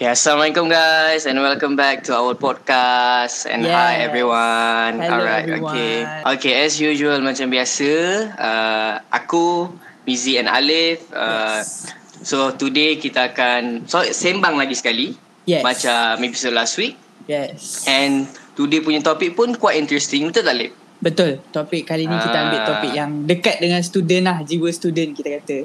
Okay, 0.00 0.08
Assalamualaikum 0.08 0.72
guys 0.72 1.28
and 1.28 1.36
welcome 1.36 1.76
back 1.76 2.00
to 2.00 2.16
our 2.16 2.32
podcast 2.32 3.44
and 3.44 3.60
Yes. 3.60 3.76
hi 3.76 4.00
everyone. 4.00 4.96
Hello, 4.96 5.20
Alright, 5.20 5.44
everyone. 5.44 5.76
okay. 5.76 5.96
Okay, 6.40 6.52
as 6.56 6.80
usual 6.80 7.20
macam 7.20 7.52
biasa, 7.52 7.90
uh, 8.32 8.92
aku 9.12 9.68
Mizi 10.08 10.40
and 10.40 10.48
Alif. 10.48 11.04
Uh, 11.12 11.60
Yes. 11.60 11.92
So 12.24 12.48
today 12.52 12.96
kita 12.96 13.36
akan 13.36 13.84
so 13.84 14.00
sembang 14.00 14.56
lagi 14.56 14.72
sekali 14.72 15.12
Yes. 15.44 15.60
macam 15.60 16.16
episode 16.20 16.56
last 16.56 16.80
week 16.80 16.96
Yes. 17.28 17.84
and 17.84 18.24
today 18.56 18.80
punya 18.80 19.04
topik 19.04 19.36
pun 19.36 19.52
quite 19.52 19.76
interesting 19.76 20.24
betul 20.24 20.48
tak 20.48 20.56
Alif? 20.56 20.72
Betul. 20.96 21.44
Topik 21.48 21.84
kali 21.84 22.04
ni 22.04 22.16
kita 22.16 22.38
ambil 22.40 22.60
Ah. 22.60 22.66
topik 22.72 22.92
yang 22.92 23.28
dekat 23.28 23.56
dengan 23.56 23.84
student 23.84 24.24
lah. 24.24 24.38
Jiwa 24.40 24.68
student 24.68 25.12
kita 25.12 25.40
kata. 25.40 25.58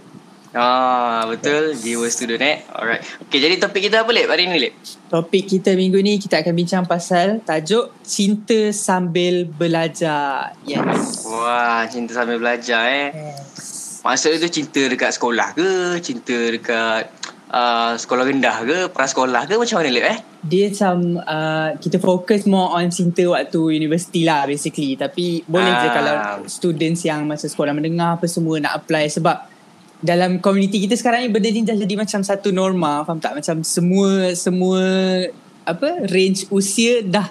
Ah 0.56 1.28
betul, 1.28 1.76
jiwa 1.76 2.08
student 2.08 2.40
eh. 2.40 2.64
Alright. 2.72 3.04
Okay, 3.28 3.44
jadi 3.44 3.60
topik 3.60 3.92
kita 3.92 4.08
apa 4.08 4.12
Lip 4.16 4.32
hari 4.32 4.48
ni 4.48 4.56
Lip? 4.56 4.74
Topik 5.12 5.52
kita 5.52 5.76
minggu 5.76 6.00
ni 6.00 6.16
kita 6.16 6.40
akan 6.40 6.56
bincang 6.56 6.88
pasal 6.88 7.44
tajuk 7.44 7.92
Cinta 8.08 8.72
Sambil 8.72 9.44
Belajar. 9.44 10.56
Yes. 10.64 11.28
Wah, 11.28 11.84
cinta 11.92 12.16
sambil 12.16 12.40
belajar 12.40 12.88
eh. 12.88 13.08
Yes. 13.12 14.00
Maksud 14.00 14.40
tu 14.40 14.48
cinta 14.48 14.80
dekat 14.88 15.12
sekolah 15.12 15.52
ke? 15.52 16.00
Cinta 16.00 16.32
dekat 16.32 17.12
uh, 17.52 18.00
sekolah 18.00 18.24
rendah 18.24 18.56
ke? 18.64 18.78
Prasekolah 18.96 19.44
ke? 19.44 19.60
Macam 19.60 19.84
mana 19.84 19.92
Lip 19.92 20.08
eh? 20.08 20.20
Dia 20.40 20.72
macam 20.72 21.20
uh, 21.20 21.76
kita 21.76 22.00
fokus 22.00 22.48
more 22.48 22.80
on 22.80 22.88
cinta 22.96 23.28
waktu 23.28 23.60
universiti 23.76 24.24
lah 24.24 24.48
basically. 24.48 24.96
Tapi 24.96 25.44
boleh 25.44 25.74
je 25.84 25.88
Ah. 25.90 25.92
kalau 25.92 26.16
students 26.48 27.04
yang 27.04 27.28
masa 27.28 27.52
sekolah 27.52 27.76
mendengar 27.76 28.16
apa 28.16 28.30
semua 28.32 28.56
nak 28.64 28.80
apply 28.80 29.12
sebab 29.12 29.52
dalam 29.98 30.38
komuniti 30.38 30.80
kita 30.80 30.94
sekarang 30.94 31.24
ni 31.24 31.30
benda 31.30 31.48
ni 31.48 31.62
dah 31.62 31.74
jadi 31.74 31.96
macam 31.96 32.20
satu 32.20 32.50
norma 32.50 33.04
faham 33.04 33.18
tak 33.18 33.34
macam 33.34 33.62
semua 33.62 34.34
semua 34.34 34.82
apa 35.64 36.04
range 36.06 36.46
usia 36.50 37.00
dah 37.02 37.26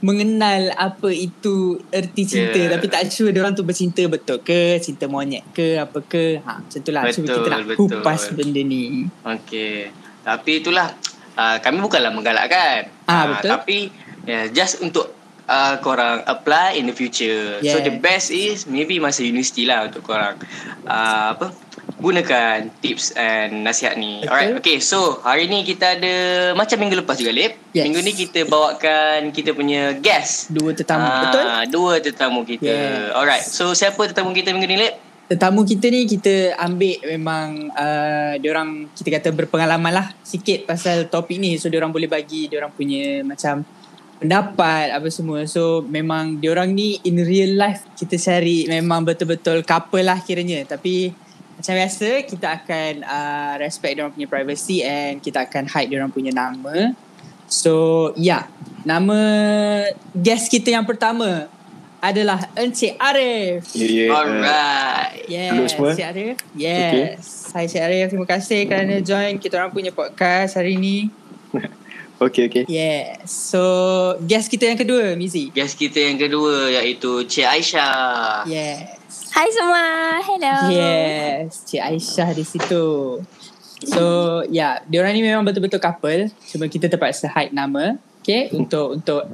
mengenal 0.00 0.68
apa 0.74 1.08
itu 1.08 1.80
erti 1.88 2.22
cinta 2.24 2.52
Yeah. 2.54 2.70
tapi 2.70 2.86
tak 2.86 3.08
sure 3.08 3.28
dia 3.28 3.40
orang 3.40 3.52
tu 3.52 3.62
bercinta 3.62 4.04
betul 4.04 4.36
ke 4.38 4.76
cinta 4.78 5.04
monyet 5.04 5.42
ke 5.50 5.76
apa 5.76 5.98
ke 6.00 6.38
ha 6.40 6.60
macam 6.60 6.78
tu 6.78 6.90
lah 6.90 7.02
so 7.08 7.20
Betul, 7.20 7.40
kita 7.40 7.48
nak 7.50 7.60
betul. 7.64 7.78
kupas 7.88 8.22
benda 8.30 8.60
ni 8.60 9.08
Okey. 9.22 9.88
Tapi 10.20 10.50
itulah 10.58 10.88
uh, 11.34 11.56
kami 11.58 11.76
bukanlah 11.78 12.08
menggalakkan. 12.10 12.88
Ah, 13.04 13.12
Ah, 13.12 13.24
betul. 13.30 13.48
Tapi 13.50 13.78
yeah, 14.24 14.48
just 14.48 14.80
untuk 14.80 15.12
uh, 15.44 15.76
korang 15.78 16.24
apply 16.24 16.76
in 16.76 16.84
the 16.84 16.92
future. 16.92 17.60
So 17.60 17.76
Yes. 17.76 17.84
the 17.84 17.92
best 17.94 18.28
is 18.28 18.64
maybe 18.64 18.96
masa 18.96 19.20
universiti 19.20 19.64
lah 19.64 19.84
untuk 19.84 20.00
korang 20.02 20.36
uh, 20.84 21.32
apa 21.32 21.52
gunakan 22.04 22.68
tips 22.84 23.16
and 23.16 23.64
nasihat 23.64 23.96
ni. 23.96 24.20
Betul. 24.20 24.28
Alright. 24.28 24.52
Okay, 24.60 24.76
so 24.84 25.24
hari 25.24 25.48
ni 25.48 25.64
kita 25.64 25.96
ada 25.96 26.14
macam 26.52 26.76
minggu 26.76 27.00
lepas 27.00 27.16
juga 27.16 27.32
Lip. 27.32 27.56
Yes. 27.72 27.88
Minggu 27.88 28.00
ni 28.04 28.12
kita 28.12 28.44
bawakan 28.44 29.32
kita 29.32 29.56
punya 29.56 29.96
guest. 29.96 30.52
dua 30.52 30.76
tetamu 30.76 31.08
Ah, 31.08 31.20
betul 31.24 31.44
Dua 31.72 31.94
tetamu 32.04 32.40
kita. 32.44 32.68
Yes. 32.68 33.16
Alright. 33.16 33.44
So 33.48 33.72
siapa 33.72 34.04
tetamu 34.04 34.36
kita 34.36 34.52
minggu 34.52 34.68
ni, 34.68 34.78
Lip? 34.84 34.94
tetamu 35.24 35.64
kita 35.64 35.88
ni 35.88 36.04
kita 36.04 36.52
ambil 36.60 37.00
memang 37.16 37.72
uh, 37.72 38.36
diorang 38.36 38.92
kita 38.92 39.08
kata 39.08 39.28
berpengalaman 39.32 39.88
lah 39.88 40.06
sikit 40.20 40.68
pasal 40.68 41.08
topik 41.08 41.40
ni 41.40 41.56
so 41.56 41.72
diorang 41.72 41.88
boleh 41.88 42.04
bagi 42.04 42.44
diorang 42.44 42.68
punya 42.68 43.24
macam 43.24 43.64
pendapat 44.20 44.92
apa 44.92 45.08
semua 45.08 45.48
so 45.48 45.80
memang 45.88 46.36
diorang 46.36 46.76
ni 46.76 47.00
in 47.08 47.24
real 47.24 47.56
life 47.56 47.88
kita 47.96 48.20
cari 48.20 48.68
memang 48.68 49.00
betul-betul 49.00 49.64
couple 49.64 50.04
lah 50.04 50.20
kiranya 50.20 50.60
tapi 50.68 51.23
macam 51.64 51.80
biasa 51.80 52.08
kita 52.28 52.48
akan 52.60 52.92
uh, 53.08 53.54
respect 53.56 53.96
diorang 53.96 54.12
punya 54.12 54.28
privacy 54.28 54.84
and 54.84 55.24
kita 55.24 55.48
akan 55.48 55.64
hide 55.64 55.88
diorang 55.88 56.12
punya 56.12 56.28
nama 56.28 56.92
so 57.48 58.12
ya 58.20 58.20
yeah, 58.20 58.42
nama 58.84 59.16
guest 60.12 60.52
kita 60.52 60.76
yang 60.76 60.84
pertama 60.84 61.48
adalah 62.04 62.52
Encik 62.52 63.00
Arif 63.00 63.72
ya. 63.72 64.12
uh, 64.12 64.20
Alright. 64.20 65.24
Yes, 65.24 65.48
Hello 65.56 65.64
semua. 65.64 65.92
Cik 65.96 66.06
Arif. 66.12 66.36
Yes. 66.52 67.48
Hai 67.56 67.64
Cik 67.64 67.80
Arif, 67.80 68.06
terima 68.12 68.28
kasih 68.28 68.60
kerana 68.68 69.00
join 69.00 69.40
kita 69.40 69.56
orang 69.56 69.72
punya 69.72 69.88
podcast 69.88 70.60
hari 70.60 70.76
ni. 70.76 71.08
okay, 72.20 72.52
okay. 72.52 72.68
Yes. 72.68 73.32
So, 73.32 73.64
guest 74.20 74.52
kita 74.52 74.68
yang 74.68 74.76
kedua, 74.76 75.16
Mizi. 75.16 75.48
Guest 75.48 75.80
kita 75.80 75.96
yang 75.96 76.20
kedua 76.20 76.68
iaitu 76.76 77.24
Cik 77.24 77.48
Aisyah. 77.48 78.44
Yes. 78.52 79.03
Hai 79.34 79.50
semua. 79.50 80.14
Hello. 80.22 80.70
Yes, 80.70 81.66
Cik 81.66 81.82
Aisyah 81.82 82.30
di 82.38 82.46
situ. 82.46 83.18
So, 83.82 84.02
ya, 84.46 84.54
yeah, 84.54 84.72
diorang 84.86 85.10
ni 85.10 85.26
memang 85.26 85.42
betul-betul 85.42 85.82
couple. 85.82 86.30
Cuma 86.54 86.70
kita 86.70 86.86
terpaksa 86.86 87.26
hide 87.34 87.50
nama. 87.50 87.98
Okay, 88.22 88.46
untuk 88.54 88.94
untuk 88.94 89.26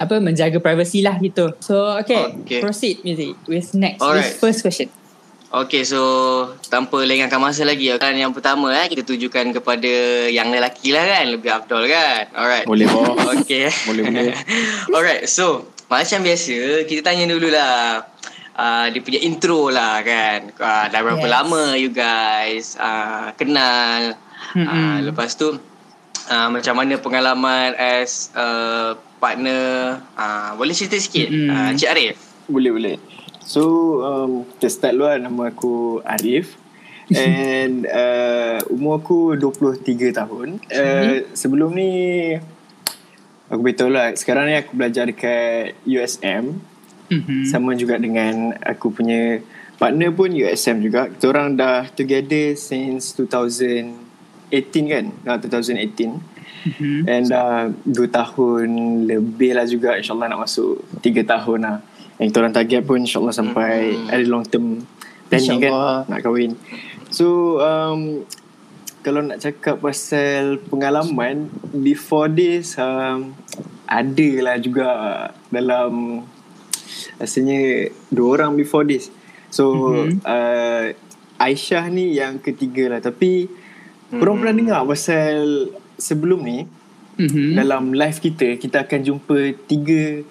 apa 0.00 0.14
menjaga 0.24 0.56
privacy 0.56 1.04
lah 1.04 1.20
gitu. 1.20 1.52
So, 1.60 1.84
okay, 2.00 2.32
Okay. 2.42 2.64
proceed 2.64 3.04
Mizi 3.04 3.36
with 3.44 3.76
next, 3.76 4.00
Alright. 4.00 4.32
with 4.32 4.40
first 4.40 4.64
question. 4.64 4.88
Okay, 5.52 5.84
so 5.84 6.00
tanpa 6.72 7.04
lengahkan 7.04 7.36
masa 7.36 7.68
lagi 7.68 7.92
kan 8.00 8.16
yang 8.16 8.32
pertama 8.32 8.72
eh 8.72 8.88
kita 8.88 9.04
tujukan 9.04 9.52
kepada 9.52 9.92
yang 10.32 10.48
lelaki 10.48 10.96
lah 10.96 11.04
kan, 11.04 11.28
lebih 11.28 11.52
afdol 11.52 11.84
kan. 11.92 12.24
Alright. 12.32 12.64
Boleh 12.64 12.88
bawa. 12.88 13.36
Okay. 13.44 13.68
Boleh, 13.84 14.08
boleh. 14.08 14.32
Alright, 14.96 15.28
so 15.28 15.68
macam 15.92 16.24
biasa 16.24 16.88
kita 16.88 17.04
tanya 17.04 17.28
dululah 17.28 18.00
uh, 18.54 18.86
dia 18.88 19.00
punya 19.00 19.20
intro 19.20 19.68
lah 19.68 20.00
kan. 20.02 20.52
Uh, 20.56 20.84
dah 20.88 21.00
berapa 21.00 21.24
Yes. 21.24 21.32
lama 21.32 21.62
you 21.76 21.90
guys 21.90 22.76
uh, 22.76 23.32
kenal. 23.36 24.16
Uh, 24.52 25.00
lepas 25.06 25.32
tu 25.32 25.56
uh, 26.28 26.48
macam 26.50 26.74
mana 26.76 26.98
pengalaman 26.98 27.72
as 27.74 28.28
uh, 28.34 28.94
partner. 29.16 29.96
Uh, 30.12 30.52
boleh 30.56 30.74
cerita 30.74 30.98
sikit 30.98 31.28
uh, 31.30 31.70
Cik 31.72 31.88
Arif. 31.88 32.16
Boleh, 32.50 32.70
boleh. 32.74 32.96
So, 33.42 33.62
um, 34.02 34.32
kita 34.58 34.68
start 34.68 34.92
dulu 34.94 35.06
lah. 35.06 35.18
Nama 35.18 35.42
aku 35.50 35.74
Arif. 36.02 36.58
And 37.12 37.84
uh, 37.84 38.62
umur 38.70 39.02
aku 39.02 39.34
23 39.36 40.14
tahun. 40.14 40.48
Uh, 40.70 41.26
sebelum 41.34 41.74
ni, 41.74 41.90
aku 43.46 43.60
beritahu 43.60 43.90
lah. 43.90 44.14
Sekarang 44.14 44.48
ni 44.48 44.56
aku 44.56 44.72
belajar 44.72 45.04
dekat 45.04 45.76
USM. 45.84 46.62
Mhm. 47.12 47.44
Sama 47.44 47.76
juga 47.76 48.00
dengan 48.00 48.56
aku 48.64 48.88
punya 48.88 49.44
partner 49.76 50.08
pun 50.14 50.32
USM 50.32 50.80
juga. 50.80 51.12
Kita 51.12 51.28
orang 51.28 51.58
dah 51.58 51.84
together 51.92 52.56
since 52.56 53.12
2018 53.18 54.84
kan? 54.88 55.04
Nah, 55.26 55.36
2018. 55.36 56.32
Mhm. 56.62 57.10
And 57.10 57.26
dah 57.26 57.74
uh, 57.74 57.90
2 57.90 58.06
tahun 58.06 58.68
lebih 59.10 59.58
lah 59.58 59.66
juga 59.66 59.98
InsyaAllah 59.98 60.30
nak 60.30 60.46
masuk 60.46 60.78
3 61.02 61.26
tahun 61.26 61.58
lah 61.58 61.76
Yang 62.22 62.26
kita 62.30 62.38
orang 62.38 62.54
target 62.54 62.80
pun 62.86 63.02
InsyaAllah 63.02 63.34
sampai 63.34 63.98
Hmm. 63.98 64.06
Ada 64.14 64.24
long 64.30 64.46
term 64.46 64.86
planning 65.26 65.58
kan. 65.58 65.72
Nak 66.06 66.20
kahwin 66.22 66.54
So 67.10 67.58
um, 67.58 68.22
Kalau 69.02 69.26
nak 69.26 69.42
cakap 69.42 69.82
pasal 69.82 70.62
pengalaman 70.70 71.50
Before 71.74 72.30
this 72.30 72.78
um, 72.78 73.34
Ada 73.90 74.30
lah 74.46 74.56
juga 74.62 74.88
Dalam 75.50 76.22
Rasanya 77.16 77.60
Dua 78.08 78.28
orang 78.34 78.54
before 78.54 78.82
this 78.82 79.08
So 79.48 79.64
Mhm. 80.08 80.22
uh, 80.22 80.84
Aisyah 81.36 81.88
ni 81.88 82.14
yang 82.14 82.38
ketiga 82.38 82.88
lah 82.88 83.00
Tapi 83.00 83.46
Korang 84.10 84.38
pernah 84.38 84.54
dengar 84.54 84.80
pasal 84.84 85.68
Sebelum 85.94 86.40
ni 86.40 86.64
Mhm. 87.12 87.54
dalam 87.54 87.92
live 87.92 88.18
kita 88.18 88.56
kita 88.56 88.82
akan 88.82 89.00
jumpa 89.02 89.38
tiga 89.64 90.24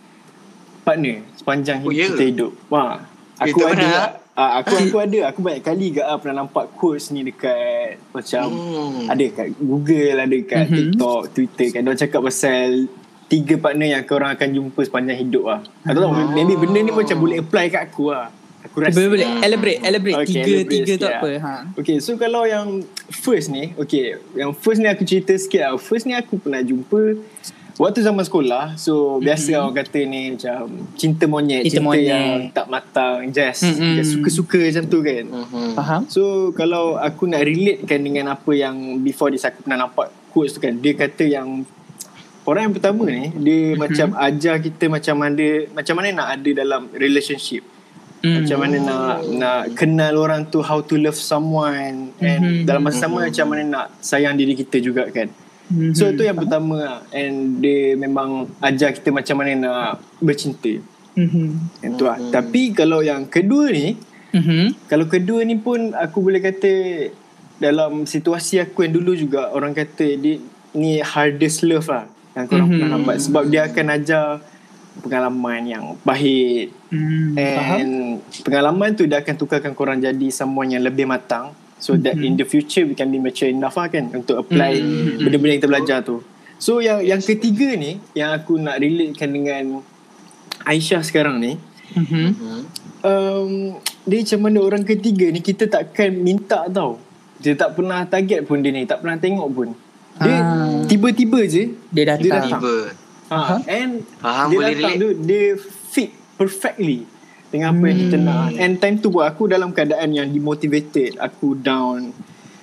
partner 0.82 1.22
sepanjang 1.36 1.78
Oh, 1.80 1.88
hidup 1.88 1.96
ya? 1.96 2.08
kita 2.10 2.24
hidup. 2.26 2.52
Wah, 2.68 3.06
Eh, 3.38 3.46
aku 3.48 3.60
tak 3.60 3.70
ada. 3.70 3.78
pernah? 3.78 4.10
Ah, 4.34 4.52
aku 4.58 4.74
aku 4.80 4.98
ada. 4.98 5.20
Aku 5.30 5.40
banyak 5.40 5.62
kali 5.62 5.86
gak 5.92 6.04
ah, 6.04 6.18
pernah 6.18 6.42
nampak 6.42 6.74
quotes 6.74 7.14
ni 7.14 7.22
dekat 7.22 8.02
macam 8.10 8.50
Hmm. 8.50 9.06
ada 9.08 9.26
kat 9.30 9.48
Google, 9.56 10.18
ada 10.18 10.38
kat 10.42 10.66
Mhm. 10.66 10.76
TikTok, 10.76 11.22
Twitter 11.30 11.68
kan. 11.70 11.82
Dia 11.84 12.00
cakap 12.00 12.22
pasal 12.24 12.90
tiga 13.32 13.56
partner 13.58 13.88
yang 13.90 14.04
korang 14.04 14.28
akan 14.30 14.50
jumpa 14.52 14.80
sepanjang 14.82 15.18
hidup 15.18 15.44
ah. 15.48 15.60
Aku 15.86 15.98
tahu 15.98 16.12
Oh. 16.12 16.28
maybe 16.30 16.54
benda 16.54 16.80
ni 16.82 16.92
macam 16.92 17.16
boleh 17.18 17.40
apply 17.40 17.66
kat 17.68 17.88
aku 17.88 18.12
ah. 18.12 18.28
Aku 18.62 18.78
rasa. 18.78 18.94
Boleh 18.94 19.10
boleh 19.10 19.28
elaborate 19.42 19.80
elaborate 19.82 20.16
Okay, 20.20 20.28
tiga 20.28 20.44
elaborate 20.54 20.70
tiga 20.70 20.84
tu 20.84 20.92
sikit 21.00 21.14
apa 21.14 21.28
lah. 21.28 21.40
ha. 21.42 21.54
Okay 21.74 21.96
so 21.98 22.12
kalau 22.16 22.44
yang 22.46 22.68
first 23.10 23.48
ni 23.48 23.72
Okay 23.76 24.04
yang 24.36 24.52
first 24.54 24.78
ni 24.78 24.86
aku 24.86 25.02
cerita 25.02 25.32
sikit 25.34 25.62
lah 25.62 25.80
First 25.80 26.04
ni 26.04 26.14
aku 26.14 26.38
pernah 26.38 26.62
jumpa 26.62 27.18
Waktu 27.74 28.04
zaman 28.04 28.22
sekolah 28.22 28.76
So 28.76 29.18
biasa 29.18 29.58
orang 29.58 29.74
kata 29.76 30.00
ni 30.04 30.22
macam 30.32 30.62
Cinta 30.94 31.26
monyet 31.26 31.64
Cinta 31.64 31.74
Cinta, 31.74 31.88
monyet. 31.88 32.06
yang 32.06 32.26
tak 32.52 32.68
matang 32.68 33.18
Just, 33.28 33.66
Mm-mm. 33.66 33.98
just 33.98 34.12
suka-suka 34.14 34.60
macam 34.62 34.84
tu 34.86 35.00
kan 35.02 35.24
Mhm. 35.26 35.70
Faham? 35.74 36.02
So 36.06 36.22
kalau 36.52 37.00
aku 37.00 37.26
nak 37.26 37.42
relatekan 37.42 37.98
dengan 38.00 38.30
apa 38.30 38.52
yang 38.54 38.76
Before 39.02 39.34
this 39.34 39.42
aku 39.42 39.66
pernah 39.66 39.82
nampak 39.82 40.14
quotes 40.30 40.54
tu 40.54 40.60
kan 40.60 40.76
Dia 40.76 40.94
kata 40.94 41.26
yang 41.26 41.66
Orang 42.44 42.70
yang 42.70 42.76
pertama 42.76 43.06
ni 43.06 43.30
Dia 43.36 43.76
macam 43.76 44.08
ajar 44.18 44.56
kita 44.58 44.86
macam 44.88 45.16
mana 45.18 45.46
Macam 45.72 45.94
mana 45.98 46.08
nak 46.12 46.28
ada 46.40 46.50
dalam 46.56 46.82
relationship 46.94 47.64
Hmm. 48.22 48.46
macam 48.46 48.58
mana 48.62 48.78
nak 48.78 49.06
nak 49.34 49.62
kenal 49.74 50.14
orang 50.14 50.46
tu 50.46 50.62
how 50.62 50.78
to 50.78 50.94
love 50.94 51.18
someone 51.18 52.14
and 52.22 52.62
Mhm. 52.62 52.70
dalam 52.70 52.86
masa 52.86 53.10
sama 53.10 53.26
macam 53.26 53.50
mana 53.50 53.66
nak 53.66 53.86
sayang 53.98 54.38
diri 54.38 54.54
kita 54.54 54.78
juga 54.78 55.10
kan 55.10 55.26
Mhm. 55.74 55.98
So 55.98 56.14
tu 56.14 56.22
yang 56.22 56.36
pertama 56.36 56.78
lah. 56.78 57.00
And 57.10 57.58
dia 57.58 57.96
memang 57.96 58.46
ajar 58.60 58.92
kita 58.92 59.10
macam 59.10 59.40
mana 59.40 59.52
nak 59.56 59.92
bercinta. 60.20 60.68
Mhm. 61.18 61.82
Yang 61.82 61.94
tu 61.96 62.04
lah. 62.04 62.20
Tapi 62.30 62.76
kalau 62.76 63.00
yang 63.00 63.26
kedua 63.26 63.72
ni, 63.72 63.96
Mhm. 64.36 64.86
kalau 64.86 65.08
kedua 65.08 65.42
ni 65.42 65.56
pun 65.56 65.96
aku 65.96 66.22
boleh 66.22 66.44
kata 66.44 66.72
dalam 67.58 68.04
situasi 68.04 68.60
aku 68.60 68.84
yang 68.84 69.02
dulu 69.02 69.16
juga 69.16 69.50
orang 69.50 69.74
kata 69.74 70.06
dia 70.14 70.38
ni 70.72 71.00
hardest 71.00 71.64
love 71.64 71.90
lah 71.90 72.06
yang 72.32 72.46
korang 72.46 72.68
Mhm. 72.68 72.74
pernah 72.74 72.90
nampak 72.94 73.16
sebab 73.20 73.44
dia 73.46 73.62
akan 73.66 73.86
ajar 73.92 74.26
pengalaman 75.02 75.62
yang 75.64 75.84
pahit 76.02 76.72
faham? 77.56 77.78
and 77.78 77.94
pengalaman 78.44 78.90
tu 78.92 79.04
dia 79.04 79.20
akan 79.20 79.36
tukarkan 79.36 79.72
korang 79.72 79.98
jadi 79.98 80.28
someone 80.30 80.68
yang 80.68 80.84
lebih 80.84 81.06
matang 81.06 81.56
so 81.76 81.96
that 81.96 82.14
in 82.16 82.36
the 82.36 82.44
future 82.44 82.84
we 82.84 82.94
can 82.94 83.08
be 83.08 83.18
mature 83.18 83.48
enough 83.48 83.74
lah 83.74 83.88
kan 83.88 84.12
untuk 84.12 84.38
apply 84.38 84.78
benda-benda 85.18 85.52
yang 85.52 85.60
kita 85.60 85.72
belajar 85.72 85.98
tu 86.02 86.20
so 86.56 86.78
yang 86.78 87.00
yang 87.02 87.20
ketiga 87.20 87.74
ni 87.74 87.98
yang 88.14 88.32
aku 88.32 88.56
nak 88.56 88.78
relatekan 88.78 89.32
dengan 89.32 89.64
Aisyah 90.62 91.02
sekarang 91.02 91.40
ni 91.40 91.56
Mhm. 91.92 92.28
Hmm. 92.32 92.62
um, 93.02 93.52
dia 94.02 94.24
macam 94.24 94.40
mana 94.42 94.60
orang 94.62 94.84
ketiga 94.84 95.28
ni 95.28 95.40
kita 95.40 95.68
takkan 95.68 96.16
minta 96.16 96.64
tau. 96.68 96.96
Dia 97.36 97.52
tak 97.52 97.76
pernah 97.76 98.06
target 98.06 98.46
pun 98.46 98.62
dia 98.62 98.70
ni, 98.70 98.86
tak 98.86 99.02
pernah 99.02 99.18
tengok 99.18 99.48
pun. 99.52 99.70
Dia 100.22 100.38
Ah. 100.38 100.86
tiba-tiba 100.86 101.40
je 101.44 101.64
Dia 101.90 102.04
datang. 102.08 102.22
Dia 102.22 102.32
datang. 102.38 102.60
Tiba. 102.60 102.76
ha, 103.28 103.56
and 103.66 103.92
Faham, 104.18 104.48
dia 104.48 104.56
boleh 104.56 104.74
datang 104.74 104.92
relate. 104.92 105.00
tu 105.00 105.10
dia 105.24 105.44
fit 105.88 106.10
perfectly 106.36 107.00
dengan 107.48 107.74
apa 107.74 107.84
yang 107.86 108.00
kita 108.02 108.18
Hmm. 108.18 108.26
nak. 108.26 108.48
And 108.56 108.74
time 108.78 108.96
tu 108.98 109.08
pun 109.08 109.24
aku 109.24 109.44
dalam 109.46 109.70
keadaan 109.70 110.10
yang 110.12 110.28
demotivated, 110.28 111.16
aku 111.18 111.56
down 111.56 112.12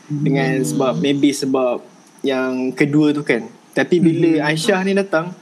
dengan 0.07 0.57
Hmm. 0.57 0.67
sebab 0.67 0.93
maybe 0.99 1.31
sebab 1.31 1.85
yang 2.21 2.71
kedua 2.73 3.11
tu 3.11 3.21
kan. 3.23 3.45
Tapi 3.71 3.97
bila 3.99 4.31
Hmm. 4.39 4.47
Aisyah 4.47 4.81
ni 4.83 4.93
datang 4.93 5.33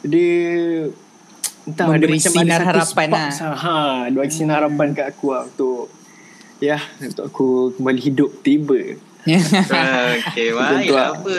dia 0.00 0.86
entah 1.64 1.84
Memberi 1.84 2.14
macam 2.14 2.30
sinar 2.32 2.60
ada 2.60 2.66
harapan 2.72 3.06
lah. 3.08 3.26
lah. 3.26 3.56
Ha, 3.56 3.74
dia 4.06 4.16
bagi 4.16 4.34
sinar 4.34 4.56
harapan 4.60 4.88
kat 4.92 5.06
aku 5.08 5.26
lah 5.28 5.42
untuk 5.44 5.90
ya 6.58 6.78
untuk 7.00 7.24
aku 7.24 7.46
kembali 7.74 8.00
hidup 8.02 8.30
tiba. 8.40 8.78
Okay, 9.26 10.54
baik 10.54 10.88
lah. 10.94 11.18
apa. 11.18 11.36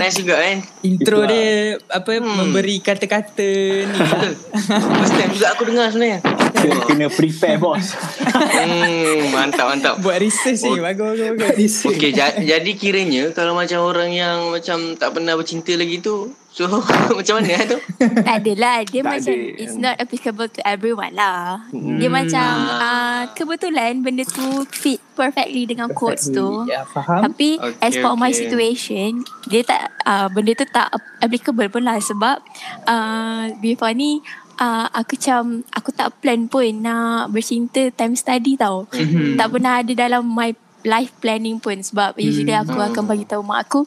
Nice 0.00 0.16
juga 0.16 0.40
kan. 0.40 0.64
Intro 0.80 1.20
Itulah. 1.20 1.28
dia 1.28 1.52
apa 1.92 2.10
memberi 2.18 2.76
kata-kata 2.80 3.50
ni. 3.84 3.98
lah. 4.00 4.32
First 4.96 5.14
time 5.20 5.32
juga 5.36 5.46
aku 5.52 5.62
dengar 5.68 5.92
sebenarnya. 5.92 6.20
Kena, 6.62 6.76
kena 6.84 7.06
prepare 7.08 7.58
bos. 7.58 7.86
Hmm, 8.22 9.30
mantap 9.30 9.66
mantap. 9.68 9.94
Buat 9.98 10.18
research 10.18 10.62
ni. 10.64 10.78
Bagus 10.78 11.18
bagus 11.18 11.36
bagus. 11.36 11.74
Okey, 11.84 12.10
ja- 12.12 12.38
jadi 12.38 12.70
kiranya 12.72 13.30
kalau 13.30 13.52
macam 13.52 13.82
orang 13.82 14.10
yang 14.10 14.48
macam 14.48 14.78
tak 14.94 15.10
pernah 15.10 15.34
bercinta 15.34 15.72
lagi 15.72 15.98
tu, 15.98 16.30
so 16.48 16.68
macam 17.18 17.34
mana 17.36 17.50
eh 17.52 17.64
tu? 17.66 17.78
Tak 17.98 18.36
adalah 18.38 18.76
Dia 18.84 19.00
Tak 19.00 19.10
macam 19.10 19.34
ada. 19.34 19.56
It's 19.56 19.76
not 19.76 19.94
applicable 19.96 20.48
to 20.48 20.60
everyone 20.62 21.12
lah 21.12 21.64
Hmm. 21.68 21.96
Dia 21.96 22.08
macam 22.08 22.44
Ah. 22.62 22.78
uh, 22.78 23.22
Kebetulan 23.32 24.00
Benda 24.00 24.22
tu 24.22 24.44
fit 24.68 25.00
perfectly 25.12 25.64
Dengan 25.64 25.88
quotes 25.88 26.28
tu 26.28 26.66
Ya, 26.66 26.84
faham. 26.84 27.24
Tapi 27.24 27.56
Okay, 27.56 27.80
as 27.80 27.94
for 27.96 28.12
my 28.14 28.28
okay. 28.28 28.44
situation 28.44 29.10
Dia 29.46 29.62
tak 29.62 29.80
uh, 30.02 30.28
Benda 30.28 30.52
tu 30.52 30.66
tak 30.66 30.92
applicable 31.18 31.68
pun 31.68 31.82
lah 31.82 31.96
Sebab 31.96 32.36
uh, 32.84 33.42
Before 33.58 33.92
ni 33.92 34.20
uh, 34.62 34.86
Aku 34.94 35.18
macam 35.18 35.42
Aku 35.74 35.90
tak 35.90 36.14
plan 36.22 36.46
pun 36.46 36.70
Nak 36.78 37.34
bercinta 37.34 37.82
Time 37.90 38.14
study 38.14 38.54
tau 38.54 38.86
Mhm. 38.94 39.34
Tak 39.34 39.48
pernah 39.50 39.82
ada 39.82 39.92
dalam 39.92 40.22
My 40.22 40.54
life 40.86 41.10
planning 41.18 41.58
pun 41.58 41.82
Sebab 41.82 42.14
usually 42.16 42.54
aku 42.54 42.78
akan 42.78 43.04
bagi 43.04 43.26
tahu 43.26 43.42
mak 43.42 43.66
aku 43.66 43.82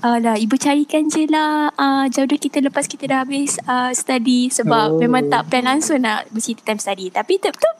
Alah, 0.00 0.40
ibu 0.40 0.56
carikan 0.56 1.12
je 1.12 1.28
lah 1.28 1.68
uh, 1.76 2.08
jodoh 2.08 2.40
kita 2.40 2.64
lepas 2.64 2.88
kita 2.88 3.04
dah 3.04 3.20
habis 3.20 3.60
uh, 3.68 3.92
study 3.92 4.48
sebab 4.48 4.96
Oh. 4.96 4.98
memang 4.98 5.28
tak 5.28 5.52
plan 5.52 5.76
langsung 5.76 6.00
nak 6.00 6.24
bercinta 6.32 6.64
time 6.64 6.80
study. 6.80 7.12
Tapi 7.12 7.36
tetap 7.36 7.76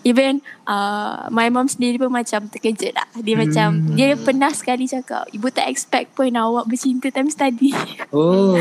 even 0.00 0.40
uh, 0.64 1.28
my 1.28 1.52
mom 1.52 1.68
sendiri 1.68 2.00
pun 2.00 2.08
macam 2.08 2.48
terkejut 2.48 2.96
lah. 2.96 3.04
Dia 3.20 3.36
hmm. 3.36 3.42
macam, 3.44 3.68
dia 3.92 4.16
pernah 4.16 4.48
sekali 4.48 4.88
cakap, 4.88 5.28
ibu 5.28 5.48
tak 5.52 5.68
expect 5.68 6.16
pun 6.16 6.32
awak 6.32 6.64
bercinta 6.64 7.12
time 7.12 7.28
study. 7.28 7.76
Oh. 8.08 8.56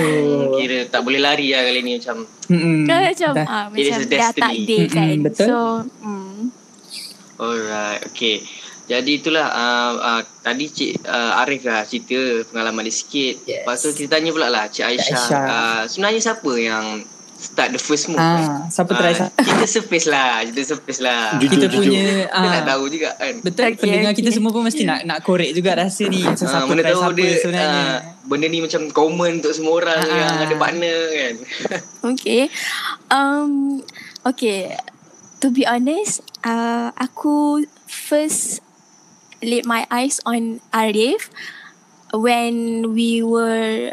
Kira 0.60 0.92
tak 0.92 1.07
boleh 1.07 1.24
lari 1.24 1.56
lah 1.56 1.63
kali 1.63 1.80
ni 1.80 1.92
macam. 1.95 2.27
Mm-mm. 2.51 2.83
Kan 2.83 3.00
macam, 3.15 3.31
Dah. 3.31 3.45
uh, 3.48 3.65
macam 3.71 4.00
dah 4.03 4.10
destiny. 4.12 4.44
takdir 4.44 4.83
kan. 4.92 5.07
Mm-mm, 5.07 5.24
betul. 5.24 5.48
So, 5.48 5.57
mm, 6.03 6.38
Alright, 7.38 8.01
okay. 8.12 8.44
Jadi 8.88 9.19
itulah 9.19 9.45
uh, 9.45 9.94
uh, 10.00 10.22
tadi 10.39 10.66
Cik 10.66 11.04
uh, 11.04 11.44
Arif 11.44 11.62
lah 11.62 11.84
cerita 11.84 12.16
pengalaman 12.48 12.81
dia 12.81 12.95
sikit. 12.95 13.36
Yes. 13.44 13.62
Lepas 13.62 13.78
tu 13.78 13.89
kita 13.94 14.16
tanya 14.16 14.31
pula 14.31 14.48
lah 14.48 14.66
Cik 14.66 14.86
Aisyah. 14.86 15.12
Aisyah. 15.13 15.44
Uh, 15.44 15.81
sebenarnya 15.86 16.22
siapa 16.24 16.51
yang 16.54 16.86
start 17.38 17.69
the 17.69 17.78
first 17.78 18.07
move? 18.07 18.18
Ah, 18.18 18.66
siapa 18.66 18.89
try 18.92 19.13
sa- 19.13 19.30
Kita 19.30 19.68
surface 19.68 20.07
lah, 20.07 20.42
kita 20.42 20.62
surface 20.66 20.98
lah. 21.00 21.36
Jujur, 21.36 21.54
kita 21.54 21.68
jujur. 21.69 21.84
punya 21.86 22.25
Kita 22.25 22.48
nak 22.48 22.56
ah, 22.56 22.66
tahu 22.66 22.84
juga 22.88 23.10
kan. 23.13 23.34
Betul 23.38 23.63
Okay, 23.68 23.75
pendengar 23.78 24.13
kita 24.13 24.25
okay. 24.25 24.36
semua 24.39 24.50
pun 24.50 24.63
mesti 24.63 24.84
nak 24.84 25.00
nak 25.04 25.19
korek 25.22 25.51
juga 25.51 25.72
rasa 25.75 26.04
ni 26.07 26.24
macam 26.24 26.42
Ah, 26.42 26.50
siapa 26.50 26.66
mana 26.66 26.80
try 26.80 26.89
tahu 26.89 27.01
siapa 27.04 27.13
dia 27.13 27.31
sebenarnya. 27.38 27.84
ah, 27.84 27.98
benda 28.24 28.48
ni 28.48 28.60
macam 28.60 28.81
common 28.89 29.31
untuk 29.38 29.54
semua 29.54 29.74
orang 29.78 30.00
Ah. 30.00 30.16
yang 30.16 30.34
ada 30.42 30.56
partner 30.56 30.98
kan. 31.12 31.34
Okay. 32.07 32.42
Um, 33.10 33.84
okay. 34.24 34.74
To 35.38 35.51
be 35.51 35.62
honest, 35.62 36.25
uh, 36.42 36.89
aku 36.95 37.62
first 37.86 38.66
laid 39.39 39.63
my 39.63 39.86
eyes 39.88 40.18
on 40.24 40.60
Arif 40.72 41.30
when 42.12 42.56
we 42.92 43.19
were 43.19 43.92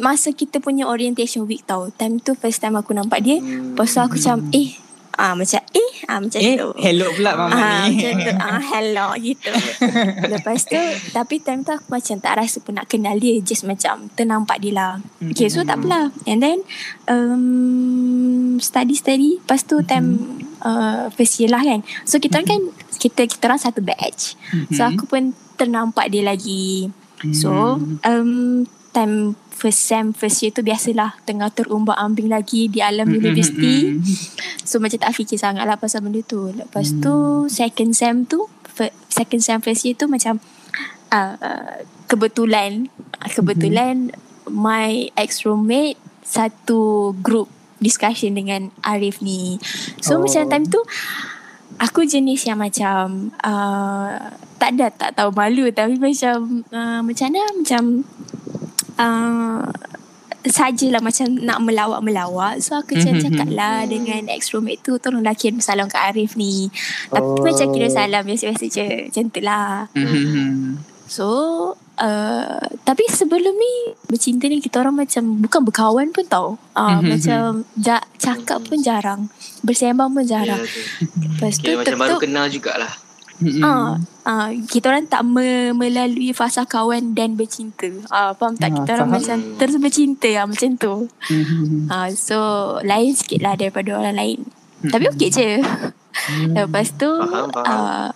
masa 0.00 0.32
kita 0.32 0.56
punya 0.56 0.84
orientation 0.84 1.44
week 1.44 1.62
tau. 1.62 1.92
Time 1.92 2.16
tu 2.16 2.32
first 2.32 2.58
time 2.58 2.74
aku 2.74 2.90
nampak 2.90 3.20
dia. 3.20 3.36
Hmm. 3.36 3.72
Lepas 3.72 3.92
tu 3.92 4.00
aku 4.00 4.16
macam 4.16 4.48
eh 4.50 4.72
ah 5.16 5.32
macam 5.32 5.60
eh 5.70 5.90
ah 6.04 6.18
macam 6.18 6.36
Eh, 6.38 6.56
tu. 6.56 6.68
hello 6.76 7.08
pula 7.10 7.32
mama 7.34 7.52
Ah, 7.52 7.84
ni. 7.84 7.96
macam 7.96 8.12
tu. 8.18 8.32
Ah, 8.46 8.60
hello 8.62 9.06
gitu. 9.16 9.48
Lepas 10.26 10.64
tu, 10.64 10.76
tapi 11.10 11.40
time 11.40 11.60
tu 11.60 11.72
aku 11.72 11.88
macam 11.88 12.16
tak 12.18 12.36
rasa 12.36 12.56
pun 12.58 12.76
nak 12.76 12.84
kenal 12.86 13.16
dia. 13.16 13.36
Just 13.40 13.64
macam 13.64 14.08
ternampak 14.12 14.60
dia 14.60 14.72
lah. 14.72 14.92
Okay, 15.22 15.48
so 15.48 15.60
tak 15.60 15.80
apalah. 15.80 16.08
And 16.24 16.40
then, 16.40 16.58
um, 17.06 17.44
study-study. 18.58 19.40
Lepas 19.40 19.64
tu 19.64 19.80
time 19.82 20.20
uh, 20.60 21.08
first 21.10 21.36
year 21.36 21.48
lah 21.48 21.60
kan. 21.60 21.80
So 22.04 22.16
kita 22.16 22.40
kan, 22.42 22.60
kita 22.96 23.28
kita 23.28 23.48
orang 23.48 23.60
satu 23.60 23.80
batch. 23.80 24.34
So 24.72 24.82
aku 24.84 25.04
pun 25.06 25.22
ternampak 25.56 26.08
dia 26.08 26.24
lagi. 26.24 26.90
So, 27.32 27.80
um, 28.04 28.64
time 28.92 29.36
first 29.48 29.88
sem, 29.88 30.12
first 30.12 30.44
year 30.44 30.52
tu 30.52 30.60
biasalah 30.60 31.16
tengah 31.24 31.48
terumbak 31.48 31.96
ambing 31.96 32.28
lagi 32.28 32.68
di 32.68 32.84
alam 32.84 33.08
universiti. 33.08 33.96
So 34.64 34.80
macam 34.80 35.00
tak 35.00 35.16
fikir 35.16 35.40
sangat 35.40 35.64
lah 35.64 35.80
pasal 35.80 36.04
benda 36.04 36.20
tu. 36.20 36.52
Lepas 36.52 36.92
tu 37.00 37.48
second 37.48 37.92
sem 37.96 38.28
tu, 38.28 38.44
second 39.08 39.40
sem 39.40 39.58
first 39.64 39.88
year 39.88 39.96
tu 39.96 40.08
macam 40.12 40.40
uh, 41.12 41.80
kebetulan, 42.04 42.92
kebetulan 43.32 44.12
my 44.48 45.08
ex 45.16 45.48
roommate 45.48 45.96
satu 46.20 47.12
group 47.24 47.48
discussion 47.80 48.32
dengan 48.36 48.72
Arif 48.84 49.20
ni. 49.20 49.60
So 50.00 50.16
Oh. 50.16 50.24
macam 50.24 50.48
time 50.48 50.66
tu 50.68 50.80
aku 51.76 52.04
jenis 52.04 52.44
yang 52.44 52.58
macam 52.58 53.30
uh, 53.40 54.32
tak 54.56 54.70
ada 54.76 54.88
tak 54.88 55.10
tahu 55.14 55.30
malu 55.36 55.68
tapi 55.70 56.00
macam 56.00 56.64
uh, 56.72 57.00
macam 57.04 57.26
mana 57.28 57.42
macam 57.52 57.82
uh, 58.96 59.64
sajalah 60.46 61.02
macam 61.02 61.26
nak 61.42 61.58
melawak-melawak. 61.58 62.62
So 62.62 62.78
aku 62.78 62.94
macam 62.94 63.18
Mhm, 63.18 63.22
cakap 63.26 63.48
lah 63.50 63.82
dengan 63.84 64.30
ex 64.30 64.54
roommate 64.54 64.78
tu 64.78 64.94
tolonglah 64.96 65.34
kirim 65.34 65.58
salam 65.58 65.90
kat 65.90 66.14
Arif 66.14 66.38
ni. 66.38 66.70
Tapi 67.10 67.26
Oh. 67.34 67.42
macam 67.42 67.66
kira 67.74 67.90
salam 67.90 68.22
biasa-biasa 68.22 68.66
je. 68.70 69.10
Macam 69.10 69.24
tu 69.26 69.40
lah. 69.42 69.90
Mhm. 69.92 70.78
So 71.06 71.26
uh, 71.98 72.56
tapi 72.82 73.04
sebelum 73.06 73.52
ni 73.52 73.74
bercinta 74.06 74.44
ni 74.44 74.58
kita 74.58 74.78
orang 74.78 74.96
macam 74.96 75.22
bukan 75.38 75.60
berkawan 75.62 76.06
pun 76.08 76.24
tau. 76.24 76.48
Uh, 76.72 76.96
Mhm. 76.96 77.08
macam 77.10 77.42
ja, 77.74 77.98
cakap 78.16 78.62
pun 78.62 78.78
jarang. 78.78 79.28
Bersembang 79.60 80.10
pun 80.10 80.22
jarang. 80.22 80.58
Ya, 80.58 80.66
tu. 80.66 80.80
Lepas 81.34 81.54
tu 81.56 81.66
Kira 81.66 81.76
macam 81.78 81.98
baru 81.98 82.16
kenal 82.16 82.46
jugalah. 82.46 82.92
Mhm. 83.36 83.60
Ah, 83.60 84.00
ah, 84.24 84.48
kita 84.48 84.88
orang 84.88 85.04
tak 85.04 85.20
me- 85.22 85.68
melalui 85.70 86.32
fasa 86.32 86.64
kawan 86.64 87.12
dan 87.12 87.36
bercinta. 87.36 87.84
Ah, 88.08 88.32
faham 88.32 88.56
tak? 88.56 88.72
Ah, 88.72 88.74
Kita 88.74 88.90
orang 88.94 89.10
faham. 89.10 89.20
macam 89.20 89.38
terus 89.56 89.76
bercinta 89.76 90.30
lah 90.30 90.44
macam 90.46 90.70
tu. 90.74 90.94
Mhm. 91.28 91.86
Ah, 91.86 92.08
so 92.10 92.38
lain 92.80 93.12
sikit 93.12 93.40
lah 93.40 93.52
daripada 93.52 93.92
orang 93.94 94.16
lain. 94.16 94.40
Tapi 94.82 95.04
okey 95.10 95.28
je. 95.30 95.60
Lepas 96.48 96.96
tu 96.96 97.12
Faham, 97.12 97.48
faham. 97.50 97.66
ah, 97.66 98.08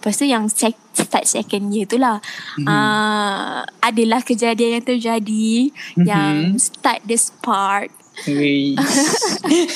Lepas 0.00 0.16
tu 0.16 0.24
yang 0.24 0.48
sec- 0.48 0.80
start 0.90 1.28
second 1.28 1.68
year 1.68 1.84
tu 1.84 1.94
lah 1.94 2.24
ah, 2.64 3.60
Adalah 3.78 4.24
kejadian 4.24 4.80
yang 4.80 4.86
terjadi 4.86 5.68
Yang 5.94 6.36
start 6.66 7.04
the 7.04 7.14
spark. 7.14 7.92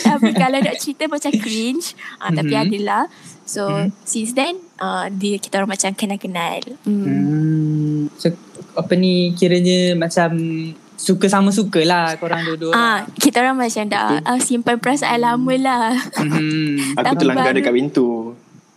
Tapi 0.04 0.31
kalau 0.33 0.59
nak 0.59 0.76
cerita 0.76 1.04
macam 1.07 1.33
cringe 1.35 1.93
ah, 2.19 2.28
Tapi 2.28 2.50
Mhm. 2.50 2.62
adalah 2.64 3.04
So 3.45 3.69
since 4.02 4.33
then 4.33 4.57
uh, 4.81 5.12
dia 5.12 5.37
kita 5.37 5.61
orang 5.61 5.76
macam 5.76 5.93
kenal-kenal. 5.93 6.64
Hmm. 6.81 7.04
Hmm. 7.04 8.00
So, 8.16 8.33
apa 8.73 8.97
ni 8.97 9.37
kiranya 9.37 9.93
macam 9.95 10.33
suka 10.97 11.28
sama 11.28 11.52
suka 11.52 11.85
lah 11.85 12.16
korang 12.16 12.40
dua-dua. 12.40 12.73
Ah, 12.73 12.99
kita 13.12 13.45
orang 13.45 13.61
macam 13.61 13.85
dah 13.85 14.16
ah, 14.25 14.40
simpan 14.40 14.81
perasaan 14.81 15.21
lama 15.21 15.54
lah. 15.61 15.93
Hmm. 16.16 16.97
Aku 16.97 17.21
terlanggar 17.21 17.52
dekat 17.52 17.76
pintu. 17.76 18.24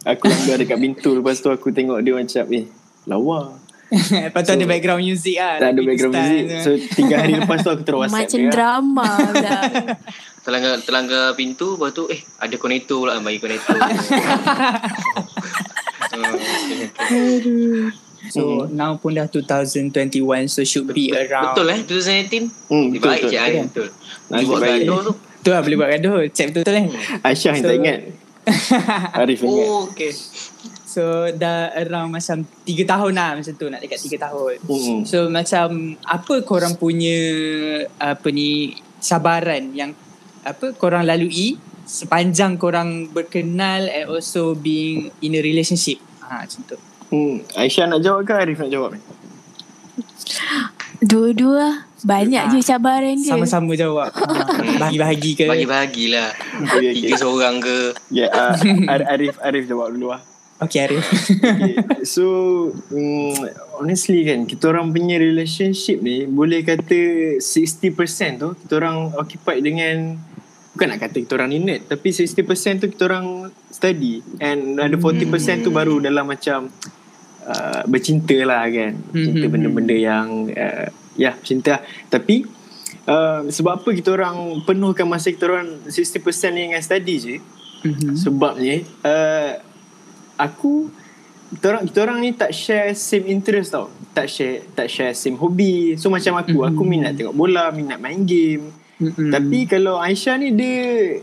Aku 0.08 0.24
langgar 0.26 0.56
dekat 0.58 0.78
pintu. 0.78 1.10
Lepas 1.14 1.38
tu 1.38 1.50
aku 1.50 1.68
tengok 1.70 2.00
dia 2.00 2.14
macam 2.14 2.44
eh 2.50 2.66
lawa. 3.04 3.60
Lepas 4.26 4.42
tu 4.42 4.50
So, 4.50 4.54
ada 4.54 4.66
background 4.66 5.00
music 5.02 5.36
lah. 5.38 5.56
Tak 5.58 5.70
ada 5.70 5.82
background 5.82 6.14
music. 6.14 6.42
tu. 6.44 6.56
So 6.58 6.70
tiga 6.94 7.16
hari 7.18 7.34
lepas 7.36 7.58
tu 7.58 7.70
aku 7.70 7.84
terus 7.84 8.00
WhatsApp 8.02 8.16
Macam 8.18 8.40
dia. 8.42 8.52
drama 8.52 9.08
lah. 9.34 9.62
Terlanggar, 10.48 10.80
terlanggar 10.80 11.26
pintu 11.34 11.76
Lepas 11.76 11.92
tu 11.92 12.08
Eh 12.08 12.24
ada 12.40 12.56
konektor 12.56 13.04
pula 13.04 13.20
Bagi 13.20 13.36
konektor 13.38 13.76
Hmm, 17.08 17.92
So 18.28 18.68
now 18.70 18.96
pun 18.96 19.12
dah 19.14 19.28
2021 19.28 19.92
so 20.46 20.64
should 20.64 20.88
be 20.90 21.12
around. 21.12 21.52
Betul 21.54 21.68
eh 21.70 21.80
2018 21.84 22.68
Hmm, 22.68 22.86
betul, 22.90 23.04
baik 23.06 23.22
betul. 23.22 23.30
je 23.30 23.40
Betul 23.62 23.88
Nasib 24.26 24.40
Dia 24.40 24.48
buat 24.48 24.62
gaduh 24.64 25.00
tu 25.02 25.14
Tu 25.38 25.50
lah 25.50 25.60
boleh 25.62 25.78
buat 25.78 25.90
gaduh. 25.90 26.18
Check 26.30 26.48
betul-betul 26.50 26.76
eh. 26.78 26.88
Aisyah 27.22 27.50
yang 27.50 27.58
So- 27.58 27.68
tak 27.70 27.76
ingat. 27.78 28.00
Arif 29.20 29.44
ingat. 29.44 29.68
Oh 29.68 29.92
okay 29.92 30.12
So 30.88 31.30
dah 31.36 31.75
around 31.77 32.16
macam 32.16 32.42
3 32.42 32.66
tahun 32.88 33.13
lah 33.13 33.38
macam 33.38 33.54
tu 33.54 33.68
nak 33.70 33.84
dekat 33.84 34.00
3 34.01 34.18
tahun. 34.18 34.56
Hmm. 34.66 35.01
So 35.06 35.30
macam 35.30 35.94
apa 36.01 36.42
korang 36.42 36.74
punya 36.80 37.20
apa 38.01 38.27
ni 38.34 38.80
cabaran 38.98 39.75
yang 39.77 39.94
apa 40.42 40.74
korang 40.74 41.06
lalui 41.06 41.60
sepanjang 41.86 42.58
korang 42.58 43.12
berkenal 43.13 43.88
and 43.88 44.10
also 44.10 44.56
being 44.58 45.12
in 45.22 45.38
a 45.38 45.42
relationship. 45.44 46.01
Ha 46.24 46.48
macam 46.48 46.62
tu. 46.66 46.77
Hmm. 47.08 47.44
Aisyah 47.56 47.88
nak 47.88 48.01
jawab 48.04 48.25
ke 48.27 48.34
Arif 48.34 48.58
nak 48.60 48.72
jawab? 48.72 48.92
Dua-dua 51.01 51.88
banyak 52.06 52.44
je 52.54 52.60
cabaran 52.66 53.18
dia. 53.18 53.34
Sama-sama 53.34 53.74
jawab. 53.74 54.12
Ha, 54.58 54.89
Bahagi-bahagi 54.89 55.32
ke? 55.34 55.46
Bagi-bagilah 55.50 56.30
Okay, 56.70 56.94
Tiga 56.94 57.13
okay. 57.13 57.18
seorang 57.18 57.56
ke 57.62 57.77
Ya, 58.13 58.30
yeah, 58.30 58.54
uh, 59.01 59.13
Arif 59.13 59.38
Arif 59.42 59.66
jawab 59.66 59.94
dulu 59.94 60.13
lah. 60.13 60.22
Okay 60.58 60.89
Arif. 60.89 61.06
Okay. 61.06 61.74
So 62.13 62.25
um, 62.94 63.34
honestly 63.77 64.25
kan 64.25 64.46
kita 64.50 64.74
orang 64.74 64.94
punya 64.94 65.22
relationship 65.22 66.01
ni 66.01 66.25
boleh 66.25 66.66
kata 66.66 67.38
60% 67.42 68.42
tu 68.42 68.50
kita 68.66 68.74
orang 68.82 69.13
occupied 69.18 69.62
dengan 69.62 70.18
bukan 70.77 70.88
nak 70.94 71.00
kata 71.10 71.18
kita 71.25 71.34
orang 71.38 71.50
ni 71.54 71.60
nerd 71.62 71.89
tapi 71.89 72.13
60% 72.13 72.86
tu 72.86 72.88
kita 72.94 73.04
orang 73.10 73.50
study 73.70 74.22
and 74.38 74.77
ada 74.77 74.94
40% 74.94 75.66
tu 75.66 75.74
baru 75.74 75.98
dalam 75.98 76.30
macam 76.30 76.70
uh, 77.48 77.82
bercinta 77.86 78.38
lah 78.44 78.68
kan 78.68 78.94
cinta 79.10 79.42
Mhm. 79.42 79.51
benda-benda 79.51 79.96
yang 79.96 80.27
uh, 80.50 80.88
ya 81.16 81.34
cinta 81.39 81.72
lah. 81.72 81.82
tapi 82.08 82.44
uh, 83.06 83.48
sebab 83.48 83.80
apa 83.80 83.89
kita 83.92 84.13
orang 84.13 84.36
penuhkan 84.62 85.04
masa 85.04 85.27
kita 85.30 85.48
orang 85.48 85.82
60% 85.86 86.22
ni 86.51 86.68
dengan 86.68 86.80
study 86.80 87.16
je 87.18 87.38
Mhm. 87.77 88.18
Sebabnya 88.18 88.75
uh, 89.01 89.54
Aku 90.36 90.89
kita 91.48 91.66
orang, 91.70 91.84
kita 91.86 91.98
orang 92.00 92.18
ni 92.20 92.30
tak 92.32 92.50
share 92.50 92.89
same 92.92 93.25
interest 93.27 93.70
tau 93.72 93.86
Tak 94.12 94.25
share 94.25 94.66
tak 94.72 94.86
share 94.86 95.13
same 95.13 95.34
hobi 95.34 95.94
So 95.94 96.10
macam 96.10 96.36
aku 96.36 96.58
Mhm. 96.58 96.68
Aku 96.68 96.82
minat 96.84 97.13
tengok 97.13 97.34
bola 97.34 97.70
Minat 97.70 97.98
main 97.98 98.22
game 98.22 98.74
Mhm. 98.98 99.30
Tapi 99.30 99.60
kalau 99.68 99.98
Aisyah 99.98 100.38
ni 100.38 100.50
Dia 100.51 100.77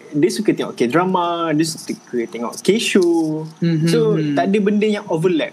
Dia 0.08 0.30
suka 0.30 0.54
tengok 0.54 0.74
K-drama 0.74 1.50
Dia 1.50 1.66
suka 1.66 1.90
tengok 2.24 2.54
K-show 2.56 3.42
Mhm. 3.58 3.86
So 3.86 3.98
tak 4.32 4.46
ada 4.46 4.58
benda 4.60 4.86
yang 4.88 5.06
overlap 5.06 5.50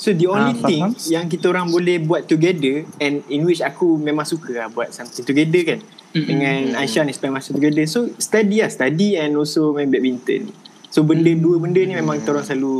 So 0.00 0.10
the 0.10 0.24
only 0.26 0.56
Ah, 0.56 0.64
thing 0.64 0.80
faham. 0.88 1.12
Yang 1.12 1.24
kita 1.30 1.46
orang 1.46 1.68
boleh 1.68 2.00
buat 2.00 2.24
together 2.24 2.88
And 2.96 3.20
in 3.28 3.44
which 3.44 3.60
aku 3.60 3.94
memang 3.94 4.24
suka 4.24 4.56
lah 4.56 4.68
Buat 4.68 4.90
something 4.90 5.20
together 5.22 5.60
kan 5.66 5.80
Mhm. 6.10 6.26
Dengan 6.26 6.58
Aisyah 6.74 7.04
ni 7.04 7.12
spend 7.12 7.30
masa 7.30 7.52
together 7.52 7.84
So 7.84 8.08
study 8.16 8.58
lah 8.58 8.66
Study 8.66 9.14
and 9.14 9.36
also 9.36 9.70
main 9.70 9.86
badminton 9.86 10.48
So 10.88 11.02
benda 11.02 11.28
Hmm. 11.28 11.38
dua 11.38 11.56
benda 11.60 11.78
ni 11.78 11.92
memang 11.92 12.16
kita 12.16 12.32
orang 12.32 12.42
selalu 12.42 12.74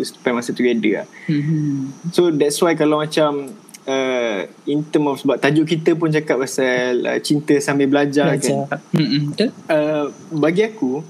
Spend 0.00 0.34
masa 0.34 0.50
together 0.50 0.92
lah 0.96 1.06
Mhm. 1.26 2.08
So 2.08 2.30
that's 2.30 2.56
why 2.56 2.72
kalau 2.72 2.96
macam 2.96 3.50
uh, 3.84 4.38
In 4.64 4.86
term 4.86 5.04
of 5.06 5.18
Sebab 5.18 5.36
tajuk 5.36 5.66
kita 5.68 5.92
pun 5.92 6.08
cakap 6.08 6.38
pasal 6.38 7.02
uh, 7.02 7.18
Cinta 7.18 7.58
sambil 7.58 7.86
belajar, 7.86 8.32
kan 8.32 8.38
Belajar. 8.38 8.78
Betul? 9.28 9.50
uh, 9.66 10.04
Bagi 10.30 10.62
aku 10.64 11.02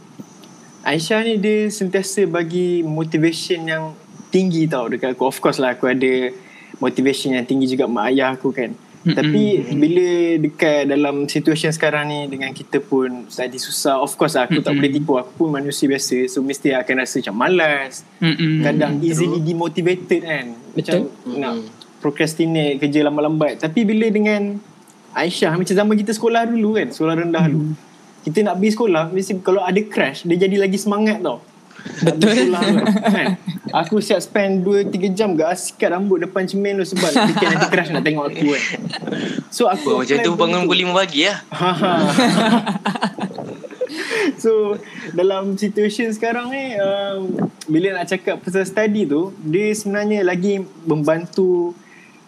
Aisyah 0.82 1.22
ni 1.22 1.36
dia 1.36 1.68
sentiasa 1.68 2.26
bagi 2.26 2.82
motivation 2.82 3.62
yang 3.62 3.94
tinggi 4.32 4.64
tau 4.64 4.88
dekat 4.88 5.12
aku. 5.12 5.28
Of 5.28 5.38
course 5.44 5.60
lah 5.60 5.76
aku 5.76 5.92
ada 5.92 6.32
motivation 6.80 7.36
yang 7.36 7.44
tinggi 7.44 7.68
juga 7.68 7.84
mak 7.84 8.10
ayah 8.10 8.32
aku 8.32 8.50
kan. 8.50 8.72
Mm-mm. 9.02 9.18
Tapi 9.18 9.42
bila 9.74 10.08
dekat 10.38 10.86
dalam 10.86 11.26
situasi 11.26 11.66
sekarang 11.74 12.06
ni 12.06 12.20
dengan 12.30 12.54
kita 12.54 12.78
pun 12.78 13.26
study 13.26 13.58
susah. 13.58 13.98
Of 13.98 14.14
course 14.14 14.38
lah, 14.38 14.46
aku 14.46 14.62
tak 14.62 14.72
Mm-mm. 14.72 14.78
boleh 14.78 14.90
tipu. 14.94 15.12
Aku 15.18 15.30
pun 15.34 15.48
manusia 15.50 15.90
biasa. 15.90 16.30
So 16.30 16.38
mesti 16.38 16.70
akan 16.70 17.02
rasa 17.02 17.18
macam 17.18 17.34
malas. 17.34 18.06
Mhm. 18.22 18.62
Kadang 18.62 18.92
easily 19.02 19.42
demotivated 19.42 20.22
kan. 20.22 20.46
Macam 20.72 20.98
Betul. 21.10 21.34
nak 21.34 21.54
procrastinate 21.98 22.78
kerja 22.78 23.02
lambat-lambat. 23.02 23.58
Tapi 23.58 23.82
bila 23.82 24.06
dengan 24.06 24.62
Aisyah 25.12 25.58
macam 25.58 25.74
zaman 25.74 25.94
kita 25.98 26.14
sekolah 26.14 26.46
dulu 26.46 26.78
kan. 26.78 26.88
Sekolah 26.94 27.14
rendah 27.18 27.44
dulu. 27.50 27.74
Kita 28.22 28.38
nak 28.46 28.54
pergi 28.62 28.70
sekolah 28.78 29.04
mesti 29.10 29.32
kalau 29.42 29.66
ada 29.66 29.82
crash 29.82 30.22
dia 30.22 30.38
jadi 30.46 30.62
lagi 30.62 30.78
semangat 30.78 31.18
tau. 31.26 31.42
Betul. 32.02 32.50
tu, 32.50 32.58
kan? 33.12 33.26
Aku 33.72 34.02
siap 34.02 34.20
spend 34.20 34.66
2-3 34.66 35.16
jam 35.16 35.32
gak 35.32 35.56
sikat 35.56 35.94
rambut 35.94 36.22
depan 36.22 36.44
cermin 36.44 36.82
tu 36.82 36.86
sebab 36.94 37.08
fikir 37.08 37.46
nanti 37.48 37.66
crash 37.72 37.90
nak 37.90 38.04
tengok 38.04 38.24
aku 38.30 38.46
kan. 38.52 38.62
So 39.52 39.68
aku 39.68 40.02
Macam 40.02 40.16
apply 40.16 40.26
tu 40.26 40.32
bangun 40.36 40.60
pukul 40.66 40.78
5 40.92 40.98
pagi 40.98 41.22
lah 41.28 41.38
so 44.42 44.80
dalam 45.12 45.54
situasi 45.54 46.08
sekarang 46.16 46.50
ni 46.50 46.74
um, 46.80 47.36
bila 47.68 48.00
nak 48.00 48.08
cakap 48.08 48.40
pasal 48.40 48.64
study 48.64 49.04
tu 49.04 49.36
dia 49.44 49.76
sebenarnya 49.76 50.24
lagi 50.24 50.64
membantu 50.88 51.76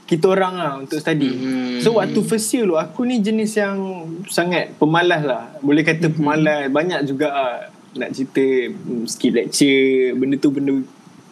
kita 0.05 0.37
orang 0.37 0.55
lah 0.61 0.73
untuk 0.85 1.01
study. 1.01 1.33
Mhm. 1.33 1.81
So 1.81 1.97
waktu 1.97 2.21
first 2.29 2.53
year 2.53 2.69
tu 2.69 2.77
aku 2.77 3.09
ni 3.09 3.25
jenis 3.25 3.57
yang 3.57 4.05
sangat 4.29 4.77
pemalas 4.77 5.25
lah. 5.25 5.57
Boleh 5.65 5.81
kata 5.81 6.13
pemalas. 6.13 6.69
Banyak 6.69 7.09
juga 7.09 7.33
lah 7.33 7.74
nak 7.95 8.11
cerita 8.13 8.45
mm, 8.71 9.05
skip 9.07 9.33
lecture. 9.33 10.15
Benda 10.15 10.37
tu 10.37 10.51
benda 10.51 10.83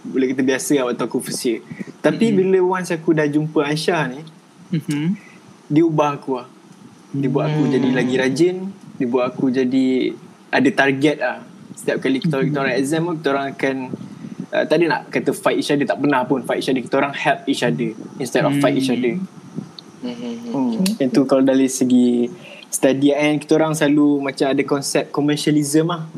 boleh 0.02 0.34
kata 0.34 0.42
biasa 0.42 0.72
lah 0.82 0.84
waktu 0.90 1.04
aku 1.06 1.18
first 1.22 1.42
year. 1.46 1.62
Tapi 2.02 2.34
bila 2.34 2.58
once 2.58 2.90
aku 2.90 3.14
dah 3.14 3.26
jumpa 3.26 3.62
Aisyah 3.62 4.02
ni 4.10 4.20
Mhm. 4.72 5.14
dia 5.68 5.84
ubah 5.84 6.16
aku 6.16 6.40
lah. 6.40 6.48
Dia 7.12 7.28
buat 7.28 7.44
aku 7.44 7.68
jadi 7.68 7.88
lagi 7.92 8.14
rajin. 8.16 8.56
Dia 8.96 9.06
buat 9.06 9.30
aku 9.30 9.52
jadi 9.52 10.16
ada 10.48 10.70
target 10.72 11.16
lah. 11.20 11.38
Setiap 11.76 12.00
kali 12.00 12.18
kita, 12.18 12.40
kita 12.40 12.58
orang 12.58 12.76
exam 12.76 13.04
pun, 13.04 13.14
kita 13.20 13.28
orang 13.32 13.46
akan 13.52 13.76
uh, 14.48 14.64
tadi 14.64 14.84
nak 14.88 15.12
kata 15.12 15.30
fight 15.30 15.60
each 15.60 15.70
other. 15.70 15.84
Tak 15.84 16.00
pernah 16.00 16.24
pun 16.24 16.40
fight 16.42 16.64
each 16.64 16.72
other. 16.72 16.82
Kita 16.82 16.96
orang 16.98 17.14
help 17.14 17.40
each 17.46 17.62
other 17.62 17.92
instead 18.16 18.42
of 18.42 18.56
fight 18.58 18.74
each 18.74 18.88
other. 18.88 19.20
Mhm. 20.02 20.34
Hmm. 20.50 20.82
Yang 20.98 21.10
tu 21.14 21.22
kalau 21.28 21.44
dari 21.44 21.68
segi 21.68 22.32
study 22.66 23.12
and 23.12 23.38
kita 23.38 23.54
orang 23.54 23.76
selalu 23.76 24.24
macam 24.24 24.48
ada 24.48 24.62
konsep 24.64 25.12
commercialism 25.12 25.92
lah. 25.92 26.08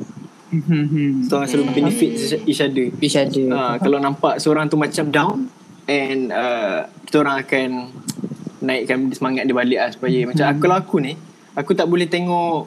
Kita 1.24 1.32
orang 1.36 1.48
selalu 1.48 1.66
benefit 1.72 2.10
each 2.44 2.60
other. 2.60 2.86
Each 3.00 3.16
other. 3.16 3.46
Ha, 3.50 3.76
kalau 3.80 3.98
nampak 3.98 4.38
seorang 4.38 4.68
tu 4.68 4.76
macam 4.76 5.04
down 5.10 5.36
and 5.84 6.32
uh, 6.32 6.88
kita 7.04 7.16
orang 7.20 7.36
akan 7.44 7.68
naikkan 8.64 9.12
semangat 9.12 9.44
dia 9.44 9.52
balik 9.52 9.78
lah 9.78 9.90
supaya 9.92 10.18
macam 10.24 10.44
aku, 10.48 10.60
kalau 10.64 10.76
aku 10.80 10.96
ni 11.04 11.12
aku 11.52 11.70
tak 11.76 11.86
boleh 11.86 12.08
tengok 12.08 12.64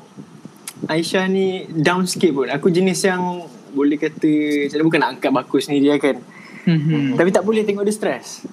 Aisyah 0.85 1.25
ni 1.25 1.65
down 1.73 2.05
sikit 2.05 2.37
pun. 2.37 2.47
Aku 2.53 2.69
jenis 2.69 3.01
yang 3.01 3.41
boleh 3.73 3.97
kata 3.97 4.29
macam 4.69 4.85
bukan 4.85 4.99
nak 5.01 5.09
angkat 5.17 5.31
baku 5.33 5.57
sendiri 5.57 5.89
lah 5.89 5.99
kan. 5.99 6.21
Mhm. 6.69 7.17
Tapi 7.17 7.29
tak 7.33 7.41
boleh 7.41 7.65
tengok 7.65 7.81
dia 7.81 7.95
stress. 7.97 8.45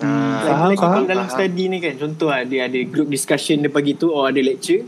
Ah, 0.00 0.44
Lagi-lagi 0.44 0.80
faham, 0.80 0.92
kalau 0.96 1.08
dalam 1.08 1.26
faham. 1.28 1.36
study 1.44 1.64
ni 1.68 1.76
kan 1.76 1.92
Contoh 2.00 2.32
lah 2.32 2.40
dia 2.48 2.64
ada 2.72 2.80
group 2.88 3.12
discussion 3.12 3.60
dia 3.60 3.68
pagi 3.68 3.92
tu 4.00 4.08
Or 4.08 4.32
ada 4.32 4.40
lecture 4.40 4.80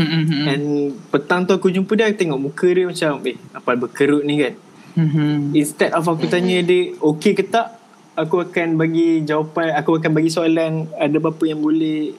Mhm. 0.00 0.42
And 0.48 0.64
petang 1.12 1.44
tu 1.44 1.52
aku 1.52 1.68
jumpa 1.68 1.92
dia 1.92 2.08
Aku 2.08 2.16
tengok 2.16 2.40
muka 2.40 2.68
dia 2.72 2.88
macam 2.88 3.20
Eh 3.28 3.36
apa 3.52 3.76
berkerut 3.76 4.24
ni 4.24 4.40
kan? 4.40 4.54
Mhm. 4.96 5.52
Instead 5.52 5.92
of 5.92 6.08
aku 6.08 6.24
tanya 6.24 6.64
dia 6.64 6.96
Okay 6.96 7.36
ke 7.36 7.44
tak? 7.44 7.76
Aku 8.16 8.40
akan 8.40 8.80
bagi 8.80 9.22
jawapan 9.28 9.76
Aku 9.76 10.00
akan 10.00 10.10
bagi 10.16 10.32
soalan 10.32 10.88
Ada 10.96 11.20
apa 11.20 11.44
yang 11.44 11.60
boleh 11.60 12.16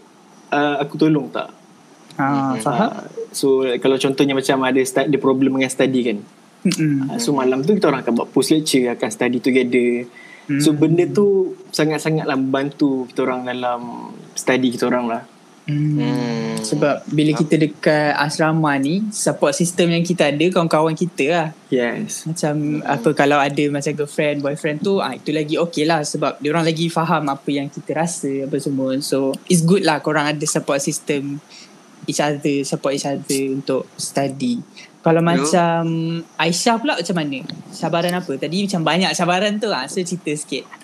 uh, 0.54 0.78
Aku 0.86 1.02
tolong 1.02 1.34
tak? 1.34 1.50
Ah, 2.22 2.54
faham? 2.62 2.90
uh, 2.92 3.04
So 3.34 3.66
kalau 3.82 3.98
contohnya 3.98 4.38
macam 4.38 4.62
Ada 4.62 4.82
start, 4.86 5.06
ada 5.10 5.18
problem 5.18 5.58
dengan 5.58 5.72
study 5.74 6.00
kan? 6.06 6.18
Mhm. 6.62 7.18
uh, 7.18 7.18
So 7.18 7.34
malam 7.34 7.66
tu 7.66 7.74
kita 7.74 7.90
orang 7.90 8.06
akan 8.06 8.14
buat 8.14 8.30
post 8.30 8.54
lecture 8.54 8.94
Akan 8.94 9.10
study 9.10 9.42
together. 9.42 10.06
So 10.62 10.78
benda 10.78 11.10
tu 11.10 11.58
Sangat-sangatlah 11.74 12.38
membantu 12.38 13.10
Kita 13.10 13.26
orang 13.26 13.50
dalam 13.50 14.12
Study 14.38 14.70
kita 14.70 14.86
orang 14.86 15.06
lah 15.10 15.22
Hmm. 15.70 15.98
Hmm. 16.02 16.58
Sebab 16.62 17.06
bila 17.10 17.32
kita 17.38 17.56
dekat 17.58 18.18
asrama 18.18 18.74
ni 18.82 19.06
support 19.14 19.54
system 19.54 19.94
yang 19.94 20.02
kita 20.02 20.34
ada 20.34 20.46
kawan-kawan 20.50 20.98
kita 20.98 21.26
lah. 21.30 21.48
Yes. 21.70 22.26
Macam 22.26 22.82
apa 22.82 23.10
kalau 23.14 23.38
ada 23.38 23.64
macam 23.70 23.92
girlfriend, 23.94 24.42
boyfriend 24.42 24.82
tu 24.82 24.98
ah 24.98 25.14
itu 25.14 25.30
lagi 25.30 25.56
okay 25.62 25.86
lah 25.86 26.02
sebab 26.02 26.42
orang 26.42 26.66
lagi 26.66 26.90
faham 26.90 27.30
apa 27.30 27.50
yang 27.50 27.70
kita 27.70 27.94
rasa 27.94 28.50
apa 28.50 28.58
semua. 28.58 28.98
So 29.06 29.38
it's 29.46 29.62
good 29.62 29.86
lah 29.86 30.02
korang 30.02 30.26
ada 30.26 30.46
support 30.50 30.82
system 30.82 31.38
each 32.10 32.22
other, 32.22 32.66
support 32.66 32.98
each 32.98 33.06
other 33.06 33.44
untuk 33.54 33.86
study. 33.98 34.62
Kalau 35.02 35.22
macam 35.22 35.82
Aisyah 36.38 36.78
pula 36.78 36.94
macam 36.94 37.16
mana? 37.18 37.42
Cabaran 37.74 38.14
apa? 38.14 38.32
Tadi 38.38 38.70
macam 38.70 38.82
banyak 38.86 39.12
cabaran 39.18 39.58
tu 39.58 39.70
ah. 39.74 39.90
So 39.90 39.98
cerita 40.02 40.30
sikit. 40.34 40.81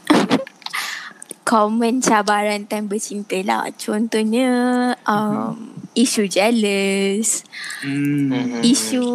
Common 1.47 2.03
cabaran 2.03 2.67
time 2.67 2.85
bercinta 2.85 3.39
lah. 3.41 3.71
Contohnya 3.73 4.49
um, 5.07 5.55
isu 5.95 6.27
jealous, 6.27 7.47
Hmm. 7.79 8.59
Isu 8.61 9.07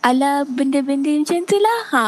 ala 0.00 0.42
benda-benda 0.42 1.12
macam 1.12 1.44
tu 1.44 1.58
lah. 1.58 1.80
Ha. 1.90 2.06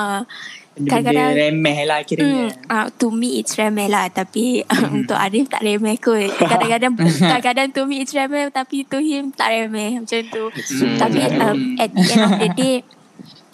Kadang-kadang- 0.74 1.38
remeh 1.38 1.86
lah 1.86 2.00
Hmm, 2.00 2.08
kiranya. 2.08 2.46
uh, 2.66 2.86
to 2.90 3.06
me 3.08 3.38
it's 3.38 3.54
remeh 3.54 3.86
lah 3.86 4.10
tapi 4.10 4.66
untuk 4.90 5.14
Arif 5.14 5.46
tak 5.46 5.62
remeh 5.62 5.94
kot. 5.96 6.34
Kadang-kadang 6.40 6.98
kadang-kadang 6.98 7.68
to 7.70 7.84
me 7.84 8.02
it's 8.02 8.10
remeh 8.10 8.50
tapi 8.50 8.82
to 8.82 8.98
him 8.98 9.30
tak 9.30 9.52
remeh 9.52 10.00
macam 10.00 10.18
tu. 10.26 10.50
Hmm. 10.50 10.98
Tapi 10.98 11.18
um, 11.38 11.78
at 11.78 11.92
the 11.92 12.02
end 12.02 12.24
of 12.24 12.34
the 12.40 12.50
day 12.50 12.76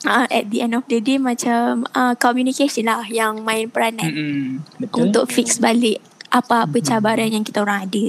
uh, 0.07 0.27
at 0.29 0.49
the 0.49 0.65
end 0.65 0.77
of 0.77 0.85
the 0.89 1.01
day 1.01 1.19
macam 1.19 1.85
uh, 1.93 2.15
communication 2.17 2.89
lah 2.89 3.05
yang 3.09 3.43
main 3.45 3.69
peranan 3.69 4.11
Hmm. 4.11 4.49
Betul. 4.81 5.09
untuk 5.09 5.25
fix 5.29 5.61
balik 5.61 6.01
apa-apa 6.31 6.79
cabaran 6.79 7.27
yang 7.27 7.43
kita 7.43 7.59
orang 7.61 7.91
ada. 7.91 8.07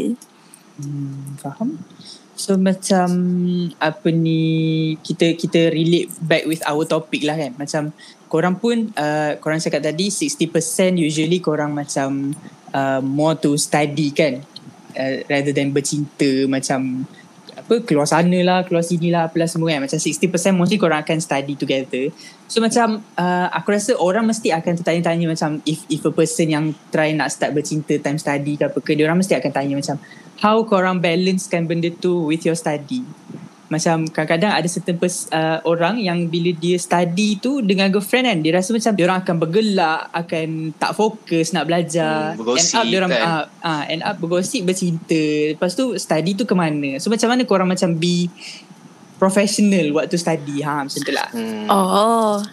Hmm, 0.78 1.36
faham. 1.42 1.82
So 2.38 2.58
macam 2.58 3.10
apa 3.78 4.10
ni 4.10 4.42
kita 5.06 5.38
kita 5.38 5.70
relate 5.70 6.10
back 6.22 6.50
with 6.50 6.62
our 6.66 6.86
topic 6.86 7.22
lah 7.22 7.38
kan. 7.38 7.54
Macam 7.54 7.94
korang 8.26 8.58
pun 8.58 8.90
uh, 8.98 9.38
korang 9.38 9.62
cakap 9.62 9.86
tadi 9.86 10.10
60% 10.10 10.50
usually 10.98 11.38
korang 11.38 11.74
macam 11.74 12.34
uh, 12.74 12.98
more 13.02 13.38
to 13.38 13.54
study 13.58 14.10
kan. 14.10 14.42
Uh, 14.92 15.22
rather 15.30 15.54
than 15.54 15.70
bercinta 15.70 16.50
macam 16.50 17.06
apa 17.72 17.88
keluar 17.88 18.04
sana 18.04 18.36
lah, 18.44 18.68
keluar 18.68 18.84
sini 18.84 19.16
lah 19.16 19.32
apalah 19.32 19.48
semua 19.48 19.72
kan. 19.72 19.88
Macam 19.88 19.96
60% 19.96 20.28
mostly 20.52 20.76
korang 20.76 21.00
akan 21.00 21.24
study 21.24 21.56
together. 21.56 22.12
So 22.52 22.60
macam 22.60 23.00
uh, 23.16 23.48
aku 23.48 23.72
rasa 23.72 23.96
orang 23.96 24.28
mesti 24.28 24.52
akan 24.52 24.84
tertanya-tanya 24.84 25.32
macam 25.32 25.64
if 25.64 25.88
if 25.88 26.04
a 26.04 26.12
person 26.12 26.52
yang 26.52 26.76
try 26.92 27.16
nak 27.16 27.32
start 27.32 27.56
bercinta 27.56 27.96
time 27.96 28.20
study 28.20 28.60
ke 28.60 28.68
apa 28.68 28.76
ke, 28.84 28.92
dia 28.92 29.08
orang 29.08 29.24
mesti 29.24 29.40
akan 29.40 29.52
tanya 29.56 29.80
macam 29.80 29.96
how 30.44 30.60
korang 30.68 31.00
balancekan 31.00 31.64
benda 31.64 31.88
tu 31.96 32.28
with 32.28 32.44
your 32.44 32.60
study. 32.60 33.08
Macam 33.72 34.04
kadang-kadang 34.04 34.52
ada 34.52 34.68
certain 34.68 35.00
pers, 35.00 35.32
uh, 35.32 35.64
orang 35.64 35.96
yang 35.96 36.28
bila 36.28 36.52
dia 36.52 36.76
study 36.76 37.40
tu 37.40 37.64
dengan 37.64 37.88
girlfriend 37.88 38.28
kan, 38.28 38.38
dia 38.44 38.52
rasa 38.52 38.76
macam 38.76 38.92
dia 38.92 39.04
orang 39.08 39.20
akan 39.24 39.36
bergelak, 39.40 40.00
akan 40.12 40.48
tak 40.76 40.92
fokus 40.92 41.56
nak 41.56 41.72
belajar. 41.72 42.36
Hmm, 42.36 42.44
bergosip 42.44 42.68
end 42.68 42.76
up 42.76 42.84
dia 42.84 42.98
orang 43.00 43.12
kan. 43.16 43.24
uh, 43.24 43.44
uh, 43.64 43.84
end 43.88 44.04
up 44.04 44.16
bergosip 44.20 44.62
bercinta. 44.68 45.24
Lepas 45.56 45.72
tu 45.72 45.96
study 45.96 46.36
tu 46.36 46.44
ke 46.44 46.52
mana? 46.52 47.00
So 47.00 47.08
macam 47.08 47.32
mana 47.32 47.48
korang 47.48 47.72
macam 47.72 47.96
be 47.96 48.28
professional 49.16 49.96
waktu 49.96 50.20
study? 50.20 50.60
Ha 50.62 50.84
macam 50.84 51.00
tu 51.00 51.14
lah. 51.16 51.30
Hmm. 51.32 51.68
Oh. 51.72 52.44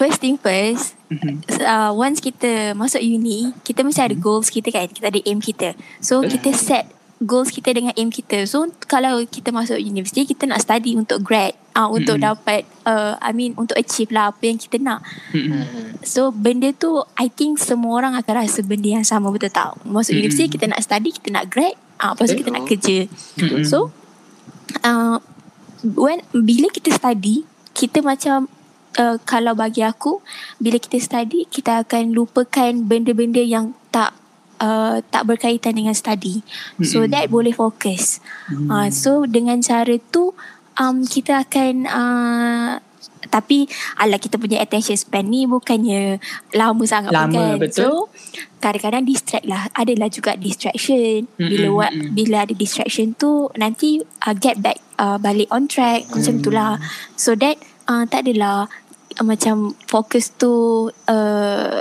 First 0.00 0.24
thing 0.24 0.40
first, 0.40 0.96
Mhm. 1.12 1.44
uh, 1.60 1.92
once 1.92 2.16
kita 2.16 2.72
masuk 2.72 3.04
uni, 3.04 3.52
kita 3.60 3.84
mesti 3.84 4.00
ada 4.00 4.16
goals 4.16 4.48
kita 4.48 4.72
kan. 4.72 4.88
Kita 4.88 5.12
ada 5.12 5.20
aim 5.20 5.44
kita. 5.44 5.76
So 6.00 6.24
kita 6.24 6.56
set 6.56 6.88
goals 7.24 7.50
kita 7.50 7.72
dengan 7.72 7.92
aim 7.96 8.08
kita. 8.12 8.44
So 8.46 8.68
kalau 8.86 9.20
kita 9.26 9.50
masuk 9.50 9.80
universiti, 9.80 10.28
kita 10.28 10.48
nak 10.48 10.62
study 10.62 10.94
untuk 10.94 11.24
grad, 11.24 11.56
uh, 11.74 11.90
untuk 11.90 12.20
Mm-mm. 12.20 12.28
dapat 12.32 12.62
uh, 12.86 13.18
I 13.18 13.34
mean 13.34 13.56
untuk 13.58 13.74
achieve 13.74 14.14
lah 14.14 14.30
apa 14.30 14.42
yang 14.46 14.58
kita 14.60 14.76
nak. 14.80 15.02
Mhm. 15.34 15.50
Hmm. 15.50 15.88
So 16.06 16.30
benda 16.30 16.70
tu 16.70 17.02
I 17.18 17.28
think 17.28 17.58
semua 17.58 18.00
orang 18.00 18.14
akan 18.14 18.34
rasa 18.46 18.60
benda 18.62 18.88
yang 18.88 19.04
sama 19.04 19.34
betul 19.34 19.50
tak? 19.50 19.74
Masuk 19.82 20.14
Mm-mm. 20.14 20.28
universiti 20.28 20.54
kita 20.54 20.70
nak 20.70 20.80
study, 20.80 21.10
kita 21.10 21.28
nak 21.34 21.50
grad, 21.50 21.74
ah 21.98 22.14
lepas 22.14 22.30
tu 22.30 22.38
kita 22.38 22.50
Betul. 22.50 22.56
nak 22.56 22.64
kerja. 22.70 22.98
Mm-mm. 23.40 23.64
So 23.66 23.90
uh, 24.86 25.18
when 25.82 26.22
bila 26.32 26.70
kita 26.70 26.94
study, 26.94 27.44
kita 27.74 28.00
macam 28.00 28.46
uh, 28.98 29.16
kalau 29.26 29.52
bagi 29.58 29.82
aku 29.82 30.22
bila 30.62 30.78
kita 30.78 30.98
study 31.02 31.46
kita 31.50 31.82
akan 31.84 32.14
lupakan 32.14 32.86
benda-benda 32.86 33.42
yang 33.42 33.74
tak 33.90 34.14
uh, 34.64 35.04
tak 35.12 35.28
berkaitan 35.28 35.76
dengan 35.76 35.92
study. 35.92 36.40
So 36.80 37.04
Mm-mm. 37.04 37.12
that 37.12 37.28
boleh 37.28 37.52
fokus. 37.52 38.24
Hmm. 38.48 38.72
Uh, 38.72 38.88
so 38.88 39.28
dengan 39.28 39.60
cara 39.60 39.92
tu 40.08 40.32
um, 40.80 41.04
kita 41.04 41.44
akan 41.44 41.74
uh, 41.84 42.72
tapi 43.24 43.66
ala 43.98 44.20
kita 44.20 44.36
punya 44.36 44.60
attention 44.62 44.94
span 44.94 45.26
ni 45.26 45.48
bukannya 45.48 46.20
lama 46.54 46.84
sangat 46.86 47.10
Lama, 47.10 47.24
pun 47.26 47.34
kan. 47.34 47.56
betul. 47.58 47.74
So 47.74 47.86
kadang-kadang 48.60 49.04
distract 49.08 49.46
lah. 49.48 49.66
Adalah 49.74 50.08
juga 50.12 50.36
distraction. 50.38 51.26
Bila 51.34 51.66
Mm-mm, 51.68 51.78
wa- 51.80 51.90
mm-mm. 51.92 52.12
bila 52.14 52.44
ada 52.46 52.54
distraction 52.54 53.16
tu 53.16 53.50
nanti 53.58 54.00
uh, 54.00 54.34
get 54.36 54.60
back 54.60 54.78
uh, 55.00 55.16
balik 55.18 55.50
on 55.50 55.66
track 55.66 56.06
macam 56.12 56.34
tu 56.40 56.50
lah. 56.52 56.78
So 57.18 57.34
that 57.34 57.58
uh, 57.90 58.04
tak 58.06 58.28
adalah 58.28 58.68
uh, 59.18 59.24
macam 59.26 59.72
fokus 59.88 60.30
tu 60.36 60.88
uh, 61.08 61.80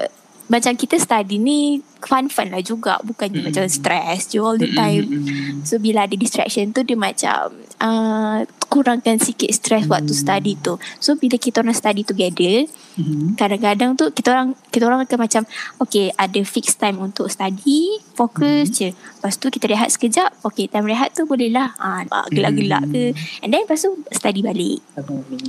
macam 0.52 0.76
kita 0.76 1.00
study 1.00 1.40
ni 1.40 1.80
fun-fun 2.04 2.52
lah 2.52 2.60
juga 2.60 3.00
bukannya 3.00 3.40
Mm-mm. 3.40 3.48
macam 3.54 3.64
stress 3.72 4.28
je 4.28 4.44
all 4.44 4.60
the 4.60 4.68
time. 4.76 5.08
Mm-mm. 5.08 5.64
So 5.64 5.80
bila 5.80 6.04
ada 6.04 6.16
distraction 6.20 6.76
tu 6.76 6.84
dia 6.84 7.00
macam 7.00 7.64
uh, 7.80 8.44
kurangkan 8.74 9.22
sikit 9.22 9.54
stress 9.54 9.86
waktu 9.86 10.10
study 10.10 10.58
tu. 10.58 10.82
So 10.98 11.14
bila 11.14 11.38
kita 11.38 11.62
orang 11.62 11.78
study 11.78 12.02
together, 12.02 12.66
Mhm. 12.98 13.38
kadang-kadang 13.38 13.94
tu 13.94 14.10
kita 14.10 14.34
orang 14.34 14.58
kita 14.74 14.90
orang 14.90 15.06
akan 15.06 15.20
macam 15.22 15.42
okay 15.78 16.10
ada 16.10 16.42
fixed 16.42 16.82
time 16.82 16.98
untuk 16.98 17.30
study, 17.30 18.02
fokus 18.18 18.74
Mhm. 18.74 18.74
je. 18.74 18.90
Lepas 18.90 19.38
tu 19.38 19.54
kita 19.54 19.70
rehat 19.70 19.94
sekejap. 19.94 20.42
Okay 20.42 20.66
time 20.66 20.90
rehat 20.90 21.14
tu 21.14 21.30
boleh 21.30 21.54
lah. 21.54 21.78
Ha, 21.78 22.02
gelak-gelak 22.34 22.90
ke. 22.90 23.14
And 23.46 23.54
then 23.54 23.70
lepas 23.70 23.86
tu 23.86 23.94
study 24.10 24.42
balik. 24.42 24.82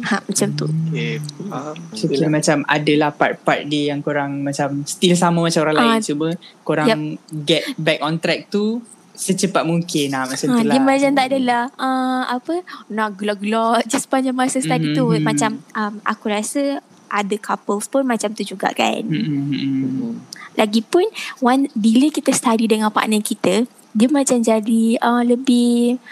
Ha 0.04 0.20
macam 0.20 0.48
tu. 0.52 0.68
Okay. 0.92 1.16
Faham. 1.48 1.76
So 1.96 2.04
kira 2.06 2.28
macam 2.28 2.60
adalah 2.68 3.10
part-part 3.10 3.64
dia 3.64 3.96
yang 3.96 4.04
korang 4.04 4.44
macam 4.44 4.84
still 4.84 5.16
sama 5.16 5.40
macam 5.40 5.64
orang 5.64 5.76
lain 5.80 5.92
Ah, 5.94 6.00
Cuma 6.04 6.28
korang 6.60 7.16
get 7.46 7.64
back 7.78 8.04
on 8.04 8.20
track 8.20 8.50
tu 8.50 8.84
Secepat 9.14 9.62
mungkin 9.62 10.10
lah 10.10 10.26
macam 10.26 10.46
Ha, 10.46 10.54
tu 10.54 10.64
lah 10.64 10.74
dia 10.74 10.80
macam 10.82 11.10
tak 11.14 11.26
adalah 11.30 11.62
uh, 11.76 12.22
apa 12.28 12.54
nak 12.90 13.14
gelak-gelak 13.14 13.86
je 13.86 13.96
sepanjang 13.96 14.34
masa 14.34 14.58
study 14.58 14.90
tu 14.92 15.06
Mhm. 15.06 15.22
macam 15.22 15.50
um, 15.72 15.94
aku 16.02 16.24
rasa 16.28 16.82
ada 17.06 17.36
couples 17.38 17.86
pun 17.86 18.02
macam 18.02 18.34
tu 18.34 18.42
juga 18.42 18.74
kan. 18.74 19.06
Mm-mm. 19.06 20.18
Lagipun 20.54 21.06
one, 21.38 21.70
bila 21.72 22.10
kita 22.10 22.30
study 22.30 22.66
dengan 22.66 22.90
partner 22.90 23.22
kita, 23.22 23.66
dia 23.90 24.08
macam 24.08 24.38
jadi 24.38 24.98
uh, 24.98 25.22
lebih 25.22 26.02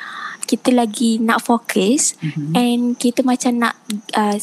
kita 0.44 0.70
lagi 0.70 1.18
nak 1.18 1.42
fokus 1.42 2.14
Mhm. 2.18 2.50
and 2.52 2.82
kita 2.96 3.22
macam 3.22 3.58
nak 3.58 3.74
uh, 4.14 4.38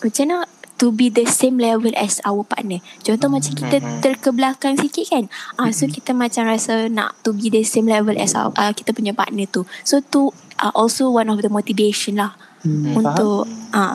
macam 0.00 0.24
nak 0.26 0.44
to 0.82 0.90
be 0.90 1.14
the 1.14 1.22
same 1.22 1.62
level 1.62 1.94
as 1.94 2.18
our 2.26 2.42
partner. 2.42 2.82
Contoh 3.06 3.30
macam 3.30 3.54
kita 3.54 3.78
terkebelakang 4.02 4.74
sikit 4.74 5.06
kan. 5.14 5.24
Ah 5.54 5.68
uh, 5.68 5.70
so 5.70 5.86
kita 5.86 6.10
macam 6.10 6.50
rasa 6.50 6.90
nak 6.90 7.14
to 7.22 7.30
be 7.30 7.54
the 7.54 7.62
same 7.62 7.86
level 7.86 8.18
as 8.18 8.34
our, 8.34 8.50
uh, 8.58 8.74
kita 8.74 8.90
punya 8.90 9.14
partner 9.14 9.46
tu. 9.46 9.62
So 9.86 10.02
tu 10.02 10.34
uh, 10.58 10.74
also 10.74 11.14
one 11.14 11.30
of 11.30 11.38
the 11.38 11.46
motivation 11.46 12.18
lah 12.18 12.34
Hmm, 12.62 12.94
faham? 12.94 12.98
untuk 13.02 13.38
ah 13.74 13.78
uh, 13.78 13.94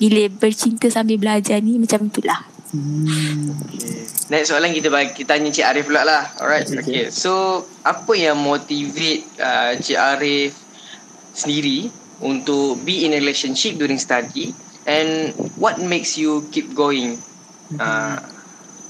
bila 0.00 0.32
bercinta 0.32 0.88
sambil 0.88 1.20
belajar 1.20 1.60
ni 1.60 1.76
macam 1.76 2.08
itulah. 2.08 2.44
Hmm. 2.72 3.52
Okay. 3.68 4.04
Next 4.28 4.52
soalan 4.52 4.76
kita 4.76 4.92
bagi 4.92 5.16
kita 5.16 5.36
tanya 5.36 5.48
Cik 5.48 5.64
Arif 5.64 5.84
pula 5.88 6.04
lah. 6.04 6.24
Alright. 6.40 6.68
Okay. 6.68 6.80
Okay. 6.84 7.04
So 7.08 7.64
apa 7.84 8.12
yang 8.16 8.36
motivate 8.40 9.24
uh, 9.40 9.76
Cik 9.76 9.96
Arif 9.96 10.52
sendiri 11.32 11.88
untuk 12.20 12.80
be 12.84 13.08
in 13.08 13.16
a 13.16 13.20
relationship 13.20 13.76
during 13.76 14.00
study 14.00 14.52
and 14.88 15.36
what 15.60 15.76
makes 15.76 16.16
you 16.16 16.48
keep 16.48 16.72
going? 16.72 17.20
Uh, 17.76 18.16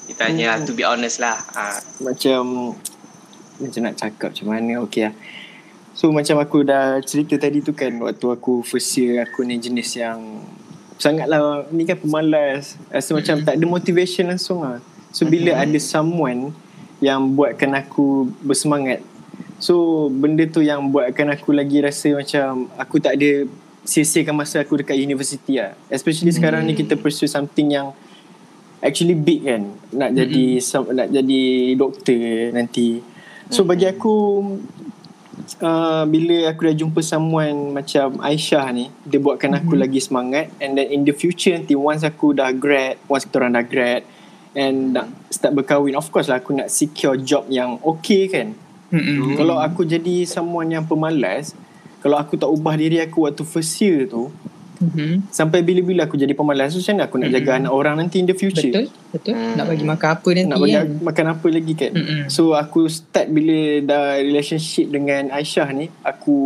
kita 0.07 0.31
lah, 0.31 0.63
to 0.63 0.73
be 0.73 0.87
honest 0.87 1.19
lah. 1.19 1.37
Uh, 1.53 1.83
macam 2.01 2.73
macam 3.59 3.81
nak 3.83 3.99
cakap 3.99 4.31
macam 4.31 4.47
mana 4.55 4.73
okey 4.87 5.11
lah. 5.11 5.15
So 5.99 6.15
macam 6.15 6.39
aku 6.39 6.63
dah 6.63 7.03
cerita 7.03 7.35
tadi 7.35 7.59
tu 7.59 7.75
kan 7.75 7.91
waktu 7.99 8.27
aku 8.31 8.63
first 8.63 8.95
year 8.95 9.27
aku 9.27 9.43
ni 9.43 9.59
jenis 9.59 9.99
yang 9.99 10.47
sangatlah 10.95 11.67
ni 11.75 11.83
kan 11.83 11.99
pemalas 11.99 12.79
rasa 12.87 13.19
macam 13.19 13.43
tak 13.43 13.59
ada 13.59 13.67
motivation 13.67 14.31
langsung 14.31 14.63
lah. 14.63 14.79
So 15.11 15.27
bila 15.27 15.59
ada 15.59 15.79
someone 15.83 16.55
yang 17.03 17.35
buatkan 17.35 17.75
aku 17.75 18.31
bersemangat 18.47 19.03
So 19.59 20.07
benda 20.07 20.47
tu 20.47 20.63
yang 20.63 20.95
buatkan 20.95 21.35
aku 21.35 21.51
lagi 21.51 21.83
rasa 21.83 22.15
macam 22.15 22.71
aku 22.79 23.03
tak 23.03 23.19
ada 23.19 23.43
sia-siakan 23.89 24.37
masa 24.37 24.61
aku 24.61 24.77
dekat 24.77 25.01
universiti 25.01 25.57
lah. 25.57 25.73
Especially 25.89 26.29
sekarang 26.29 26.69
ni 26.69 26.77
kita 26.77 26.93
pursue 26.95 27.25
something 27.25 27.73
yang 27.73 27.97
actually 28.85 29.17
big 29.17 29.49
kan. 29.49 29.65
Nak 29.91 30.13
jadi 30.13 30.45
some, 30.61 30.93
nak 30.93 31.09
jadi 31.09 31.43
doktor 31.73 32.53
nanti. 32.53 33.01
So 33.49 33.65
bagi 33.65 33.89
aku 33.89 34.45
uh, 35.65 36.05
bila 36.05 36.53
aku 36.53 36.69
dah 36.69 36.75
jumpa 36.77 37.01
someone 37.01 37.73
macam 37.73 38.21
Aisyah 38.21 38.67
ni 38.71 38.93
dia 39.03 39.17
buatkan 39.17 39.57
aku 39.57 39.73
Mhm. 39.73 39.81
lagi 39.81 40.01
semangat 40.05 40.53
and 40.61 40.77
then 40.77 40.93
in 40.93 41.09
the 41.09 41.17
future 41.17 41.57
nanti 41.57 41.73
once 41.73 42.05
aku 42.05 42.37
dah 42.37 42.53
grad 42.53 43.01
once 43.09 43.25
kita 43.25 43.41
orang 43.41 43.57
dah 43.57 43.65
grad 43.65 44.03
and 44.53 44.93
nak 44.93 45.09
start 45.33 45.57
berkahwin 45.57 45.97
of 45.97 46.05
course 46.13 46.29
lah 46.29 46.37
aku 46.37 46.53
nak 46.53 46.69
secure 46.69 47.17
job 47.17 47.49
yang 47.49 47.81
okay 47.81 48.29
kan 48.29 48.53
Mm-mm. 48.93 49.37
kalau 49.37 49.61
aku 49.61 49.85
jadi 49.85 50.25
someone 50.25 50.69
yang 50.69 50.85
pemalas 50.85 51.53
kalau 51.99 52.17
aku 52.17 52.35
tak 52.35 52.47
ubah 52.47 52.75
diri 52.75 52.99
aku 52.99 53.25
waktu 53.25 53.43
first 53.43 53.75
year 53.79 54.05
tu 54.05 54.31
Mhm. 54.79 55.27
sampai 55.29 55.59
bila-bila 55.59 56.07
aku 56.07 56.15
jadi 56.15 56.31
pemalas 56.31 56.71
so 56.71 56.79
macam 56.79 56.95
mana 56.95 57.05
aku 57.05 57.17
nak 57.19 57.31
jaga 57.33 57.51
Mhm. 57.51 57.59
anak 57.59 57.73
orang 57.73 57.95
nanti 57.99 58.17
in 58.17 58.27
the 58.27 58.37
future 58.37 58.71
Betul, 58.71 58.87
betul. 59.11 59.35
Hmm. 59.35 59.55
Nak 59.59 59.67
bagi 59.67 59.83
makan 59.85 60.09
apa 60.09 60.29
nanti 60.31 60.47
nak 60.47 60.59
bagi 60.61 60.71
kan? 60.73 60.87
makan 61.03 61.27
apa 61.29 61.47
lagi 61.51 61.75
kan 61.75 61.93
Mm-mm. 61.93 62.23
So 62.29 62.43
aku 62.55 62.81
start 62.87 63.27
bila 63.27 63.59
dah 63.83 64.05
relationship 64.17 64.87
dengan 64.87 65.35
Aisyah 65.35 65.69
ni 65.73 65.91
Aku 66.01 66.37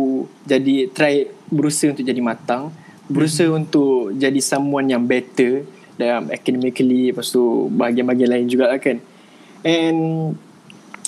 jadi 0.43 0.89
try 0.89 1.13
berusaha 1.47 1.93
untuk 1.93 2.01
jadi 2.03 2.17
matang 2.19 2.73
Berusaha 3.05 3.53
untuk 3.53 4.17
jadi 4.17 4.41
someone 4.41 4.89
yang 4.89 5.05
better 5.05 5.69
Dalam 5.93 6.25
academically 6.27 7.13
Lepas 7.13 7.29
tu 7.29 7.43
bahagian-bahagian 7.69 8.33
lain 8.33 8.47
juga 8.49 8.65
lah 8.65 8.81
kan 8.81 8.97
And 9.61 10.33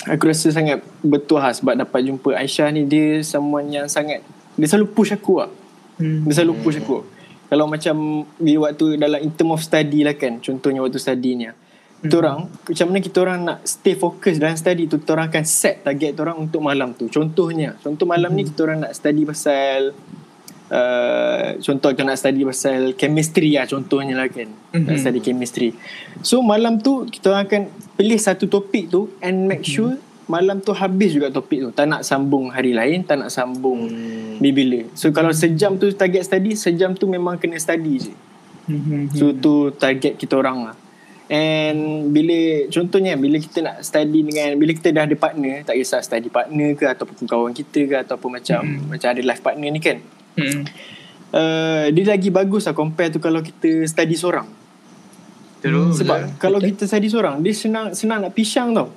Aku 0.06 0.30
rasa 0.30 0.46
sangat 0.48 0.78
bertuah 1.02 1.50
sebab 1.50 1.74
dapat 1.74 2.06
jumpa 2.06 2.38
Aisyah 2.38 2.70
ni 2.70 2.86
Dia 2.86 3.18
someone 3.20 3.66
yang 3.66 3.90
sangat 3.90 4.22
Dia 4.56 4.66
selalu 4.66 4.88
push 4.90 5.12
aku 5.12 5.34
lah 5.38 5.50
Hmm. 5.96 6.28
Dia 6.28 6.36
selalu 6.36 6.60
push 6.60 6.76
aku. 6.76 7.08
Kalau 7.48 7.64
macam 7.64 7.96
Bila 8.36 8.68
waktu 8.68 8.98
dalam 8.98 9.16
in 9.16 9.32
term 9.32 9.48
of 9.48 9.62
study 9.62 10.02
lah 10.02 10.12
kan 10.12 10.42
Contohnya 10.42 10.82
waktu 10.82 10.98
study 10.98 11.30
ni 11.32 11.48
Kita 12.02 12.20
orang 12.20 12.52
Macam 12.52 12.84
mana 12.84 12.98
kita 13.00 13.18
orang 13.18 13.38
nak 13.40 13.58
Stay 13.62 13.94
fokus 13.94 14.36
dalam 14.36 14.52
study 14.54 14.84
tu 14.84 14.98
Kita 14.98 15.14
orang 15.14 15.30
akan 15.30 15.44
set 15.46 15.80
target 15.80 16.12
kita 16.12 16.20
orang 16.20 16.36
Untuk 16.38 16.60
malam 16.60 16.92
tu. 16.92 17.08
Contohnya 17.08 17.78
Contoh 17.78 18.04
malam 18.04 18.28
ni 18.30 18.44
kita 18.44 18.66
orang 18.66 18.82
nak 18.82 18.92
study 18.92 19.24
pasal 19.24 19.94
uh, 20.68 21.48
Contoh 21.56 21.88
kita 21.92 22.02
nak 22.02 22.18
study 22.18 22.42
pasal 22.42 22.80
Chemistry 22.92 23.54
lah 23.54 23.64
contohnya 23.64 24.14
lah 24.16 24.28
kan. 24.28 24.52
Nak 24.74 24.90
Mhm. 24.90 25.00
study 25.00 25.20
chemistry. 25.22 25.72
So 26.20 26.42
malam 26.42 26.76
tu 26.76 27.06
Kita 27.06 27.30
orang 27.30 27.46
akan 27.46 27.62
Pilih 27.94 28.18
satu 28.18 28.44
topik 28.46 28.90
tu 28.90 29.08
And 29.22 29.46
make 29.46 29.64
sure 29.64 29.96
Malam 30.26 30.58
tu 30.58 30.70
habis 30.70 31.10
juga 31.12 31.30
topik 31.30 31.58
tu 31.60 31.70
Tak 31.70 31.86
nak 31.86 32.02
sambung 32.02 32.50
hari 32.50 32.70
lain 32.70 33.00
Tak 33.00 33.16
nak 33.16 33.30
sambung 33.30 33.86
Hmm. 33.86 34.42
bila 34.42 34.84
So 34.92 35.08
kalau 35.08 35.30
sejam 35.32 35.74
tu 35.74 35.88
target 35.90 36.22
study 36.22 36.52
Sejam 36.52 36.92
tu 36.92 37.06
memang 37.06 37.34
kena 37.34 37.56
study 37.56 37.94
je 38.00 38.14
Mhm. 38.66 39.14
So 39.14 39.30
tu 39.30 39.54
target 39.72 40.14
kita 40.14 40.34
orang 40.34 40.58
lah 40.64 40.76
And 41.24 42.10
bila 42.10 42.34
Contohnya 42.66 43.14
bila 43.14 43.34
kita 43.36 43.58
nak 43.60 43.78
study 43.80 44.22
dengan 44.22 44.54
Bila 44.54 44.70
kita 44.72 44.90
dah 44.90 45.02
ada 45.02 45.14
partner 45.14 45.62
Tak 45.62 45.74
kisah 45.74 45.98
study 46.00 46.26
partner 46.28 46.74
ke 46.74 46.84
Ataupun 46.84 47.24
kawan 47.24 47.52
kita 47.52 47.80
ke 47.80 47.94
Ataupun 47.96 48.30
macam 48.32 48.60
Hmm. 48.60 48.86
Macam 48.88 49.08
ada 49.08 49.20
life 49.20 49.38
partner 49.40 49.68
ni 49.68 49.78
kan 49.78 50.02
Mhm. 50.34 50.60
uh, 51.30 51.86
Dia 51.88 52.04
lagi 52.08 52.28
bagus 52.28 52.62
lah 52.64 52.74
Compare 52.74 53.08
tu 53.08 53.18
kalau 53.18 53.38
kita 53.40 53.70
study 53.84 54.14
seorang 54.14 54.50
Terus. 55.56 55.96
Sebab 55.96 56.36
kalau 56.36 56.58
betul. 56.58 56.74
kita 56.74 56.82
study 56.86 57.06
seorang 57.06 57.38
Dia 57.40 57.54
senang 57.54 57.86
senang 57.92 58.20
nak 58.20 58.32
pisang 58.32 58.74
tau 58.74 58.90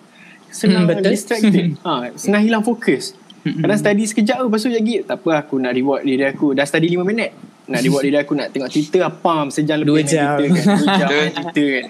Senang 0.49 0.83
Hmm, 0.83 0.91
betul. 0.91 1.09
distracted 1.09 1.65
ha, 1.85 2.09
Senang 2.13 2.41
hilang 2.41 2.61
fokus 2.61 3.13
Hmm. 3.39 3.63
Kadang 3.63 3.79
study 3.79 4.03
sekejap 4.03 4.35
tu 4.35 4.45
Lepas 4.45 4.59
tu 4.59 4.67
lagi 4.69 4.99
Tak 4.99 5.17
apa 5.17 5.31
aku 5.39 5.55
nak 5.55 5.71
reward 5.71 6.03
diri 6.03 6.27
aku 6.27 6.51
Dah 6.51 6.67
study 6.67 6.91
5 6.91 7.07
minit 7.07 7.31
Nak 7.65 7.79
reward 7.79 8.03
diri 8.03 8.17
aku 8.17 8.35
Nak 8.35 8.51
tengok 8.51 8.67
Twitter 8.67 8.99
Apa 8.99 9.47
sejam 9.47 9.79
lebih 9.79 9.87
Dua 9.87 9.95
main 9.95 10.05
jam. 10.05 10.35
Twitter 10.35 10.49
kan 10.51 10.65
Dua 10.75 10.87
jam 10.91 11.07
Twitter 11.37 11.67
kan 11.71 11.85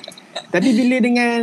Tapi 0.48 0.70
bila 0.72 0.96
dengan 1.00 1.42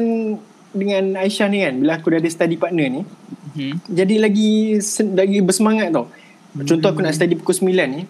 Dengan 0.70 1.04
Aisyah 1.18 1.46
ni 1.48 1.58
kan 1.58 1.74
Bila 1.74 1.92
aku 1.92 2.06
dah 2.08 2.18
ada 2.18 2.30
study 2.30 2.54
partner 2.54 2.86
ni 2.88 3.02
Mhm. 3.48 3.72
Jadi 3.88 4.14
lagi 4.16 4.50
sen- 4.78 5.10
Lagi 5.10 5.38
bersemangat 5.40 5.90
tau 5.90 6.06
Contoh 6.54 6.88
aku 6.88 7.00
nak 7.00 7.10
study 7.10 7.34
pukul 7.34 7.56
9 7.66 7.74
ni 7.88 8.02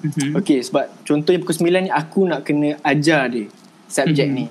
Mhm. 0.00 0.32
Okay 0.34 0.56
sebab 0.58 0.88
Contohnya 1.02 1.36
pukul 1.36 1.56
9 1.60 1.84
ni 1.84 1.90
Aku 1.92 2.24
nak 2.24 2.42
kena 2.42 2.80
ajar 2.80 3.28
dia 3.28 3.44
Subjek 3.84 4.24
Mhm. 4.24 4.34
ni 4.34 4.44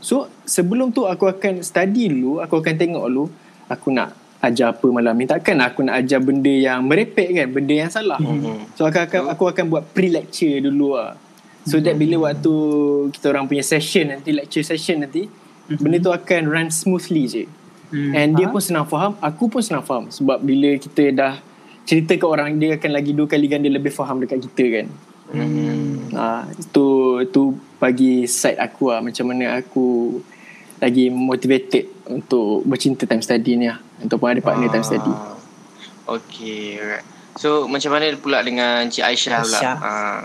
So 0.00 0.14
sebelum 0.42 0.88
tu 0.88 1.04
aku 1.04 1.26
akan 1.26 1.60
study 1.60 2.08
dulu 2.08 2.40
Aku 2.40 2.56
akan 2.56 2.74
tengok 2.74 3.04
dulu 3.04 3.28
Aku 3.66 3.90
nak 3.90 4.14
ajar 4.42 4.72
apa 4.74 4.86
malam 4.90 5.16
ni. 5.18 5.26
Takkan 5.26 5.58
aku 5.62 5.82
nak 5.82 6.02
ajar 6.04 6.22
benda 6.22 6.52
yang 6.52 6.86
merepek 6.86 7.34
kan? 7.34 7.48
Benda 7.50 7.74
yang 7.74 7.90
salah. 7.90 8.20
Mhm. 8.20 8.76
So 8.78 8.86
aku 8.86 8.98
akan, 9.02 9.20
aku 9.32 9.44
akan 9.50 9.64
buat 9.66 9.84
pre-lecture 9.90 10.62
dulu 10.62 10.94
lah. 10.94 11.18
So 11.66 11.82
that 11.82 11.98
bila 11.98 12.30
waktu 12.30 12.54
Kita 13.10 13.34
orang 13.34 13.50
punya 13.50 13.66
session 13.66 14.14
nanti 14.14 14.30
Lecture 14.30 14.62
session 14.62 15.02
nanti 15.02 15.26
Benda 15.66 15.98
tu 15.98 16.14
akan 16.14 16.42
run 16.46 16.70
smoothly 16.70 17.26
je. 17.26 17.44
Hmm, 17.90 18.14
And 18.14 18.28
dia 18.38 18.46
pun 18.46 18.62
senang 18.62 18.86
faham 18.86 19.18
Aku 19.18 19.50
pun 19.50 19.58
senang 19.58 19.82
faham. 19.82 20.06
Sebab 20.06 20.38
bila 20.38 20.78
kita 20.78 21.10
dah 21.10 21.34
Cerita 21.82 22.14
ke 22.14 22.22
orang 22.22 22.54
Dia 22.54 22.78
akan 22.78 22.90
lagi 22.94 23.10
dua 23.10 23.26
kali 23.26 23.50
ganda 23.50 23.66
Lebih 23.66 23.90
faham 23.90 24.22
dekat 24.22 24.46
kita 24.46 24.64
kan. 24.78 24.86
Hmm. 25.26 26.06
Ha, 26.14 26.46
itu 26.54 26.86
tu 27.34 27.58
bagi 27.82 28.30
side 28.30 28.62
aku 28.62 28.94
lah 28.94 29.02
macam 29.02 29.26
mana 29.26 29.58
aku 29.58 30.18
lagi 30.80 31.08
motivated 31.08 31.88
untuk 32.06 32.62
bercinta 32.68 33.08
time 33.08 33.24
study 33.24 33.56
ni 33.56 33.66
lah 33.68 33.80
ataupun 34.04 34.36
ada 34.36 34.40
partner 34.44 34.68
time 34.68 34.86
study. 34.86 35.12
Ah. 35.12 35.34
Okay, 36.06 36.78
alright. 36.78 37.06
So 37.36 37.68
macam 37.68 37.92
mana 37.92 38.14
pula 38.16 38.40
dengan 38.40 38.86
Cik 38.88 39.04
Aisyah 39.04 39.40
pula? 39.44 39.58
Aisyah. 39.58 39.76
Ah. 39.82 40.22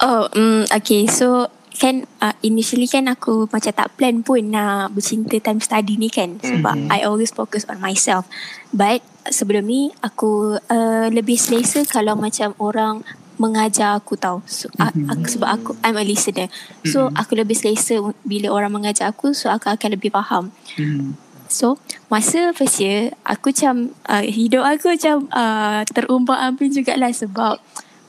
Oh, 0.00 0.24
um, 0.32 0.64
okay. 0.72 1.04
So 1.10 1.52
kan 1.80 2.04
uh, 2.20 2.36
initially 2.44 2.84
kan 2.84 3.08
aku 3.08 3.48
macam 3.48 3.72
tak 3.72 3.88
plan 3.96 4.20
pun 4.20 4.52
nak 4.52 4.92
bercinta 4.92 5.40
time 5.40 5.64
study 5.64 5.96
ni 5.96 6.12
kan 6.12 6.36
sebab 6.44 6.76
Mhm. 6.76 6.92
I 6.92 7.08
always 7.08 7.32
focus 7.32 7.64
on 7.72 7.80
myself. 7.80 8.28
But 8.68 9.00
sebelum 9.28 9.64
ni 9.64 9.88
aku 10.04 10.60
uh, 10.60 11.08
lebih 11.08 11.40
selesa 11.40 11.84
kalau 11.88 12.16
macam 12.20 12.52
orang 12.60 13.04
mengajar 13.40 13.96
aku 13.96 14.20
tau. 14.20 14.44
So, 14.44 14.68
a- 14.76 14.92
aku, 14.92 15.24
sebab 15.24 15.48
aku 15.48 15.70
I'm 15.80 15.96
a 15.96 16.04
listener. 16.04 16.52
So 16.84 17.08
aku 17.16 17.40
lebih 17.40 17.56
selesa 17.56 17.96
bila 18.20 18.52
orang 18.52 18.76
mengajar 18.76 19.08
aku 19.08 19.32
so 19.32 19.48
aku 19.48 19.72
akan 19.72 19.96
lebih 19.96 20.12
faham. 20.12 20.52
Mhm. 20.76 21.16
So 21.48 21.80
masa 22.12 22.52
first 22.54 22.78
year 22.78 23.16
aku 23.24 23.50
macam 23.50 23.96
uh, 24.06 24.22
hidup 24.22 24.62
aku 24.62 24.94
macam 24.94 25.26
uh, 25.34 25.82
terumbang 25.88 26.38
ambing 26.38 26.70
jugalah 26.70 27.10
sebab 27.10 27.58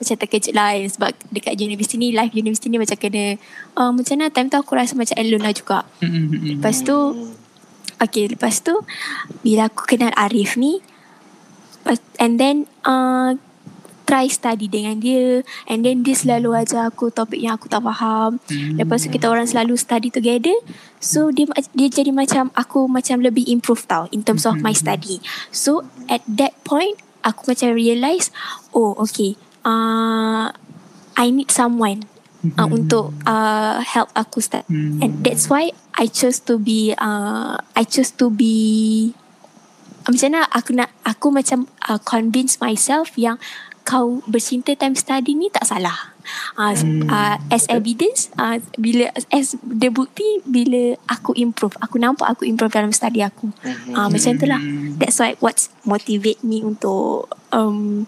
macam 0.01 0.15
terkejut 0.17 0.53
lah 0.53 0.77
eh, 0.77 0.89
sebab 0.89 1.13
dekat 1.29 1.57
universiti 1.57 1.97
ni 1.97 2.09
life 2.13 2.33
universiti 2.33 2.69
ni 2.69 2.77
macam 2.77 2.97
kena 2.97 3.37
uh, 3.79 3.89
macam 3.93 4.13
mana 4.19 4.29
time 4.29 4.49
tu 4.49 4.57
aku 4.59 4.73
rasa 4.77 4.93
macam 4.93 5.15
alone 5.17 5.45
lah 5.47 5.53
juga. 5.55 5.79
Mhm. 6.03 6.59
Lepas 6.59 6.83
tu 6.83 6.97
okay 7.97 8.29
lepas 8.29 8.61
tu 8.61 8.77
bila 9.41 9.71
aku 9.71 9.89
kenal 9.89 10.13
Arif 10.17 10.59
ni 10.59 10.81
and 12.21 12.37
then 12.37 12.69
uh, 12.85 13.33
try 14.11 14.27
study 14.27 14.67
dengan 14.67 14.99
dia 14.99 15.39
and 15.71 15.87
then 15.87 16.03
dia 16.03 16.19
selalu 16.19 16.51
ajar 16.51 16.91
aku 16.91 17.07
topik 17.07 17.39
yang 17.39 17.55
aku 17.55 17.71
tak 17.71 17.79
faham 17.79 18.43
Hmm. 18.51 18.75
Lepas 18.75 19.05
tu 19.05 19.13
kita 19.13 19.29
orang 19.29 19.45
selalu 19.47 19.77
study 19.77 20.09
together. 20.11 20.53
So 20.99 21.29
dia 21.31 21.47
dia 21.71 21.87
jadi 21.87 22.11
macam 22.11 22.49
aku 22.57 22.89
macam 22.89 23.21
lebih 23.21 23.47
improve 23.47 23.87
tau 23.87 24.09
in 24.11 24.25
terms 24.25 24.43
of 24.43 24.59
my 24.59 24.73
study. 24.75 25.21
So 25.53 25.87
at 26.11 26.25
that 26.27 26.57
point 26.67 26.99
aku 27.21 27.53
macam 27.53 27.77
realise 27.77 28.33
oh 28.73 28.97
okay 28.97 29.37
uh, 29.63 30.49
I 31.15 31.27
need 31.29 31.53
someone 31.53 32.09
uh, 32.57 32.67
untuk 32.67 33.13
uh, 33.29 33.79
help 33.85 34.09
aku 34.17 34.41
start. 34.41 34.65
Hmm. 34.67 34.99
And 34.99 35.21
that's 35.21 35.47
why 35.47 35.71
I 35.93 36.09
chose 36.09 36.41
to 36.49 36.57
be 36.57 36.97
uh, 36.97 37.61
I 37.77 37.83
chose 37.85 38.11
to 38.17 38.33
be 38.33 39.13
macam 40.07 40.27
mana 40.33 40.41
aku 40.49 40.71
nak 40.73 40.89
aku 41.03 41.27
macam 41.29 41.69
uh, 41.85 41.99
convince 42.01 42.57
myself 42.57 43.13
yang 43.17 43.37
kau 43.81 44.21
bercinta 44.29 44.77
time 44.77 44.93
study 44.93 45.33
ni 45.33 45.49
tak 45.49 45.65
salah. 45.65 46.13
Uh, 46.53 46.69
Hmm. 46.77 47.09
uh, 47.09 47.35
as 47.49 47.65
evidence 47.65 48.29
uh, 48.37 48.61
bila 48.77 49.09
as 49.33 49.57
the 49.57 49.89
bukti 49.89 50.37
bila 50.45 50.93
aku 51.09 51.33
improve 51.33 51.73
aku 51.81 51.97
nampak 51.97 52.29
aku 52.29 52.45
improve 52.45 52.69
dalam 52.69 52.93
study 52.93 53.25
aku 53.25 53.49
uh, 53.97 54.05
macam 54.05 54.37
tu 54.37 54.45
lah 54.45 54.61
Hmm. 54.61 55.01
that's 55.01 55.17
why 55.17 55.33
what's 55.41 55.73
motivate 55.81 56.45
me 56.45 56.61
untuk 56.61 57.25
um, 57.49 58.05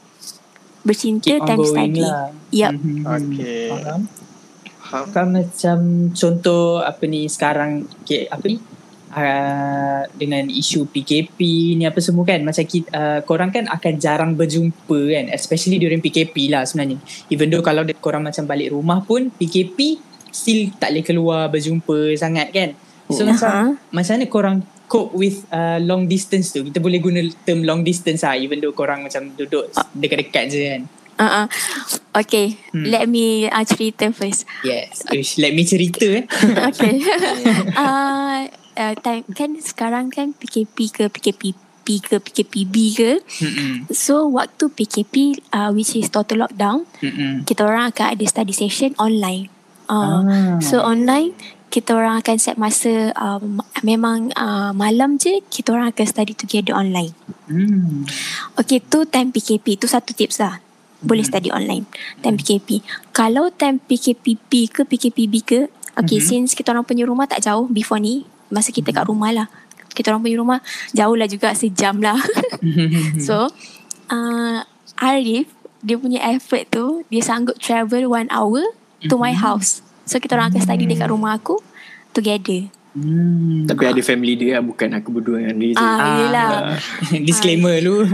bercinta 0.86 1.26
Keep 1.26 1.42
time 1.42 1.66
study 1.66 2.04
lah. 2.06 2.30
Yup. 2.54 2.74
Mhm. 2.78 3.02
Okay. 3.02 3.68
Faham. 3.74 4.02
Faham? 4.78 5.06
Kan 5.10 5.26
macam 5.34 5.78
contoh 6.14 6.86
apa 6.86 7.04
ni 7.10 7.26
sekarang 7.26 7.90
okay, 8.06 8.30
apa 8.30 8.46
ni 8.46 8.62
uh, 9.13 10.02
dengan 10.17 10.49
isu 10.49 10.89
PKP 10.89 11.38
ni 11.78 11.86
apa 11.86 12.02
semua 12.02 12.26
kan. 12.26 12.41
Macam 12.41 12.65
kita, 12.65 12.89
uh, 12.91 13.19
korang 13.23 13.54
kan 13.54 13.69
akan 13.69 13.93
jarang 14.02 14.32
berjumpa 14.34 14.99
kan 15.13 15.26
especially 15.30 15.78
during 15.78 16.02
PKP 16.02 16.49
lah 16.49 16.65
sebenarnya. 16.65 16.97
Even 17.30 17.54
though 17.54 17.62
kalau 17.62 17.86
korang 18.02 18.26
macam 18.26 18.43
balik 18.49 18.73
rumah 18.73 18.99
pun 19.06 19.30
PKP 19.30 20.02
still 20.34 20.73
tak 20.82 20.91
boleh 20.91 21.06
keluar 21.06 21.41
berjumpa 21.47 22.17
sangat 22.17 22.49
kan. 22.49 22.69
So 23.13 23.21
Hmm. 23.23 23.38
macam 23.38 23.52
macam 23.93 24.13
mana 24.17 24.26
korang 24.26 24.58
cope 24.89 25.13
with 25.13 25.45
uh, 25.54 25.78
long 25.78 26.10
distance 26.10 26.49
tu? 26.49 26.65
Kita 26.65 26.82
boleh 26.82 26.97
guna 26.97 27.21
term 27.45 27.62
long 27.62 27.86
distance 27.86 28.26
lah 28.26 28.34
even 28.34 28.58
though 28.58 28.73
korang 28.73 29.06
macam 29.06 29.30
duduk 29.38 29.69
dekat-dekat 29.93 30.43
je 30.49 30.60
kan. 30.65 30.84
Uh-uh. 31.13 31.45
okay 32.17 32.58
Hmm. 32.73 32.89
let 32.89 33.06
me 33.06 33.45
uh, 33.45 33.62
cerita 33.62 34.10
first. 34.10 34.49
Yes 34.65 35.06
let 35.38 35.54
me 35.54 35.62
cerita 35.62 36.02
eh. 36.10 36.26
Okay. 36.73 37.06
uh, 37.78 38.49
uh, 38.76 38.94
time, 38.98 39.24
kan 39.32 39.56
sekarang 39.58 40.10
kan 40.10 40.34
PKP 40.34 40.78
ke 40.90 41.04
PKP 41.10 41.42
PKP 41.84 42.00
ke 42.00 42.16
PKPB 42.16 42.76
ke 42.96 43.12
Mm-mm. 43.44 43.92
So 43.92 44.32
waktu 44.32 44.72
PKP 44.72 45.36
uh, 45.52 45.76
Which 45.76 46.00
is 46.00 46.08
total 46.08 46.48
lockdown 46.48 46.88
Mm-mm. 47.04 47.44
Kita 47.44 47.68
orang 47.68 47.92
akan 47.92 48.16
ada 48.16 48.24
study 48.24 48.56
session 48.56 48.96
online 48.96 49.52
uh, 49.92 50.24
Ah. 50.24 50.64
So 50.64 50.80
online 50.80 51.36
Kita 51.68 51.92
orang 51.92 52.24
akan 52.24 52.40
set 52.40 52.56
masa 52.56 53.12
um, 53.20 53.60
Memang 53.84 54.32
uh, 54.32 54.72
malam 54.72 55.20
je 55.20 55.44
Kita 55.44 55.76
orang 55.76 55.92
akan 55.92 56.06
study 56.08 56.32
together 56.32 56.72
online 56.72 57.12
Hmm. 57.44 58.08
Okay 58.56 58.80
tu 58.80 59.04
time 59.04 59.36
PKP 59.36 59.76
Tu 59.76 59.84
satu 59.84 60.16
tips 60.16 60.40
lah 60.40 60.64
Boleh 61.04 61.28
study 61.28 61.52
online 61.52 61.84
Time 62.24 62.40
PKP 62.40 62.80
Kalau 63.12 63.52
time 63.52 63.84
PKPP 63.84 64.72
ke 64.72 64.82
PKPB 64.88 65.34
ke 65.44 65.60
Okay 65.94 66.24
Mhm. 66.24 66.26
since 66.26 66.56
kita 66.56 66.72
orang 66.72 66.88
punya 66.88 67.04
rumah 67.04 67.28
tak 67.28 67.44
jauh 67.44 67.68
Before 67.68 68.00
ni 68.00 68.24
Masa 68.54 68.70
kita 68.70 68.94
kat 68.94 69.04
rumah 69.04 69.34
lah. 69.34 69.48
Kita 69.89 70.10
orang 70.10 70.22
punya 70.22 70.38
rumah 70.38 70.58
Jauh 70.89 71.13
lah 71.13 71.26
juga 71.26 71.54
Sejam 71.54 71.98
lah. 71.98 72.18
So 73.28 73.46
uh, 74.08 74.58
Arif 74.96 75.46
Dia 75.80 75.98
punya 75.98 76.18
effort 76.30 76.66
tu 76.68 77.06
Dia 77.10 77.22
sanggup 77.22 77.58
travel 77.58 78.06
one 78.06 78.26
hour 78.30 78.62
To 79.06 79.16
my 79.16 79.34
house. 79.34 79.82
So 80.06 80.18
kita 80.18 80.34
orang 80.34 80.50
akan 80.50 80.62
study 80.62 80.86
dekat 80.86 81.10
rumah 81.10 81.36
aku 81.36 81.62
Together. 82.10 82.70
Hmm. 82.94 83.66
Tapi 83.66 83.89
ada 83.89 84.02
family 84.02 84.34
dia 84.34 84.58
lah, 84.58 84.63
Bukan 84.63 84.89
aku 84.94 85.10
berdua 85.12 85.42
dengan 85.42 85.58
dia 85.58 85.74
Ah, 85.74 85.98
Ah, 85.98 86.18
yelah. 86.20 86.50
Disclaimer 87.20 87.78
dulu. 87.78 88.06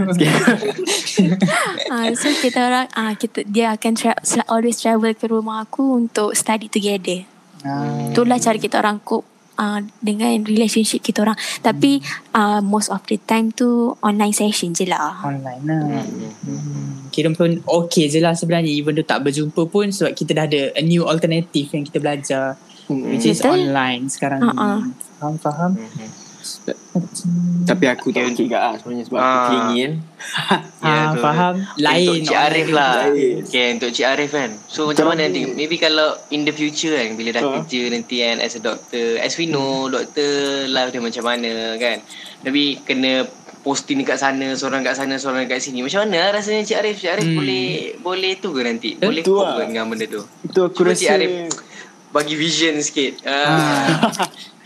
Ah, 1.90 2.08
so 2.14 2.32
kita 2.32 2.58
orang 2.60 2.86
ah 2.92 3.12
kita 3.12 3.44
dia 3.44 3.74
akan 3.74 3.92
tra- 3.92 4.22
always 4.46 4.78
travel 4.78 5.12
ke 5.12 5.26
rumah 5.26 5.60
aku 5.60 5.98
untuk 5.98 6.32
study 6.32 6.70
together. 6.70 7.26
Ah. 7.60 8.08
Itulah 8.08 8.40
cara 8.40 8.56
kita 8.56 8.80
orang 8.80 9.02
cope 9.02 9.26
uh, 9.60 9.78
dengan 10.00 10.40
relationship 10.48 11.04
kita 11.04 11.28
orang. 11.28 11.36
Tapi 11.60 12.00
uh, 12.32 12.64
most 12.64 12.88
of 12.88 13.04
the 13.06 13.20
time 13.20 13.52
tu 13.52 13.92
online 14.00 14.32
session 14.32 14.72
je 14.72 14.88
lah. 14.88 15.20
Online 15.20 15.62
lah. 15.68 15.84
Hmm. 16.48 17.12
Kira 17.12 17.28
pun 17.36 17.60
okay 17.68 18.08
je 18.08 18.24
lah 18.24 18.32
sebenarnya. 18.32 18.72
Even 18.72 18.96
though 18.96 19.04
tak 19.04 19.20
berjumpa 19.20 19.68
pun 19.68 19.92
sebab 19.92 20.16
kita 20.16 20.32
dah 20.32 20.44
ada 20.48 20.72
a 20.72 20.82
new 20.82 21.04
alternative 21.04 21.68
yang 21.76 21.84
kita 21.84 22.00
belajar. 22.00 22.56
Hmm. 22.88 23.12
Which 23.12 23.28
is 23.28 23.44
Betul. 23.44 23.68
online 23.68 24.08
sekarang 24.08 24.40
Ha-ha. 24.40 24.82
ni. 24.82 24.96
Faham, 25.20 25.36
faham. 25.36 25.72
Tapi 27.62 27.84
aku 27.86 28.10
tak 28.10 28.26
okey 28.28 28.46
kat 28.46 28.58
lah 28.58 28.74
Sebenarnya 28.74 29.04
sebab 29.04 29.18
aku 29.18 29.28
Ah. 29.30 29.46
clingy 29.46 29.76
kan 29.78 29.92
Ah, 30.82 31.12
faham. 31.14 31.54
Lain. 31.76 32.08
Untuk 32.10 32.24
Cik 32.26 32.38
Arif 32.40 32.68
lah 32.70 32.94
Lain. 33.06 33.36
Okay 33.42 33.66
untuk 33.70 33.90
Cik 33.90 34.06
Arif 34.06 34.30
kan 34.32 34.50
So 34.66 34.80
macam 34.84 35.06
mana 35.06 35.20
nanti 35.22 35.44
Maybe 35.46 35.76
kalau 35.76 36.08
in 36.28 36.42
the 36.42 36.50
future 36.50 36.92
kan 36.92 37.14
Bila 37.14 37.30
dah 37.30 37.42
Ah. 37.42 37.52
kerja 37.58 37.82
nanti 37.88 38.16
kan 38.18 38.36
As 38.38 38.54
a 38.54 38.60
doctor 38.60 39.06
As 39.16 39.34
we 39.34 39.46
know 39.46 39.86
Doktor 39.86 40.28
life 40.66 40.90
dia 40.90 41.00
macam 41.00 41.22
mana 41.22 41.52
kan 41.76 42.00
Tapi 42.40 42.62
kena 42.80 43.28
posting 43.60 44.00
dekat 44.00 44.16
sana 44.16 44.52
Seorang 44.52 44.80
kat 44.80 44.94
sana 44.94 45.14
Seorang 45.14 45.44
kat 45.46 45.60
sini 45.60 45.80
Macam 45.80 46.02
mana 46.02 46.32
rasanya 46.32 46.62
Cik 46.62 46.78
Arif 46.78 46.96
Cik 46.98 47.12
Arif 47.12 47.26
Hmm. 47.26 47.36
boleh 47.36 47.66
Boleh 47.98 48.32
tu 48.36 48.48
ke 48.50 48.60
nanti 48.60 48.90
Boleh 48.96 49.20
cope 49.20 49.40
lah. 49.42 49.54
ke 49.58 49.62
dengan 49.68 49.86
benda 49.86 50.06
tu 50.06 50.22
Itu 50.42 50.60
aku 50.64 50.80
Cuba 50.80 50.90
rasa 50.90 50.98
Cik 50.98 51.10
Arif 51.12 51.30
Bagi 52.10 52.34
vision 52.34 52.74
sikit 52.76 53.22
ah. 53.22 54.10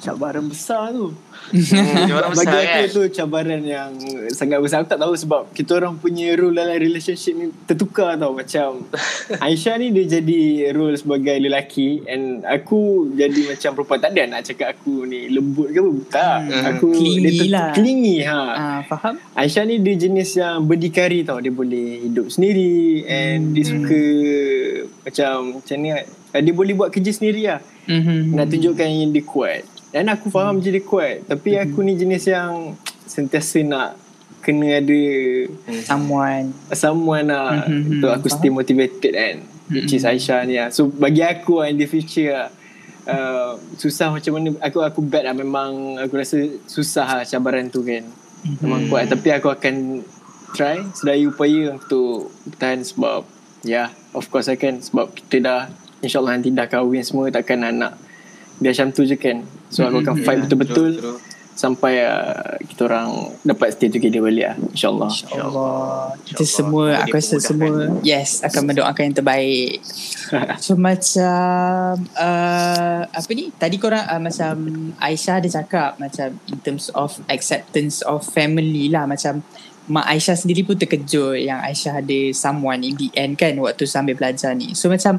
Cabaran 0.00 0.44
besar 0.44 0.90
tu 0.90 1.12
hmm, 1.12 1.60
Macam 1.60 2.08
mana 2.10 2.26
Bagi 2.26 2.40
besar 2.40 2.56
aku 2.56 2.72
kan 2.72 2.86
tu 2.88 3.02
cabaran 3.10 3.62
yang 3.62 3.90
sangat 4.30 4.58
besar. 4.58 4.80
Aku 4.80 4.88
tak 4.88 4.98
tahu 4.98 5.12
sebab 5.14 5.40
kita 5.52 5.76
orang 5.76 5.94
punya 5.94 6.32
role 6.32 6.52
dalam 6.52 6.72
relationship 6.74 7.34
ni 7.34 7.46
tertukar 7.64 8.16
tau. 8.16 8.32
Macam 8.32 8.88
Aisyah 9.44 9.76
ni 9.76 9.92
dia 9.92 10.18
jadi 10.18 10.40
role 10.70 10.94
sebagai 10.94 11.36
lelaki 11.36 12.00
and 12.04 12.40
aku 12.42 13.12
jadi 13.12 13.52
macam 13.52 13.70
perempuan. 13.72 14.00
Tak 14.00 14.10
ada 14.10 14.22
nak 14.26 14.40
cakap 14.42 14.68
aku 14.72 15.04
ni 15.04 15.28
lembut 15.28 15.68
ke 15.68 15.78
apa. 15.78 15.92
Tak. 16.08 16.38
Hmm. 16.42 16.64
Aku 16.70 16.88
Clingy 16.90 17.20
dia 17.20 17.30
ter- 17.36 17.50
lah. 17.50 17.68
Clingy 17.72 18.16
ha. 18.24 18.40
Ah, 18.50 18.80
faham? 18.82 19.14
Aisyah 19.32 19.64
ni 19.64 19.76
dia 19.78 19.94
jenis 19.98 20.30
yang 20.34 20.64
berdikari 20.64 21.22
tau. 21.22 21.38
Dia 21.38 21.52
boleh 21.52 22.08
hidup 22.08 22.26
sendiri 22.26 23.04
and 23.04 23.52
dia 23.52 23.64
suka 23.66 24.02
macam 25.02 25.32
macam 25.56 25.76
ni. 25.76 25.88
eh, 25.92 26.04
Dia 26.32 26.54
boleh 26.54 26.72
buat 26.72 26.88
kerja 26.88 27.10
sendiri 27.10 27.44
lah 27.46 27.60
Mm-hmm. 27.80 28.38
nak 28.38 28.46
tunjukkan 28.46 28.86
yang 28.86 29.10
dia 29.10 29.24
kuat. 29.24 29.66
Dan 29.90 30.06
aku 30.06 30.30
faham 30.30 30.62
je 30.62 30.70
dia 30.70 30.82
kuat. 30.82 31.26
Tapi 31.26 31.58
aku 31.58 31.82
ni 31.82 31.98
jenis 31.98 32.30
yang 32.30 32.78
sentiasa 33.04 33.58
nak 33.66 33.98
kena 34.40 34.80
ada 34.80 35.02
Someone. 35.84 36.54
someone 36.72 37.26
lah. 37.28 37.66
Mhm, 37.66 37.98
Untuk 37.98 38.10
aku 38.10 38.26
faham. 38.30 38.38
stay 38.38 38.50
motivated 38.50 39.12
kan. 39.12 39.36
Which 39.70 39.94
is 39.94 40.02
Aisyah 40.02 40.46
ni 40.46 40.58
lah. 40.58 40.70
So 40.70 40.90
bagi 40.90 41.22
aku 41.22 41.62
lah 41.62 41.70
in 41.70 41.78
the 41.78 41.86
future 41.86 42.30
lah. 42.34 42.48
Uh, 43.00 43.56
susah 43.80 44.12
macam 44.12 44.36
mana 44.36 44.52
aku 44.60 44.84
aku 44.84 45.00
bet 45.00 45.24
lah 45.24 45.32
memang 45.32 45.98
aku 45.98 46.20
rasa 46.20 46.36
susah 46.68 47.08
lah 47.08 47.24
cabaran 47.24 47.72
tu 47.72 47.80
kan 47.80 48.04
memang 48.60 48.92
kuat 48.92 49.08
tapi 49.08 49.32
aku 49.32 49.48
akan 49.48 50.04
try 50.52 50.84
sedaya 50.92 51.24
upaya 51.24 51.74
untuk 51.74 52.28
bertahan 52.44 52.84
sebab 52.84 53.24
ya 53.64 53.88
yeah, 53.88 53.88
of 54.12 54.28
course 54.28 54.52
I 54.52 54.60
can 54.60 54.84
sebab 54.84 55.16
kita 55.16 55.40
dah 55.40 55.60
insyaallah 56.04 56.38
nanti 56.38 56.52
dah 56.52 56.68
kahwin 56.68 57.00
semua 57.00 57.32
takkan 57.32 57.64
nak 57.64 57.96
dia 58.60 58.70
macam 58.76 58.88
tu 58.92 59.02
je 59.08 59.16
kan 59.16 59.42
so 59.72 59.82
aku 59.82 60.04
akan 60.04 60.14
fight 60.22 60.38
betul-betul 60.44 60.88
True, 60.94 61.16
true. 61.16 61.18
sampai 61.56 62.04
uh, 62.04 62.56
kita 62.64 62.88
orang 62.88 63.34
dapat 63.44 63.74
stay 63.76 63.88
together 63.88 64.20
balik 64.24 64.52
lah 64.52 64.56
insyaallah 64.72 65.10
Allah. 65.40 66.14
Kita 66.24 66.40
InsyaAllah. 66.40 66.56
semua, 66.56 66.84
Semoga 66.88 67.04
aku 67.04 67.16
rasa 67.16 67.36
semua, 67.40 67.74
yes, 68.00 68.30
akan 68.40 68.62
mendoakan 68.70 69.02
yang 69.10 69.16
terbaik. 69.16 69.76
So 70.62 70.78
macam, 70.78 72.06
uh, 72.14 73.02
apa 73.02 73.30
ni, 73.34 73.50
tadi 73.58 73.82
korang 73.82 74.06
uh, 74.06 74.22
macam 74.22 74.54
Aisyah 75.02 75.42
ada 75.42 75.48
cakap 75.50 75.98
macam 75.98 76.38
in 76.46 76.58
terms 76.62 76.86
of 76.94 77.18
acceptance 77.26 77.98
of 78.06 78.22
family 78.22 78.86
lah. 78.86 79.10
Macam 79.10 79.42
Mak 79.90 80.06
Aisyah 80.06 80.38
sendiri 80.38 80.62
pun 80.62 80.78
terkejut 80.78 81.42
yang 81.42 81.58
Aisyah 81.58 81.98
ada 81.98 82.18
someone 82.30 82.86
in 82.86 82.94
the 82.94 83.10
end 83.18 83.34
kan 83.34 83.58
waktu 83.58 83.90
sambil 83.90 84.14
belajar 84.14 84.54
ni. 84.54 84.70
So 84.78 84.86
macam, 84.86 85.18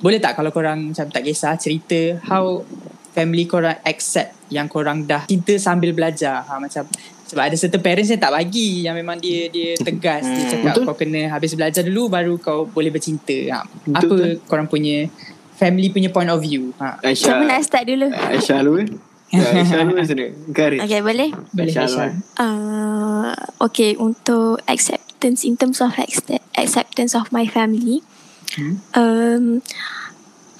boleh 0.00 0.18
tak 0.18 0.32
kalau 0.34 0.48
korang 0.48 0.90
macam 0.90 1.06
tak 1.06 1.22
kisah 1.22 1.54
cerita 1.54 2.18
how 2.24 2.64
family 3.10 3.44
korang 3.44 3.76
accept 3.82 4.32
yang 4.48 4.66
korang 4.66 5.04
dah 5.04 5.24
cinta 5.24 5.54
sambil 5.56 5.92
belajar. 5.92 6.42
Ha, 6.42 6.56
macam 6.56 6.86
sebab 7.26 7.42
ada 7.44 7.54
certain 7.54 7.78
parents 7.78 8.08
yang 8.08 8.18
tak 8.18 8.32
bagi 8.32 8.82
yang 8.82 8.94
memang 8.94 9.14
dia 9.16 9.46
dia 9.46 9.78
tegas 9.78 10.24
dia 10.24 10.42
Hmm, 10.42 10.50
cakap 10.50 10.72
betul. 10.74 10.84
kau 10.84 10.96
kena 10.96 11.22
habis 11.28 11.54
belajar 11.54 11.82
dulu 11.82 12.08
baru 12.08 12.34
kau 12.36 12.66
boleh 12.66 12.90
bercinta. 12.90 13.38
Ha, 13.50 13.58
Betul, 13.84 13.94
apa 13.94 14.14
betul. 14.16 14.32
korang 14.46 14.66
punya 14.66 15.06
family 15.54 15.88
punya 15.88 16.08
point 16.08 16.26
of 16.26 16.40
view? 16.40 16.72
Ha. 16.76 16.98
Aisyah 17.04 17.36
Siapa 17.36 17.44
nak 17.44 17.60
start 17.62 17.84
dulu? 17.86 18.06
Aisyah 18.10 18.58
dulu 18.64 18.78
eh 18.80 18.88
Ya, 19.30 19.46
Aisyah 19.46 19.86
dulu 19.86 20.02
Garis 20.50 20.80
Okay 20.82 21.00
boleh? 21.04 21.28
Boleh 21.54 21.70
Aisyah 21.70 21.84
Aisyah. 21.86 22.10
Uh, 22.34 23.30
okay 23.60 23.94
untuk 23.94 24.58
acceptance 24.66 25.46
in 25.46 25.54
terms 25.54 25.78
of 25.78 25.94
accept- 25.94 26.42
acceptance 26.56 27.14
of 27.14 27.30
my 27.30 27.46
family 27.46 28.02
Hmm. 28.50 28.74
um, 28.98 29.44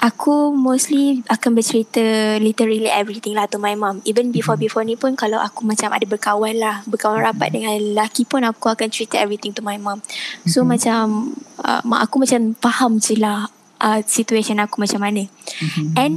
aku 0.01 0.57
mostly 0.57 1.21
akan 1.29 1.61
bercerita 1.61 2.01
literally 2.41 2.89
everything 2.89 3.37
lah 3.37 3.45
to 3.45 3.61
my 3.61 3.77
mom. 3.77 4.01
Even 4.09 4.33
before 4.33 4.57
before 4.57 4.81
ni 4.81 4.97
pun 4.97 5.13
kalau 5.13 5.37
aku 5.37 5.69
macam 5.69 5.93
ada 5.93 6.09
berkawan 6.09 6.57
lah 6.57 6.81
berkawan 6.89 7.21
rapat 7.21 7.53
dengan 7.53 7.77
lelaki 7.77 8.25
pun 8.25 8.41
aku 8.43 8.73
akan 8.73 8.89
cerita 8.89 9.21
everything 9.21 9.53
to 9.53 9.61
my 9.61 9.77
mom. 9.77 10.01
So 10.49 10.65
macam 10.65 11.37
uh, 11.61 11.85
mak 11.85 12.09
aku 12.09 12.25
macam 12.25 12.57
faham 12.57 12.97
je 12.97 13.21
lah 13.21 13.53
uh, 13.85 14.01
situation 14.09 14.57
aku 14.65 14.81
macam 14.81 15.05
mana. 15.05 15.29
Mhm. 15.61 15.87
And 16.01 16.15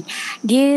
dia 0.48 0.72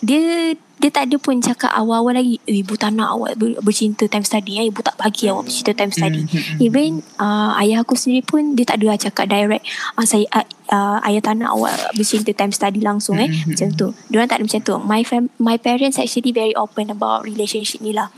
dia 0.00 0.56
dia 0.82 0.90
tak 0.90 1.06
ada 1.06 1.16
pun 1.22 1.38
cakap 1.38 1.70
awal-awal 1.70 2.18
lagi 2.18 2.42
"Eh, 2.42 2.60
ibu 2.66 2.74
tak 2.74 2.98
nak 2.98 3.14
awak 3.14 3.38
ber, 3.38 3.54
bercinta 3.62 4.02
time 4.10 4.26
study 4.26 4.58
ya 4.58 4.62
ibu 4.66 4.82
tak 4.82 4.98
bagi 4.98 5.30
awak 5.30 5.46
bercinta 5.46 5.72
time 5.78 5.94
study 5.94 6.26
even 6.58 6.98
uh, 7.22 7.54
ayah 7.62 7.86
aku 7.86 7.94
sendiri 7.94 8.26
pun 8.26 8.58
dia 8.58 8.66
tak 8.66 8.82
ada 8.82 8.90
lah 8.90 8.98
cakap 8.98 9.30
direct 9.30 9.62
ah, 9.94 10.02
saya 10.02 10.26
uh, 10.34 10.42
uh, 10.72 10.98
ayah 11.06 11.20
tak 11.20 11.38
nak 11.38 11.52
awak 11.52 11.76
bercinta 11.92 12.32
time 12.32 12.50
study 12.50 12.80
langsung 12.80 13.20
eh. 13.20 13.28
Macam 13.44 13.68
tu. 13.76 13.86
Dia 14.08 14.24
tak 14.24 14.40
ada 14.40 14.44
macam 14.48 14.60
tu. 14.64 14.74
My 14.80 15.02
fam- 15.04 15.32
my 15.36 15.56
parents 15.60 16.00
actually 16.00 16.32
very 16.32 16.56
open 16.56 16.88
about 16.88 17.28
relationship 17.28 17.84
ni 17.84 17.92
lah. 17.92 18.08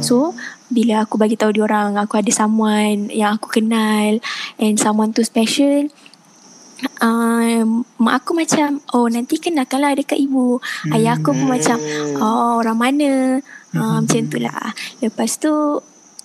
So 0.00 0.32
bila 0.72 1.04
aku 1.04 1.20
bagi 1.20 1.36
tahu 1.36 1.52
dia 1.52 1.66
orang 1.66 2.00
aku 2.00 2.16
ada 2.16 2.32
someone 2.32 3.12
yang 3.12 3.36
aku 3.36 3.60
kenal 3.60 4.22
and 4.56 4.80
someone 4.80 5.12
tu 5.12 5.20
special 5.20 5.90
um, 7.02 7.84
mak 8.00 8.24
aku 8.24 8.32
macam 8.36 8.80
oh 8.96 9.06
nanti 9.08 9.36
kenalkanlah 9.36 9.96
dekat 9.96 10.20
ibu. 10.20 10.60
Ayah 10.92 11.16
aku 11.20 11.32
pun 11.32 11.48
macam 11.48 11.76
oh 12.20 12.60
orang 12.60 12.78
mana. 12.78 13.12
Uh, 13.70 14.02
macam 14.02 14.26
tu 14.26 14.38
lah. 14.42 14.74
Lepas 14.98 15.38
tu 15.38 15.52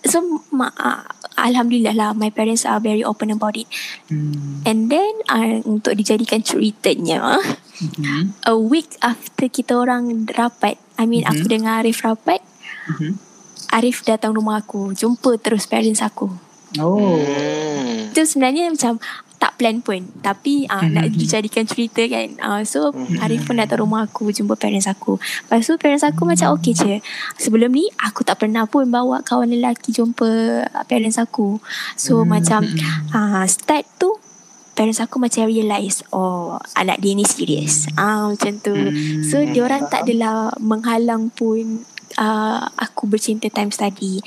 so 0.06 0.18
mak 0.54 0.74
uh, 0.78 1.02
alhamdulillah 1.36 1.98
lah 1.98 2.10
my 2.13 2.30
parents 2.30 2.63
are 2.63 2.80
very 2.80 3.02
open 3.02 3.34
about 3.34 3.58
it. 3.58 3.68
Hmm. 4.08 4.62
And 4.63 4.88
then 4.88 5.13
uh, 5.30 5.65
untuk 5.65 5.98
dijadikan 5.98 6.46
ceritanya 6.46 7.41
Mhm. 7.76 8.39
a 8.48 8.56
week 8.56 8.96
after 9.04 9.52
kita 9.52 9.76
orang 9.76 10.24
rapat, 10.32 10.80
I 10.96 11.04
mean 11.04 11.28
Mhm. 11.28 11.32
aku 11.36 11.46
dengan 11.52 11.84
Arif 11.84 12.08
rapat, 12.08 12.39
Mhm. 12.88 13.20
Arif 13.76 14.08
datang 14.08 14.32
rumah 14.32 14.63
aku 14.63 14.96
Jumpa 14.96 15.36
terus 15.44 15.68
parents 15.68 16.00
aku 16.00 16.32
Oh. 16.80 17.20
Hmm. 17.20 18.12
Itu 18.12 18.28
sebenarnya 18.28 18.68
macam 18.72 19.00
tak 19.36 19.60
plan 19.60 19.80
pun. 19.84 20.04
Tapi 20.24 20.67
uh, 20.67 20.88
nak 20.88 21.12
dijadikan 21.12 21.67
cerita 21.67 22.02
kan. 22.08 22.36
Uh, 22.39 22.62
So 22.65 22.91
Arif 23.21 23.45
pun 23.45 23.60
datang 23.60 23.86
rumah 23.86 24.08
aku 24.08 24.34
Jumpa 24.34 24.58
parents 24.58 24.89
aku. 24.89 25.21
Lepas 25.21 25.67
tu 25.67 25.78
parents 25.78 26.04
aku 26.04 26.26
macam 26.26 26.56
okay 26.56 26.74
je 26.74 26.93
Sebelum 27.39 27.71
ni 27.71 27.88
Aku 28.04 28.26
tak 28.26 28.41
pernah 28.41 28.65
pun 28.65 28.89
Bawa 28.89 29.21
kawan 29.21 29.52
lelaki 29.52 29.93
Jumpa 29.95 30.63
parents 30.89 31.21
aku. 31.21 31.62
So 31.95 32.26
macam 32.26 32.65
uh, 33.13 33.45
Start 33.45 33.86
tu 34.02 34.17
Parents 34.76 35.00
aku 35.00 35.21
macam 35.24 35.48
realise 35.48 36.04
Oh 36.12 36.60
Anak 36.76 37.00
dia 37.00 37.15
ni 37.15 37.24
serius 37.24 37.88
ah 37.95 38.28
Macam 38.28 38.60
tu. 38.60 38.76
So 39.24 39.39
diorang 39.45 39.88
tak 39.88 40.10
adalah 40.10 40.52
Menghalang 40.60 41.32
pun 41.32 41.88
uh, 42.19 42.60
Aku 42.76 43.08
bercinta 43.08 43.48
time 43.48 43.71
study 43.71 44.19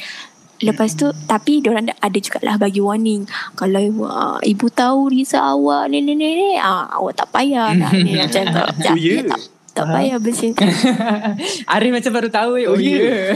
Lepas 0.60 0.92
tu 0.92 1.06
Tapi 1.24 1.58
diorang 1.58 1.84
ada- 1.84 1.98
ada 2.00 2.18
jugalah 2.18 2.56
Bagi 2.56 2.78
warning. 2.78 3.24
Kalau 3.52 3.78
uh, 4.02 4.38
ibu 4.40 4.66
tahu 4.68 5.08
Riza 5.08 5.38
awak 5.40 5.86
ni 5.86 6.00
ni 6.00 6.12
ni 6.12 6.28
ni 6.28 6.50
uh, 6.54 6.86
Awak 6.92 7.14
tak 7.16 7.28
payah 7.30 7.74
nak 7.78 7.92
ni 7.94 8.14
Macam 8.14 8.42
tu. 8.44 8.52
Tak, 8.52 8.66
Oh, 8.88 8.96
ya? 8.96 9.22
tak, 9.24 9.40
tak 9.72 9.86
payah 9.88 10.16
bercinta 10.16 10.66
Arif 11.72 11.90
macam 11.92 12.12
baru 12.12 12.28
tahu 12.28 12.50
Oh, 12.60 12.64
Oh, 12.64 12.74
oh 12.74 12.78
ya. 12.78 12.90
yeah. 12.90 13.30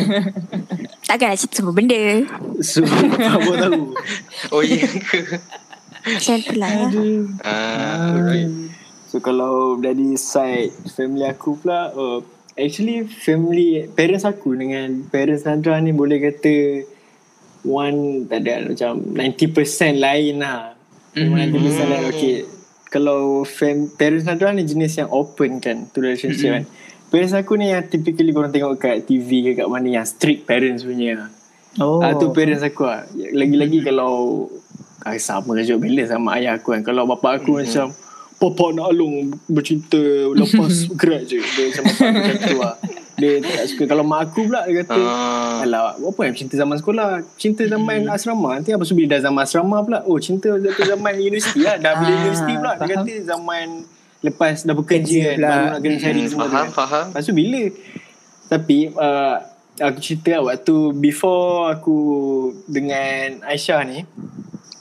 Takkan 1.09 1.27
nak 1.29 1.39
cerita 1.39 1.55
semua 1.57 1.71
benda? 1.73 1.99
So 2.61 2.83
Apa 2.83 3.51
tahu. 3.61 3.81
Oh 4.51 4.63
ya. 4.63 4.83
Ke? 4.83 5.39
Macam 6.03 6.37
tu 6.41 6.55
lah 6.57 6.71
Ah, 7.43 8.11
alright. 8.13 8.51
So 9.07 9.19
kalau 9.19 9.77
dari 9.77 10.17
side 10.17 10.75
Family 10.91 11.23
aku 11.23 11.55
pula 11.57 11.91
uh, 11.91 12.19
Actually 12.53 13.05
family 13.05 13.87
Parents 13.89 14.25
aku 14.25 14.53
dengan 14.53 15.05
Parents 15.07 15.43
Nadra 15.43 15.79
ni 15.79 15.91
boleh 15.91 16.19
kata 16.19 16.55
One 17.67 18.27
Tak 18.27 18.39
ada 18.45 18.71
macam 18.71 18.93
90% 19.15 19.99
lain 19.99 20.35
lah 20.43 20.75
Mhm. 21.13 21.53
90% 21.53 21.93
lain 21.93 22.05
Okay 22.09 22.35
Kalau 22.93 23.45
fam, 23.45 23.89
Parents 23.97 24.25
Nadra 24.25 24.53
ni 24.53 24.65
jenis 24.65 24.97
yang 24.97 25.09
open 25.13 25.61
kan 25.61 25.89
To 25.93 26.01
relationship 26.01 26.49
kan 26.49 26.65
Parents 27.13 27.37
aku 27.37 27.61
ni 27.61 27.69
yang 27.69 27.85
typically 27.85 28.33
korang 28.33 28.53
tengok 28.53 28.81
kat 28.81 29.05
TV 29.05 29.53
ke 29.53 29.61
kat 29.61 29.69
mana 29.69 30.01
Yang 30.01 30.17
strict 30.17 30.49
parents 30.49 30.85
punya 30.85 31.29
Oh 31.81 32.05
Ah 32.05 32.13
tu 32.21 32.29
parents 32.37 32.61
aku 32.61 32.85
lah. 32.85 33.09
Lagi-lagi 33.33 33.81
kalau 33.81 34.45
ah, 35.01 35.17
sama 35.17 35.57
je 35.65 35.73
balance 35.81 36.13
sama 36.13 36.37
ayah 36.37 36.61
aku 36.61 36.77
kan. 36.77 36.85
Kalau 36.85 37.09
bapa 37.09 37.41
aku 37.41 37.57
mm-hmm. 37.57 37.69
macam 37.69 37.87
Papa 38.43 38.75
nak 38.75 38.91
alung 38.91 39.39
bercinta 39.47 40.03
lepas 40.35 40.91
gerak 41.01 41.31
je. 41.31 41.39
Dia 41.39 41.63
macam 41.71 41.83
bapa 41.87 42.03
aku 42.03 42.19
macam 42.19 42.37
tu 42.43 42.57
lah. 42.59 42.75
Dia 43.15 43.39
tak 43.39 43.69
suka. 43.69 43.85
Kalau 43.87 44.03
mak 44.03 44.21
aku 44.27 44.47
pula 44.47 44.65
dia 44.65 44.81
kata 44.81 44.95
Ah. 44.95 45.61
Alah 45.61 45.81
apa 45.95 46.21
yang 46.23 46.35
cinta 46.35 46.55
zaman 46.55 46.75
sekolah 46.75 47.07
Cinta 47.35 47.61
zaman 47.63 48.09
asrama 48.09 48.57
Nanti 48.57 48.71
apa 48.71 48.83
sebab 48.83 49.05
dah 49.07 49.21
zaman 49.21 49.41
asrama 49.41 49.77
pula 49.81 49.99
Oh 50.03 50.17
cinta 50.17 50.49
zaman 50.79 51.13
universiti 51.15 51.61
lah 51.61 51.77
Dah 51.77 51.93
bila 51.95 52.09
Ah, 52.09 52.19
universiti 52.19 52.53
pula 52.55 52.73
Dia 52.79 52.95
kata 52.97 53.13
zaman 53.27 53.67
Lepas 54.21 54.63
dah 54.63 54.73
bekerja 54.73 55.05
Kerja 55.05 55.23
kan 55.23 55.37
pula. 55.37 55.49
Baru 55.49 55.65
nak 55.69 55.81
kena 55.81 55.97
cari 55.99 56.19
Hmm, 56.19 56.27
semua 56.27 56.41
tu 56.41 56.49
faham, 56.49 56.63
kan. 56.63 56.69
faham. 56.73 57.05
Lepas 57.11 57.23
tu 57.23 57.33
bila 57.33 57.63
Tapi 58.49 58.77
uh, 58.91 59.37
Aku 59.83 59.99
cerita 59.99 60.29
lah 60.33 60.43
waktu 60.47 60.77
Before 60.95 61.53
aku 61.69 61.97
Dengan 62.67 63.43
Aisyah 63.43 63.81
ni 63.83 64.09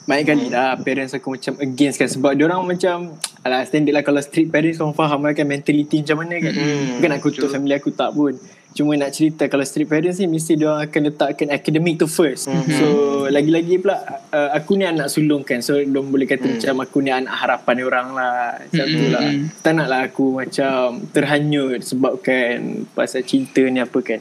Banyak 0.02 0.24
kali 0.26 0.44
dah 0.50 0.74
Parents 0.82 1.14
aku 1.14 1.38
macam 1.38 1.54
Against 1.62 1.96
kan. 1.98 2.08
Sebab 2.10 2.34
orang 2.34 2.66
macam 2.66 3.14
Alah 3.46 3.62
standard 3.62 3.94
lah 3.94 4.02
Kalau 4.02 4.18
street 4.18 4.50
parents 4.50 4.82
Korang 4.82 4.94
faham 4.98 5.22
lah 5.22 5.32
kan 5.34 5.46
Mentality 5.46 6.02
macam 6.02 6.26
mana 6.26 6.34
kan. 6.42 6.54
Hmm, 6.54 6.98
Bukan 6.98 7.08
nak 7.10 7.20
kutuk 7.22 7.48
family 7.50 7.74
aku 7.78 7.94
tak 7.94 8.10
pun. 8.10 8.34
Cuma 8.74 8.98
nak 8.98 9.14
cerita 9.14 9.46
Kalau 9.46 9.62
street 9.62 9.86
parents 9.86 10.18
ni 10.18 10.26
Mesti 10.26 10.58
dia 10.58 10.74
akan 10.74 11.00
letakkan 11.06 11.48
Academic 11.54 12.02
tu 12.02 12.10
first. 12.10 12.50
So 12.50 12.86
Lagi-lagi 13.30 13.78
pula 13.78 14.02
uh, 14.34 14.50
Aku 14.58 14.74
ni 14.74 14.82
anak 14.82 15.06
sulung 15.06 15.46
kan 15.46 15.62
So 15.62 15.78
dia 15.78 16.00
boleh 16.02 16.26
kata 16.26 16.50
macam 16.50 16.74
Aku 16.82 16.98
ni 16.98 17.14
anak 17.14 17.34
harapan 17.38 17.76
orang 17.86 18.08
lah. 18.10 18.58
Macam 18.58 18.86
tu 18.90 19.06
lah. 19.06 19.28
Tak 19.62 19.72
nak 19.78 19.86
lah 19.86 20.00
aku 20.10 20.26
macam 20.34 20.98
Terhanyut 21.14 21.78
Sebabkan 21.86 22.90
Pasal 22.98 23.22
cinta 23.22 23.62
ni 23.70 23.78
apa 23.78 23.98
kan. 24.02 24.18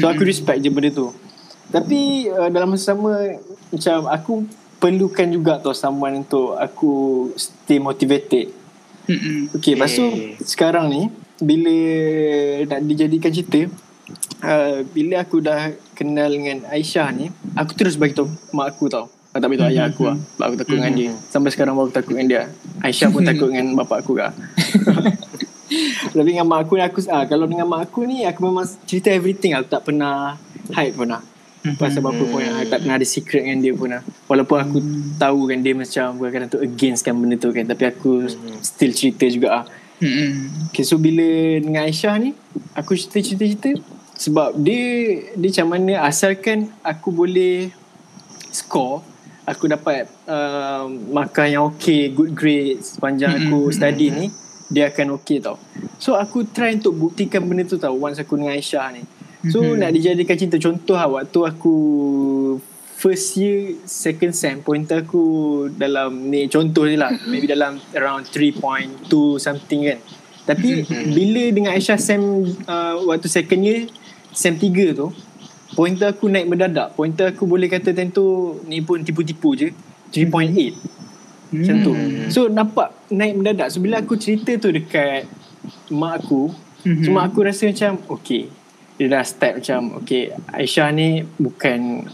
So 0.00 0.08
aku 0.08 0.24
respect 0.24 0.64
je 0.64 0.72
benda 0.72 0.88
tu. 0.88 1.12
Tapi 1.68 2.32
uh, 2.32 2.48
Dalam 2.48 2.72
masa 2.72 2.96
sama 2.96 3.36
Macam 3.68 4.08
aku 4.08 4.34
Perlukan 4.80 5.28
juga 5.28 5.60
tau 5.60 5.76
Someone 5.76 6.24
untuk 6.24 6.56
Aku 6.56 6.92
Stay 7.36 7.76
motivated. 7.76 8.48
Mm-mm. 9.04 9.52
Okay, 9.60 9.76
lepas 9.76 9.92
tu 9.92 10.06
Okay. 10.06 10.40
sekarang 10.40 10.86
ni 10.88 11.02
bila 11.40 11.76
nak 12.68 12.80
dijadikan 12.84 13.32
cerita 13.32 13.68
uh, 14.44 14.84
bila 14.92 15.24
aku 15.24 15.40
dah 15.40 15.72
kenal 15.96 16.30
dengan 16.30 16.64
Aisyah 16.68 17.08
ni 17.12 17.26
aku 17.56 17.72
terus 17.76 17.96
bagi 18.00 18.16
tahu 18.16 18.28
mak 18.56 18.76
aku 18.76 18.88
tau. 18.88 19.12
Aku 19.30 19.38
tak 19.38 19.48
beritahu 19.52 19.70
ayah 19.70 19.86
aku 19.86 20.02
lah. 20.10 20.16
Sebab 20.18 20.46
aku 20.48 20.56
takut 20.58 20.74
dengan 20.80 20.94
dia. 20.96 21.12
Sampai 21.30 21.50
sekarang 21.54 21.78
aku 21.78 21.92
takut 21.94 22.12
dengan 22.16 22.26
dia. 22.26 22.42
Aisyah 22.82 23.08
pun 23.12 23.22
takut 23.22 23.46
dengan 23.52 23.66
bapak 23.78 23.98
aku 24.02 24.12
lah. 24.16 24.32
Tapi 26.16 26.26
dengan 26.26 26.48
mak 26.50 26.66
aku 26.66 26.72
ni 26.80 26.82
aku 26.82 26.98
ah, 27.12 27.24
kalau 27.28 27.46
dengan 27.46 27.66
mak 27.68 27.80
aku 27.90 28.08
ni 28.08 28.24
aku 28.26 28.48
memang 28.48 28.66
cerita 28.88 29.12
everything. 29.12 29.54
Aku 29.54 29.68
tak 29.68 29.84
pernah 29.86 30.34
hide 30.72 30.96
pun 30.96 31.10
lah 31.12 31.22
pasal 31.76 32.00
apa 32.00 32.22
pun 32.24 32.40
aku 32.40 32.66
tak 32.72 32.78
pernah 32.80 32.96
ada 32.96 33.06
secret 33.06 33.42
dengan 33.44 33.60
dia 33.60 33.72
pun 33.76 33.88
lah. 33.92 34.02
Walaupun 34.26 34.56
aku 34.56 34.78
tahu 35.20 35.40
kan 35.52 35.58
dia 35.60 35.74
macam 35.76 36.06
kadang-kadang 36.16 36.50
tu 36.50 36.60
against 36.64 37.04
kan 37.04 37.12
benda 37.12 37.36
tu 37.36 37.52
kan. 37.52 37.68
Tapi 37.68 37.84
aku 37.84 38.28
still 38.64 38.92
cerita 38.96 39.28
juga 39.28 39.48
lah. 39.52 39.64
Mm-mm. 40.00 40.72
Okay 40.72 40.80
so 40.80 40.96
bila 40.96 41.60
dengan 41.60 41.84
Aisyah 41.84 42.16
ni 42.16 42.32
Aku 42.72 42.96
cerita-cerita-cerita 42.96 43.76
Sebab 44.16 44.56
dia 44.56 45.28
Dia 45.36 45.48
macam 45.52 45.66
mana 45.76 46.08
Asalkan 46.08 46.72
aku 46.80 47.12
boleh 47.12 47.68
Score 48.48 49.04
Aku 49.44 49.68
dapat 49.68 50.08
uh, 50.24 50.88
Makan 50.88 51.46
yang 51.52 51.64
okay 51.68 52.08
Good 52.16 52.32
grades 52.32 52.96
Sepanjang 52.96 53.44
aku 53.44 53.68
study 53.68 54.08
ni 54.08 54.26
Dia 54.72 54.88
akan 54.88 55.20
okay 55.20 55.36
tau. 55.36 55.60
So 56.00 56.16
aku 56.16 56.48
try 56.48 56.80
untuk 56.80 56.96
buktikan 56.96 57.44
benda 57.44 57.68
tu 57.68 57.76
tau 57.76 57.92
Once 57.92 58.16
aku 58.16 58.40
dengan 58.40 58.56
Aisyah 58.56 58.96
ni 58.96 59.04
So 59.48 59.72
nak 59.72 59.96
dijadikan 59.96 60.36
cinta 60.36 60.60
Contoh 60.60 61.00
lah 61.00 61.08
Waktu 61.08 61.38
aku 61.48 61.74
First 63.00 63.40
year 63.40 63.80
Second 63.88 64.36
sem 64.36 64.60
Pointer 64.60 65.00
aku 65.00 65.24
Dalam 65.72 66.28
ni 66.28 66.44
Contoh 66.52 66.84
je 66.84 67.00
lah. 67.00 67.08
Maybe 67.24 67.48
dalam 67.48 67.80
Around 67.96 68.28
3.2 68.28 69.08
something 69.40 69.80
kan. 69.88 69.98
Tapi 70.44 70.84
Bila 71.16 71.48
dengan 71.48 71.72
Aisyah 71.72 71.96
sem 71.96 72.20
uh, 72.68 72.94
Waktu 73.08 73.32
second 73.32 73.62
year 73.64 73.88
Sem 74.36 74.60
3 74.60 74.92
tu 74.92 75.08
Pointer 75.72 76.12
aku 76.12 76.28
naik 76.28 76.50
mendadak. 76.50 76.92
Pointer 76.98 77.32
aku 77.32 77.48
boleh 77.48 77.70
kata 77.70 77.96
time 77.96 78.12
tu 78.12 78.58
Ni 78.68 78.84
pun 78.84 79.00
tipu-tipu 79.00 79.56
je. 79.56 79.72
3.8 80.12 81.56
Macam 81.56 81.76
tu. 81.80 81.92
So 82.28 82.52
nampak 82.52 82.92
Naik 83.08 83.40
mendadak. 83.40 83.72
So 83.72 83.80
bila 83.80 84.04
aku 84.04 84.20
cerita 84.20 84.52
tu 84.60 84.68
dekat 84.68 85.24
Mak 85.88 86.14
aku 86.20 86.52
Mhm. 86.80 87.04
So 87.04 87.12
mak 87.12 87.28
aku 87.28 87.44
rasa 87.44 87.68
macam 87.68 88.00
Okay 88.08 88.48
Dia 89.00 89.08
dah 89.08 89.24
start 89.24 89.52
macam 89.58 89.80
Okay 89.98 90.28
Aisyah 90.50 90.92
ni 90.92 91.08
Bukan 91.34 92.04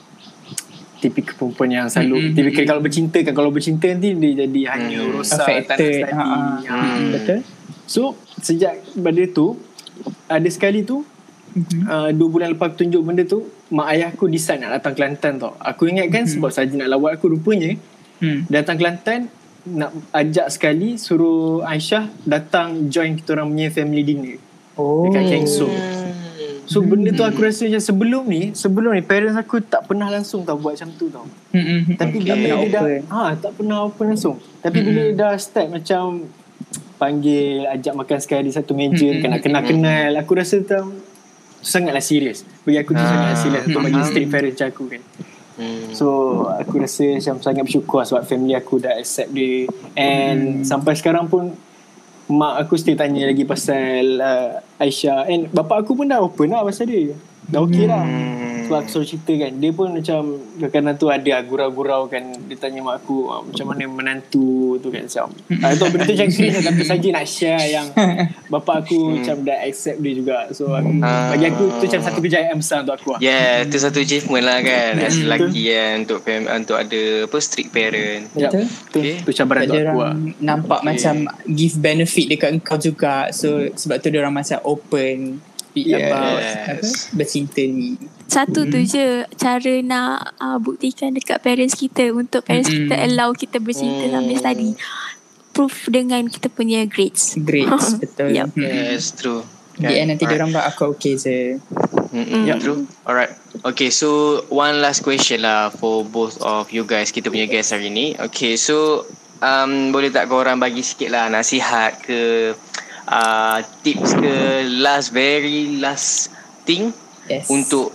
Tipikal 0.97 1.35
perempuan 1.37 1.69
yang 1.69 1.87
selalu 1.87 2.17
Mhm. 2.23 2.33
Tipikal 2.33 2.65
kalau 2.65 2.81
bercinta 2.81 3.19
kan 3.21 3.35
Kalau 3.35 3.51
bercinta 3.51 3.87
nanti 3.87 4.15
Dia 4.15 4.47
jadi 4.47 4.61
hanya 4.71 4.99
Mhm. 4.99 5.11
rosak 5.13 5.35
Tak 5.35 5.43
nak 5.43 5.47
Affected. 5.67 6.01
Ha, 6.09 6.25
ha. 6.25 6.37
ha. 6.63 6.77
Mm, 6.95 7.07
Betul 7.11 7.39
So 7.85 8.03
Sejak 8.39 8.75
pada 8.95 9.23
tu 9.29 9.59
Ada 10.27 10.49
sekali 10.49 10.81
tu 10.83 11.03
Mhm. 11.53 11.81
uh, 11.85 12.11
Dua 12.13 12.29
bulan 12.31 12.49
lepas 12.51 12.71
aku 12.71 12.81
tunjuk 12.81 13.03
benda 13.03 13.23
tu 13.23 13.45
Mak 13.67 13.87
ayah 13.89 14.09
aku 14.09 14.25
decide 14.27 14.63
nak 14.63 14.73
datang 14.73 14.95
Kelantan 14.95 15.33
tau 15.37 15.53
Aku 15.59 15.85
ingat 15.85 16.07
kan 16.09 16.23
Sebab 16.25 16.49
saja 16.49 16.71
nak 16.73 16.87
lawat 16.89 17.19
aku 17.19 17.29
Rupanya 17.29 17.75
Hmm. 18.17 18.47
Datang 18.47 18.79
Kelantan 18.79 19.29
Nak 19.67 19.91
ajak 20.11 20.49
sekali 20.49 20.97
Suruh 20.97 21.61
Aisyah 21.61 22.09
Datang 22.23 22.87
join 22.87 23.13
kita 23.13 23.35
orang 23.35 23.51
punya 23.51 23.69
family 23.69 24.01
dinner 24.01 24.39
Oh 24.73 25.05
Dekat 25.05 25.25
Keng 25.27 25.49
So 26.67 26.79
Hmm. 26.79 26.91
Benda 26.91 27.11
tu 27.11 27.23
aku 27.23 27.41
rasa 27.41 27.63
macam 27.65 27.79
sebelum 27.81 28.23
ni 28.25 28.43
Sebelum 28.53 28.91
ni 28.91 29.01
parents 29.01 29.35
aku 29.35 29.59
tak 29.61 29.87
pernah 29.87 30.07
langsung 30.09 30.43
tau 30.43 30.55
Buat 30.55 30.75
macam 30.77 30.91
tu 30.93 31.07
tau 31.09 31.23
Mm-mm. 31.51 31.95
Tapi 31.95 32.17
Tak 32.19 32.37
bila 32.37 32.55
dia 32.59 32.69
dah 32.69 32.85
ha, 33.09 33.21
Tak 33.33 33.55
pernah 33.55 33.87
open 33.87 34.07
langsung 34.09 34.35
Tapi 34.59 34.79
bila 34.81 35.01
dia 35.05 35.15
dah 35.17 35.33
start 35.37 35.71
macam 35.71 36.27
Panggil 36.97 37.67
Ajak 37.67 37.95
makan 37.95 38.19
sekali 38.19 38.51
Satu 38.51 38.73
meja 38.73 38.99
Mm-mm. 39.05 39.21
Kan 39.21 39.29
nak 39.31 39.43
kenal-kenal 39.43 40.11
Aku 40.19 40.35
rasa 40.35 40.59
macam 40.59 40.99
Sangatlah 41.57 42.01
serius 42.01 42.43
Bagi 42.63 42.79
aku 42.79 42.91
tu 42.91 42.99
Ah, 42.99 43.07
sangatlah 43.07 43.39
serius 43.39 43.63
Untuk 43.65 43.81
bagi 43.83 44.01
strict 44.05 44.29
parents 44.29 44.55
macam 44.57 44.69
aku 44.69 44.85
kan 44.91 45.03
Hmm. 45.57 45.89
So 45.89 46.07
aku 46.53 46.85
rasa 46.85 47.17
macam 47.17 47.41
sangat 47.41 47.65
bersyukur 47.65 48.05
sebab 48.05 48.29
family 48.29 48.53
aku 48.53 48.77
dah 48.77 48.93
accept 48.93 49.33
dia 49.33 49.65
and 49.97 50.61
Hmm. 50.61 50.61
sampai 50.61 50.93
sekarang 50.93 51.33
pun 51.33 51.57
mak 52.27 52.67
aku 52.67 52.75
still 52.75 52.99
tanya 52.99 53.31
lagi 53.31 53.47
pasal 53.47 54.19
uh, 54.19 54.59
Aisyah 54.83 55.31
and 55.31 55.47
bapa 55.55 55.79
aku 55.83 55.95
pun 55.95 56.11
dah 56.11 56.19
open 56.19 56.51
lah 56.51 56.67
pasal 56.67 56.91
dia. 56.91 57.15
Dah 57.47 57.61
okey 57.61 57.85
lah. 57.85 58.03
Hmm. 58.03 58.45
sebab 58.65 58.79
aku 58.81 58.91
selalu 58.91 59.07
cerita 59.09 59.33
kan 59.39 59.53
dia 59.55 59.71
pun 59.71 59.89
macam 59.93 60.21
kadang-kadang 60.59 60.97
tu 60.97 61.07
ada 61.07 61.35
gurau-gurau 61.41 62.03
kan. 62.07 62.19
Dia 62.43 62.57
tanya 62.57 62.83
mak 62.83 62.99
aku 62.99 63.27
ah, 63.27 63.39
macam 63.41 63.63
mana 63.65 63.87
menantu 63.87 64.51
tu 64.77 64.91
kan 64.91 65.07
macam 65.07 65.31
ah, 65.57 65.71
tu 65.71 65.87
benda 65.87 66.03
tu 66.03 66.13
macam 66.13 66.29
cringe 66.29 66.51
lah, 66.53 66.65
tapi 66.67 66.83
saja 66.83 67.09
nak 67.09 67.27
share 67.27 67.63
yang 67.65 67.87
bapa 68.53 68.73
aku 68.77 68.99
macam 69.13 69.37
dah 69.41 69.59
accept 69.63 69.99
dia 69.99 70.13
juga. 70.13 70.51
So 70.51 70.73
aku, 70.73 70.91
Ah. 70.99 71.31
bagi 71.31 71.47
aku 71.47 71.65
tu 71.73 71.85
macam 71.87 72.01
satu 72.03 72.19
kejayaan 72.19 72.57
besar 72.57 72.83
untuk 72.83 72.95
aku 72.97 73.09
lah. 73.13 73.21
Yeah, 73.21 73.63
tu 73.65 73.77
satu 73.77 73.99
achievement 73.99 74.43
lah 74.43 74.59
kan. 74.61 74.93
As 74.99 75.15
Hmm, 75.15 75.25
lelaki 75.25 75.63
kan 75.69 75.95
Untuk 76.01 76.19
fam- 76.21 76.51
untuk 76.53 76.77
ada 76.77 77.01
Apa 77.23 77.37
strict 77.39 77.71
parent. 77.71 78.23
Yap, 78.33 78.51
Betul. 78.51 78.65
tu, 78.91 78.99
Okay. 78.99 79.17
tu 79.23 79.31
cabaran 79.33 79.63
Sebab 79.63 79.71
untuk 79.71 79.87
aku 79.87 80.01
lah. 80.01 80.15
nampak 80.41 80.79
Okay. 80.79 80.89
macam 80.89 81.15
give 81.49 81.77
benefit 81.77 82.27
dekat 82.29 82.51
engkau 82.53 82.77
juga. 82.77 83.31
So 83.31 83.49
sebab 83.73 83.97
tu 83.97 84.09
dia 84.09 84.19
orang 84.19 84.35
macam 84.35 84.59
open 84.65 85.39
speak 85.77 85.93
Yes. 85.93 86.01
about 86.01 86.41
apa 86.41 86.75
bercinta 87.13 87.61
ni. 87.61 88.01
Satu 88.27 88.65
tu 88.65 88.81
je 88.81 89.07
cara 89.31 89.75
nak 89.85 90.33
uh, 90.37 90.57
buktikan 90.57 91.13
dekat 91.13 91.37
parents 91.39 91.77
kita 91.77 92.09
untuk 92.11 92.41
parents 92.43 92.67
Mm-mm. 92.67 92.89
kita 92.89 92.97
allow 93.05 93.31
kita 93.31 93.61
bercinta 93.61 94.01
Hmm. 94.03 94.17
dalam 94.17 94.33
study. 94.33 94.73
Proof 95.53 95.89
dengan 95.89 96.25
kita 96.25 96.49
punya 96.49 96.85
grades. 96.85 97.37
Grades 97.37 97.93
betul. 98.03 98.33
Yup. 98.33 98.49
Mm-mm. 98.51 98.65
Yes, 98.89 99.13
true 99.13 99.45
Di 99.77 99.93
end 99.95 100.09
nanti 100.11 100.25
dia 100.25 100.37
orang 100.39 100.57
buat 100.57 100.65
aku 100.67 100.97
okay 100.97 101.21
je. 101.21 101.61
Mm-mm, 102.09 102.49
Yep. 102.49 102.59
True 102.59 102.81
Alright 103.05 103.37
Okay 103.61 103.93
so 103.93 104.41
One 104.49 104.81
last 104.81 105.03
question 105.03 105.43
lah 105.43 105.69
For 105.69 106.01
both 106.01 106.41
of 106.41 106.71
you 106.71 106.87
guys 106.87 107.13
Kita 107.13 107.29
punya 107.29 107.45
guest 107.45 107.77
hari 107.77 107.93
ni 107.93 108.17
Okay 108.17 108.57
so 108.57 109.05
um, 109.39 109.91
Boleh 109.91 110.09
tak 110.09 110.31
korang 110.31 110.57
bagi 110.57 110.81
sikit 110.81 111.13
lah 111.13 111.29
Nasihat 111.29 112.01
ke 112.01 112.53
uh, 113.07 113.59
Tips 113.81 114.13
ke 114.13 114.35
Last 114.77 115.11
very 115.11 115.77
last 115.77 116.31
Thing 116.63 116.91
Yes. 117.27 117.47
Untuk 117.49 117.91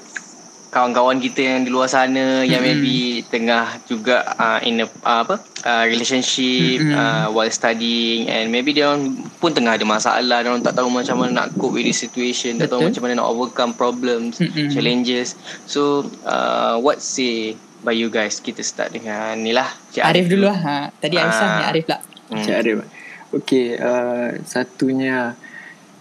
Kawan-kawan 0.68 1.20
kita 1.20 1.44
yang 1.44 1.64
di 1.64 1.70
luar 1.70 1.86
sana 1.86 2.44
Yang 2.44 2.64
Mm-mm. 2.64 2.80
maybe 2.80 2.96
Tengah 3.26 3.66
juga 3.86 4.24
uh, 4.34 4.60
In 4.60 4.80
a 4.80 4.88
uh, 4.88 5.20
Apa 5.22 5.36
uh, 5.38 5.84
Relationship 5.84 6.80
Mm-mm. 6.80 6.96
uh, 6.96 7.28
While 7.28 7.48
studying 7.50 8.28
And 8.28 8.48
maybe 8.48 8.72
dia 8.72 8.88
orang 8.88 9.20
Pun 9.38 9.52
tengah 9.52 9.76
ada 9.76 9.84
masalah 9.84 10.40
Dia 10.40 10.48
orang 10.48 10.60
tak 10.62 10.72
tahu 10.74 10.88
macam 10.88 11.16
mana 11.18 11.44
Nak 11.44 11.56
cope 11.56 11.76
with 11.76 11.84
this 11.86 12.00
situation 12.00 12.56
Tak 12.56 12.72
tahu 12.72 12.84
Betul. 12.84 12.88
macam 12.88 13.02
mana 13.04 13.14
nak 13.20 13.28
overcome 13.30 13.72
problems 13.74 14.40
Mm-mm. 14.40 14.72
challenges. 14.72 15.36
So, 15.66 16.08
uh, 16.24 16.76
what 16.78 17.00
say 17.00 17.56
by 17.82 17.92
you 17.92 18.08
guys? 18.08 18.38
Kita 18.38 18.62
start 18.62 18.94
dengan 18.94 19.36
ni 19.38 19.52
lah. 19.52 19.68
Cik 19.90 20.04
Arif 20.04 20.30
dulu 20.30 20.46
lah. 20.46 20.56
Ha. 20.56 20.76
Tadi 20.94 21.16
Aisyah 21.18 21.44
Ah. 21.44 21.52
ni 21.52 21.64
Arif 21.68 21.86
lah. 21.88 22.00
Hmm. 22.32 22.44
Cik 22.44 22.56
Arif 22.56 22.76
Okay 23.34 23.76
uh, 23.76 24.36
Satunya 24.44 25.36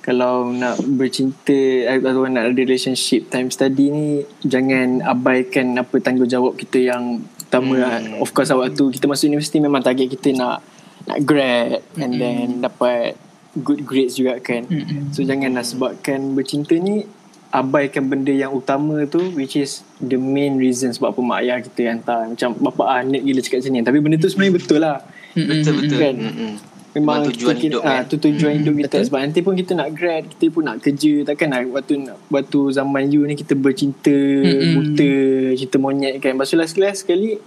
Kalau 0.01 0.49
nak 0.49 0.79
bercinta 0.91 1.55
Atau 1.89 2.27
nak 2.27 2.45
ada 2.45 2.53
relationship 2.53 3.27
Time 3.27 3.49
study 3.49 3.87
ni 3.89 4.07
Jangan 4.43 5.01
abaikan 5.01 5.75
Apa 5.75 5.97
tanggungjawab 5.97 6.57
kita 6.57 6.81
yang 6.85 7.23
Pertama 7.41 7.75
Hmm. 7.75 7.83
lah. 7.83 7.95
Of 8.19 8.31
course 8.31 8.49
waktu 8.49 8.85
kita 8.91 9.07
masuk 9.07 9.27
universiti 9.29 9.59
Memang 9.59 9.81
target 9.81 10.07
kita 10.09 10.31
nak 10.33 10.63
Nak 11.05 11.19
grad 11.21 11.83
And 11.97 12.11
Mm-mm. 12.11 12.21
then 12.21 12.47
dapat 12.61 13.19
Good 13.53 13.83
grades 13.83 14.15
juga 14.15 14.39
kan 14.39 14.63
Mm-mm. 14.65 15.11
So 15.11 15.23
janganlah 15.23 15.63
sebabkan 15.63 16.35
Bercinta 16.35 16.75
ni 16.75 17.03
Abaikan 17.51 18.07
benda 18.07 18.31
yang 18.31 18.51
utama 18.51 19.03
tu 19.05 19.35
Which 19.35 19.55
is 19.55 19.83
The 19.99 20.15
main 20.15 20.55
reason 20.55 20.91
Sebab 20.91 21.11
apa 21.11 21.21
mak 21.21 21.39
ayah 21.41 21.59
kita 21.59 21.83
hantar 21.89 22.31
Macam 22.31 22.55
bapak 22.57 22.87
ah 22.89 23.03
net 23.03 23.21
gila 23.21 23.39
cakap 23.39 23.59
macam 23.59 23.73
ni 23.73 23.83
Tapi 23.83 23.99
benda 23.99 24.17
tu 24.17 24.31
sebenarnya 24.31 24.55
betul 24.55 24.79
lah 24.79 24.99
Betul 25.31 25.73
betul. 25.77 25.99
Kan? 25.99 26.15
Mm-mm. 26.17 26.53
Memang 26.91 27.23
tujuan 27.31 27.55
kita, 27.55 27.65
hidup, 27.71 27.83
kan? 27.87 28.03
tu 28.11 28.19
tujuan 28.19 28.53
hidup 28.59 28.75
kita 28.83 28.99
betul. 28.99 29.07
sebab 29.07 29.19
nanti 29.23 29.39
pun 29.47 29.55
kita 29.55 29.73
nak 29.79 29.89
grad 29.95 30.27
kita 30.27 30.45
pun 30.51 30.63
nak 30.67 30.83
kerja 30.83 31.13
takkan 31.23 31.47
nak 31.55 31.63
waktu 31.71 31.95
waktu 32.27 32.61
zaman 32.75 33.03
you 33.15 33.23
ni 33.31 33.39
kita 33.39 33.55
bercinta 33.55 34.11
Mm-mm. 34.11 34.75
buta 34.75 35.13
cinta 35.55 35.77
monyet 35.79 36.19
kan 36.19 36.35
lepas 36.35 36.51
tu 36.51 36.59
last 36.59 36.75
last 36.83 37.07
sekali 37.07 37.39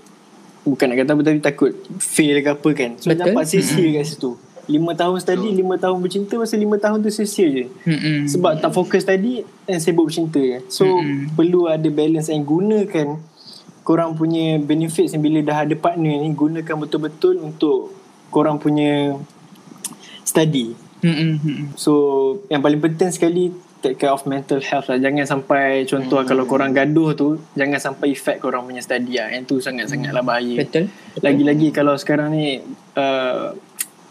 bukan 0.63 0.85
nak 0.87 0.97
kata 1.03 1.11
apa 1.11 1.21
tapi 1.27 1.39
takut 1.43 1.71
fail 1.99 2.39
ke 2.39 2.49
apa 2.55 2.69
kan 2.71 2.91
so 2.95 3.11
Betul. 3.11 3.19
nampak 3.19 3.43
sia-sia 3.43 3.87
kat 3.99 4.05
situ 4.07 4.31
lima 4.63 4.95
tahun 4.95 5.19
study 5.19 5.49
lima 5.59 5.75
tahun 5.75 5.99
bercinta 5.99 6.39
masa 6.39 6.55
lima 6.55 6.79
tahun 6.79 7.03
tu 7.03 7.11
sia-sia 7.11 7.47
je 7.51 7.65
Mm-mm. 7.83 8.31
sebab 8.31 8.63
tak 8.63 8.71
fokus 8.71 9.03
tadi 9.03 9.43
dan 9.67 9.83
sibuk 9.83 10.07
bercinta 10.07 10.39
so 10.71 10.87
Mm-mm. 10.87 11.35
perlu 11.35 11.67
ada 11.67 11.87
balance 11.91 12.31
and 12.31 12.47
gunakan 12.47 13.19
korang 13.83 14.15
punya 14.15 14.55
benefits 14.63 15.11
yang 15.11 15.19
bila 15.19 15.43
dah 15.43 15.67
ada 15.67 15.75
partner 15.75 16.15
ni 16.23 16.31
gunakan 16.31 16.75
betul-betul 16.79 17.43
untuk 17.43 17.91
korang 18.31 18.57
punya 18.57 19.19
study. 20.33 20.73
Mm-mm. 21.03 21.75
so 21.75 21.91
yang 22.47 22.63
paling 22.63 22.79
penting 22.79 23.11
sekali 23.11 23.51
take 23.83 23.99
care 23.99 24.15
of 24.15 24.23
mental 24.23 24.63
health 24.63 24.87
lah 24.87 24.95
jangan 24.95 25.27
sampai 25.27 25.83
contoh 25.83 26.23
hmm. 26.23 26.27
kalau 26.31 26.47
korang 26.47 26.71
gaduh 26.71 27.11
tu 27.11 27.35
jangan 27.59 27.75
sampai 27.75 28.15
effect 28.15 28.39
korang 28.39 28.63
punya 28.63 28.79
study 28.79 29.19
lah 29.19 29.27
yang 29.27 29.43
tu 29.43 29.59
sangat-sangat 29.59 30.15
lah 30.15 30.23
bahaya 30.23 30.63
Betul. 30.63 30.87
lagi-lagi 31.19 31.75
kalau 31.75 31.99
sekarang 31.99 32.31
ni 32.31 32.63
uh, 32.95 33.51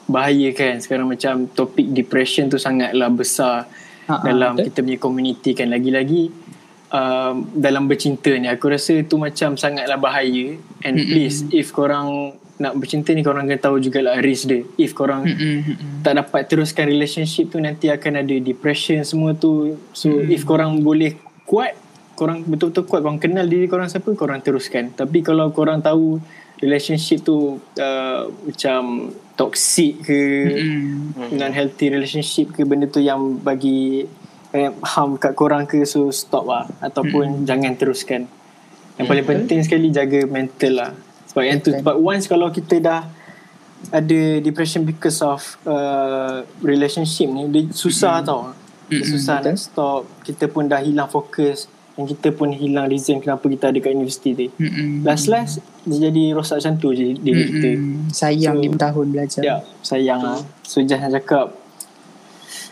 bahaya 0.05 0.53
kan 0.53 0.77
sekarang 0.85 1.09
macam 1.09 1.49
topik 1.49 1.89
depression 1.89 2.53
tu 2.53 2.61
sangatlah 2.61 3.09
besar 3.09 3.66
Ha, 4.03 4.18
ha, 4.18 4.27
dalam 4.27 4.59
betul. 4.59 4.66
kita 4.66 4.79
punya 4.83 4.99
community 4.99 5.51
kan 5.55 5.70
lagi-lagi 5.70 6.27
um, 6.91 7.47
dalam 7.55 7.87
bercinta 7.87 8.35
ni 8.35 8.51
aku 8.51 8.75
rasa 8.75 8.99
tu 9.07 9.14
macam 9.14 9.55
sangatlah 9.55 9.95
bahaya 9.95 10.59
and 10.83 10.99
Mm-mm. 10.99 11.07
please 11.07 11.47
if 11.55 11.70
korang 11.70 12.35
nak 12.62 12.78
bercinta 12.78 13.10
ni 13.10 13.20
korang 13.20 13.44
kena 13.44 13.58
tahu 13.58 13.82
jugalah 13.82 14.22
risk 14.22 14.46
dia 14.46 14.62
if 14.78 14.94
korang. 14.94 15.26
Mm-mm. 15.26 16.06
tak 16.06 16.14
dapat 16.14 16.46
teruskan 16.46 16.86
relationship 16.86 17.50
tu 17.50 17.58
nanti 17.58 17.90
akan 17.90 18.22
ada 18.22 18.34
depression 18.38 19.02
semua 19.02 19.34
tu 19.34 19.74
so 19.90 20.06
Hmm. 20.08 20.30
if 20.30 20.46
korang 20.46 20.78
boleh 20.80 21.18
kuat 21.42 21.74
korang 22.14 22.46
betul-betul 22.46 22.86
kuat 22.86 23.02
korang 23.02 23.18
kenal 23.18 23.42
diri 23.44 23.66
korang 23.66 23.90
siapa 23.90 24.14
korang 24.14 24.38
teruskan 24.38 24.94
tapi 24.94 25.20
kalau 25.20 25.50
korang 25.50 25.82
tahu 25.82 26.22
relationship 26.58 27.26
tu 27.26 27.58
uh, 27.58 28.20
macam 28.30 29.10
toxic 29.34 30.06
ke 30.06 30.20
Mm-mm. 30.54 31.34
non 31.34 31.50
healthy 31.50 31.90
relationship 31.90 32.54
ke 32.54 32.62
benda 32.62 32.86
tu 32.86 33.02
yang 33.02 33.42
bagi 33.42 34.06
eh, 34.52 34.70
harm 34.84 35.16
kat 35.16 35.34
korang 35.34 35.66
ke 35.66 35.82
so 35.82 36.12
stop 36.12 36.46
lah 36.46 36.68
ataupun 36.78 37.42
jangan 37.42 37.74
teruskan 37.74 38.28
yang 39.00 39.08
paling 39.08 39.24
penting 39.24 39.64
sekali 39.64 39.88
jaga 39.88 40.28
mental 40.28 40.72
lah 40.76 40.92
sebab 41.33 41.43
yang 41.43 41.59
tu 41.59 41.72
sebab 41.72 41.97
once 41.97 42.24
kalau 42.24 42.49
kita 42.49 42.76
dah 42.78 43.01
ada 43.91 44.20
depression 44.39 44.85
because 44.85 45.18
of 45.18 45.41
uh, 45.64 46.45
relationship 46.61 47.26
ni 47.26 47.49
dia 47.49 47.62
susah 47.72 48.22
tau 48.22 48.53
dia 48.87 49.03
susah 49.03 49.41
nak 49.41 49.57
stop 49.57 50.05
kita 50.22 50.47
pun 50.47 50.68
dah 50.68 50.78
hilang 50.78 51.09
fokus 51.09 51.66
dan 51.93 52.05
kita 52.05 52.30
pun 52.30 52.49
hilang 52.49 52.87
reason 52.87 53.18
kenapa 53.18 53.43
kita 53.45 53.68
ada 53.68 53.78
kat 53.78 53.93
universiti 53.93 54.30
tu 54.33 54.47
Mm-mm. 54.55 55.03
last 55.03 55.26
last 55.26 55.61
dia 55.83 56.09
jadi 56.09 56.33
rosak 56.33 56.61
macam 56.61 56.74
tu 56.76 56.89
je 56.93 57.16
diri 57.16 57.43
kita 57.51 57.68
Mm-mm. 57.74 58.09
Sayang 58.09 58.57
So- 58.57 58.64
5 58.70 58.76
tahun 58.78 59.07
belajar. 59.11 59.43
Ya, 59.43 59.57
sayang 59.80 60.20
lah. 60.20 60.41
So 60.62 60.78
jangan 60.80 61.11
cakap 61.11 61.57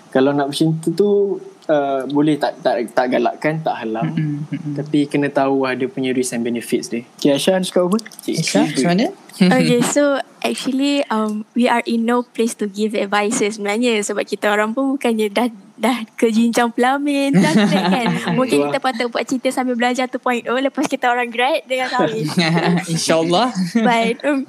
kalau 0.08 0.30
nak 0.30 0.48
bercinta 0.48 0.88
tu 0.90 1.40
uh, 1.70 2.00
boleh 2.10 2.34
tak 2.34 2.58
tak 2.60 2.90
tak 2.90 3.06
galakkan, 3.14 3.62
tak 3.62 3.86
halang. 3.86 4.10
Mm-mm. 4.10 4.74
Tapi 4.74 5.06
kena 5.06 5.30
tahu 5.30 5.62
ada 5.62 5.86
punya 5.86 6.10
risk 6.10 6.34
and 6.34 6.42
benefits 6.42 6.90
dia. 6.90 7.06
Okay, 7.22 7.38
Aisyah 7.38 7.62
cakap 7.62 7.86
apa? 7.86 7.98
Aisyah, 8.26 8.64
macam 8.66 8.88
mana? 8.90 9.06
Okay, 9.40 9.80
so 9.80 10.20
actually 10.44 11.00
um, 11.08 11.48
we 11.56 11.64
are 11.64 11.80
in 11.88 12.04
no 12.04 12.20
place 12.20 12.52
to 12.52 12.68
give 12.68 12.92
advices 12.92 13.56
sebenarnya 13.56 14.04
sebab 14.04 14.28
kita 14.28 14.52
orang 14.52 14.76
pun 14.76 15.00
bukannya 15.00 15.32
dah 15.32 15.48
dah 15.80 16.04
ke 16.12 16.28
jinjang 16.28 16.68
pelamin 16.76 17.32
dah 17.32 17.52
grad 17.72 17.84
kan. 17.88 18.36
Mungkin 18.36 18.68
kita 18.68 18.78
patut 18.84 19.08
buat 19.08 19.24
cerita 19.24 19.48
sambil 19.48 19.80
belajar 19.80 20.12
2.0 20.12 20.44
lepas 20.44 20.84
kita 20.84 21.08
orang 21.08 21.32
grad 21.32 21.64
dengan 21.64 21.88
kahwin. 21.88 22.28
InsyaAllah. 22.92 23.48
but 23.80 24.20
um, 24.28 24.44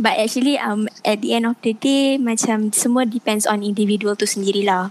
but 0.00 0.16
actually 0.16 0.56
um 0.56 0.88
at 1.04 1.20
the 1.20 1.36
end 1.36 1.44
of 1.44 1.60
the 1.60 1.76
day 1.76 2.16
macam 2.16 2.72
semua 2.72 3.04
depends 3.04 3.44
on 3.44 3.60
individual 3.60 4.16
tu 4.16 4.24
sendirilah 4.24 4.88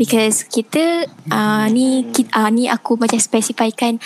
because 0.00 0.44
kita 0.48 1.04
uh, 1.28 1.66
ni 1.68 2.06
kita, 2.08 2.30
uh, 2.32 2.50
ni 2.52 2.68
aku 2.68 2.96
macam 2.96 3.20
spesifikan 3.20 4.00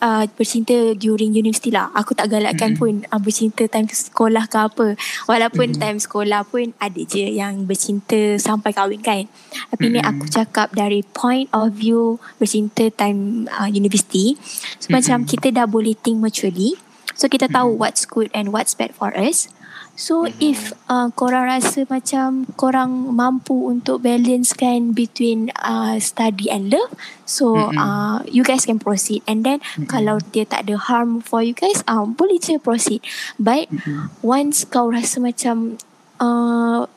uh, 0.00 0.24
bercinta 0.34 0.96
during 0.96 1.34
university 1.36 1.68
lah. 1.68 1.92
Aku 1.92 2.16
tak 2.16 2.32
galakkan 2.32 2.76
pun 2.78 3.04
uh, 3.12 3.20
bercinta 3.20 3.68
time 3.68 3.88
sekolah 3.88 4.48
ke 4.48 4.58
apa. 4.58 4.86
Walaupun 5.28 5.76
time 5.76 5.98
sekolah 6.00 6.46
pun 6.48 6.72
ada 6.80 7.00
je 7.04 7.36
yang 7.36 7.68
bercinta 7.68 8.40
sampai 8.40 8.72
kahwin 8.72 9.02
kan. 9.04 9.24
Tapi 9.72 9.84
ni 9.92 10.00
aku 10.00 10.28
cakap 10.30 10.72
dari 10.72 11.04
point 11.04 11.50
of 11.52 11.76
view 11.76 12.16
bercinta 12.40 12.88
time 12.94 13.50
uh, 13.52 13.68
university. 13.68 14.40
So, 14.80 14.92
macam 14.92 15.28
kita 15.28 15.52
dah 15.52 15.66
boleh 15.68 15.96
think 15.98 16.20
maturely. 16.20 16.80
So 17.14 17.30
kita 17.30 17.46
tahu 17.46 17.78
what's 17.78 18.02
good 18.04 18.26
and 18.34 18.50
what's 18.50 18.74
bad 18.74 18.90
for 18.90 19.14
us. 19.14 19.46
So 19.94 20.26
if 20.42 20.74
uh, 20.90 21.06
korang 21.14 21.46
rasa 21.46 21.86
macam 21.86 22.50
korang 22.58 23.14
mampu 23.14 23.70
untuk 23.70 24.02
balancekan 24.02 24.90
between 24.90 25.54
uh, 25.62 26.02
study 26.02 26.50
and 26.50 26.74
love, 26.74 26.90
so 27.22 27.70
uh, 27.78 28.18
you 28.26 28.42
guys 28.42 28.66
can 28.66 28.82
proceed. 28.82 29.22
And 29.30 29.46
then 29.46 29.62
kalau 29.86 30.18
dia 30.34 30.50
tak 30.50 30.66
ada 30.66 30.74
harm 30.74 31.22
for 31.22 31.46
you 31.46 31.54
guys, 31.54 31.86
um, 31.86 32.18
boleh 32.18 32.42
je 32.42 32.58
proceed. 32.58 33.06
But 33.38 33.70
once 34.18 34.66
kau 34.66 34.90
rasa 34.90 35.22
macam 35.22 35.78
uh, 36.18 36.90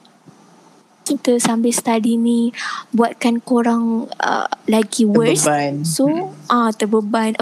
kita 1.07 1.39
sambil 1.39 1.71
study 1.71 2.19
ni 2.19 2.51
buatkan 2.91 3.45
korang 3.45 4.11
uh, 4.19 4.49
lagi 4.67 5.05
worse. 5.05 5.45
Terbeban. 5.45 5.85
So 5.87 6.33
ah 6.49 6.67
uh, 6.67 6.69
terbeban 6.73 7.37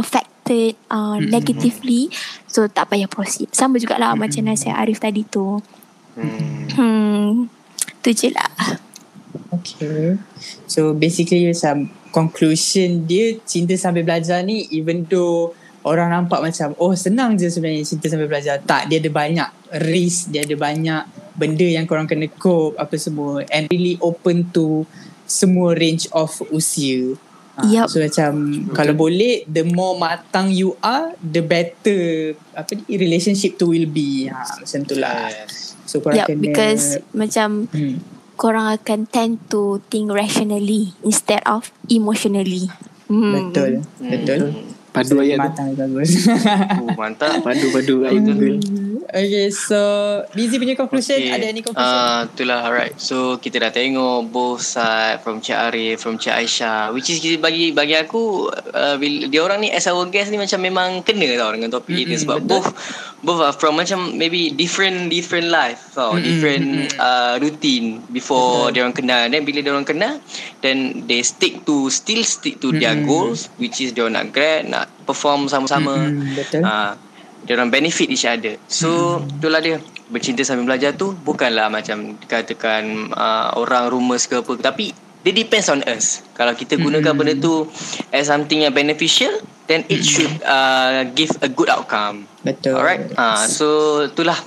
affected 0.45 0.77
uh, 0.93 1.17
Mm-mm. 1.17 1.33
negatively. 1.33 2.13
So 2.45 2.69
tak 2.69 2.93
payah 2.93 3.09
proceed. 3.09 3.49
Sama 3.51 3.81
jugalah 3.81 4.13
mm-hmm. 4.13 4.21
macam 4.21 4.41
nasihat 4.45 4.77
Arif 4.77 5.01
tadi 5.01 5.25
tu. 5.25 5.57
Hmm. 6.13 6.69
Hmm. 6.77 7.29
Tu 8.05 8.13
je 8.13 8.29
lah. 8.29 8.77
Okay. 9.51 10.15
So 10.69 10.93
basically 10.93 11.49
macam 11.49 11.89
conclusion 12.13 13.03
dia 13.09 13.35
cinta 13.43 13.75
sambil 13.75 14.07
belajar 14.07 14.39
ni 14.45 14.69
even 14.71 15.03
though 15.09 15.51
orang 15.83 16.15
nampak 16.15 16.39
macam 16.39 16.71
oh 16.79 16.95
senang 16.95 17.35
je 17.35 17.51
sebenarnya 17.51 17.83
cinta 17.83 18.07
sambil 18.07 18.29
belajar. 18.29 18.61
Tak, 18.61 18.87
dia 18.87 19.01
ada 19.01 19.11
banyak 19.11 19.49
risk, 19.83 20.31
dia 20.31 20.45
ada 20.45 20.55
banyak 20.55 21.03
benda 21.35 21.67
yang 21.67 21.83
korang 21.83 22.07
kena 22.07 22.31
cope 22.31 22.79
apa 22.79 22.95
semua 22.95 23.43
and 23.51 23.67
really 23.67 23.99
open 23.99 24.47
to 24.55 24.87
semua 25.27 25.75
range 25.75 26.07
of 26.15 26.31
usia. 26.53 27.17
Ha, 27.55 27.63
Yup. 27.71 27.87
So 27.87 28.03
macam 28.03 28.31
kalau 28.75 28.91
boleh 28.91 29.47
the 29.47 29.63
more 29.63 29.95
matang 29.95 30.51
you 30.51 30.75
are 30.83 31.15
the 31.23 31.39
better 31.39 32.35
apa 32.51 32.75
ni 32.75 32.99
relationship 32.99 33.55
tu 33.55 33.71
will 33.71 33.87
be. 33.87 34.27
Ha 34.27 34.59
macam 34.59 34.79
tu 34.83 34.95
lah. 34.99 35.31
Yes. 35.31 35.79
So 35.87 36.03
korang 36.03 36.19
Yeah, 36.19 36.27
kena 36.27 36.41
because 36.51 36.99
macam 37.15 37.71
hmm. 37.71 38.03
korang 38.35 38.67
akan 38.75 39.07
tend 39.07 39.39
to 39.47 39.79
think 39.87 40.11
rationally 40.11 40.91
instead 41.07 41.39
of 41.47 41.71
emotionally. 41.87 42.67
Hmm. 43.07 43.53
Betul. 43.53 43.87
Betul. 44.03 44.74
Padu 44.95 45.15
ayat 45.19 45.37
tu. 45.37 45.49
Matang 45.51 45.71
bagus. 45.75 46.11
Oh, 46.81 46.89
mantap. 46.95 47.43
Padu 47.43 47.67
padu 47.69 47.95
ayat 48.07 48.23
Google. 48.23 48.57
okay, 49.05 49.47
so 49.49 49.77
Busy 50.31 50.55
punya 50.55 50.73
conclusion 50.73 51.17
Okay. 51.17 51.31
ada 51.31 51.45
any 51.45 51.61
conclusion? 51.61 51.83
Ah, 51.99 52.25
itulah 52.25 52.63
alright. 52.63 52.95
So 52.97 53.37
kita 53.37 53.59
dah 53.59 53.71
tengok 53.71 54.27
both 54.27 54.59
side 54.59 55.19
from 55.19 55.39
Cik 55.39 55.55
Arif, 55.55 56.01
from 56.01 56.15
Cik 56.15 56.33
Aisyah. 56.33 56.91
Which 56.91 57.07
is 57.07 57.19
bagi 57.37 57.71
bagi 57.71 57.95
aku 57.95 58.47
uh, 58.49 58.95
bila 58.95 59.27
dia 59.27 59.41
orang 59.41 59.59
ni 59.59 59.69
as 59.69 59.85
our 59.85 60.07
guest 60.07 60.31
ni 60.31 60.39
macam 60.39 60.59
memang 60.59 60.89
kena 61.01 61.27
tau 61.35 61.51
dengan 61.51 61.69
topik 61.69 61.95
Mm-mm, 61.95 62.09
ni 62.09 62.15
sebab 62.15 62.39
betul. 62.41 62.49
both 62.63 62.67
both 63.21 63.41
are 63.41 63.55
from 63.55 63.75
macam 63.75 64.13
maybe 64.15 64.53
different 64.53 65.09
different 65.09 65.49
life 65.49 65.93
tau, 65.93 66.13
Mm-mm, 66.13 66.23
different 66.23 66.65
uh, 66.95 67.35
routine 67.37 68.01
before 68.09 68.69
dia 68.69 68.83
orang 68.83 68.93
kenal. 68.93 69.25
Then 69.25 69.43
bila 69.43 69.59
dia 69.59 69.71
orang 69.71 69.87
kenal, 69.87 70.17
then 70.61 71.05
they 71.05 71.21
stick 71.21 71.65
to 71.65 71.89
still 71.89 72.21
stick 72.21 72.57
to 72.59 72.69
their 72.71 72.93
Mm-mm. 72.93 73.07
goals 73.07 73.49
which 73.57 73.79
is 73.79 73.93
dia 73.93 74.05
orang 74.05 74.17
nak 74.17 74.27
grad, 74.29 74.65
nak 74.65 74.84
perform 75.03 75.45
sama-sama. 75.45 76.09
Mm-mm, 76.09 76.33
betul. 76.33 76.61
Ah, 76.61 76.97
dia 77.41 77.53
orang 77.53 77.69
benefit 77.69 78.09
each 78.09 78.25
other. 78.25 78.57
So, 78.65 79.21
Hmm. 79.21 79.37
itulah 79.37 79.61
dia. 79.61 79.77
Bercinta 80.05 80.41
sambil 80.41 80.73
belajar 80.73 80.93
tu 80.93 81.13
bukanlah 81.15 81.69
macam 81.69 82.13
dikatakan 82.15 83.09
uh, 83.09 83.57
orang 83.57 83.89
rumours 83.89 84.25
ke 84.25 84.37
apa. 84.37 84.53
Tapi, 84.57 84.93
dia 85.21 85.33
depends 85.33 85.65
on 85.69 85.81
us. 85.85 86.21
Kalau 86.33 86.53
kita 86.53 86.77
gunakan 86.77 87.13
Hmm. 87.13 87.17
benda 87.17 87.33
tu 87.35 87.65
as 88.09 88.29
something 88.29 88.61
yang 88.61 88.73
beneficial, 88.73 89.33
then 89.65 89.81
it 89.89 90.01
should 90.01 90.29
uh, 90.41 91.05
give 91.13 91.33
a 91.41 91.49
good 91.49 91.69
outcome. 91.69 92.29
Betul. 92.41 92.77
Alright. 92.77 93.13
Ah, 93.13 93.45
so, 93.45 93.65
itulah. 94.05 94.37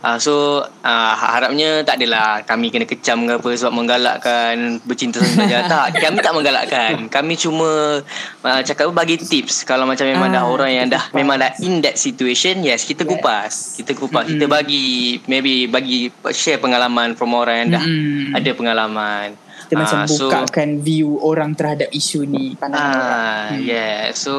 Ah, 0.00 0.14
so 0.16 0.34
uh, 0.62 1.12
harapnya 1.12 1.82
tak 1.82 1.98
adalah 1.98 2.40
kami 2.40 2.68
kena 2.68 2.84
kecam 2.84 3.24
ke 3.24 3.34
apa 3.34 3.50
sebab 3.50 3.72
menggalakkan 3.72 4.54
bercinta 4.82 5.18
belajar. 5.18 5.66
tak, 5.72 5.98
kami 5.98 6.18
tak 6.18 6.32
menggalakkan. 6.32 6.92
Kami 7.08 7.34
cuma 7.34 7.98
uh, 8.40 8.60
cakap 8.62 8.88
bagi 8.90 9.16
tips 9.16 9.62
kalau 9.62 9.84
macam 9.84 10.04
memang 10.04 10.28
dah 10.28 10.40
Ah, 10.40 10.46
orang 10.46 10.70
yang 10.72 10.86
dah 10.86 11.02
kita 11.04 11.16
memang 11.16 11.36
dah 11.36 11.50
kupas. 11.50 11.64
in 11.64 11.80
that 11.80 11.96
situation, 11.96 12.62
yes, 12.62 12.82
kita 12.82 13.02
Yes. 13.02 13.10
kupas. 13.10 13.52
Kita 13.76 13.92
kupas. 13.92 14.24
Kita 14.24 14.44
Mm-mm. 14.44 14.54
bagi 14.54 14.86
maybe 15.24 15.66
bagi 15.66 16.06
share 16.30 16.56
pengalaman 16.56 17.12
from 17.12 17.32
orang 17.32 17.56
yang 17.60 17.70
dah 17.74 17.84
Mm-mm. 17.84 18.34
ada 18.34 18.50
pengalaman. 18.52 19.26
Kita 19.60 19.74
macam 19.76 19.98
Ah, 19.98 20.06
so- 20.06 20.30
bukakan 20.30 20.78
view 20.78 21.18
orang 21.20 21.52
terhadap 21.52 21.90
isu 21.90 22.22
ni. 22.22 22.54
Pandangan 22.54 22.86
orang. 22.88 23.10
Ah, 23.10 23.46
Hmm. 23.50 23.60
yeah. 23.60 23.98
So 24.12 24.32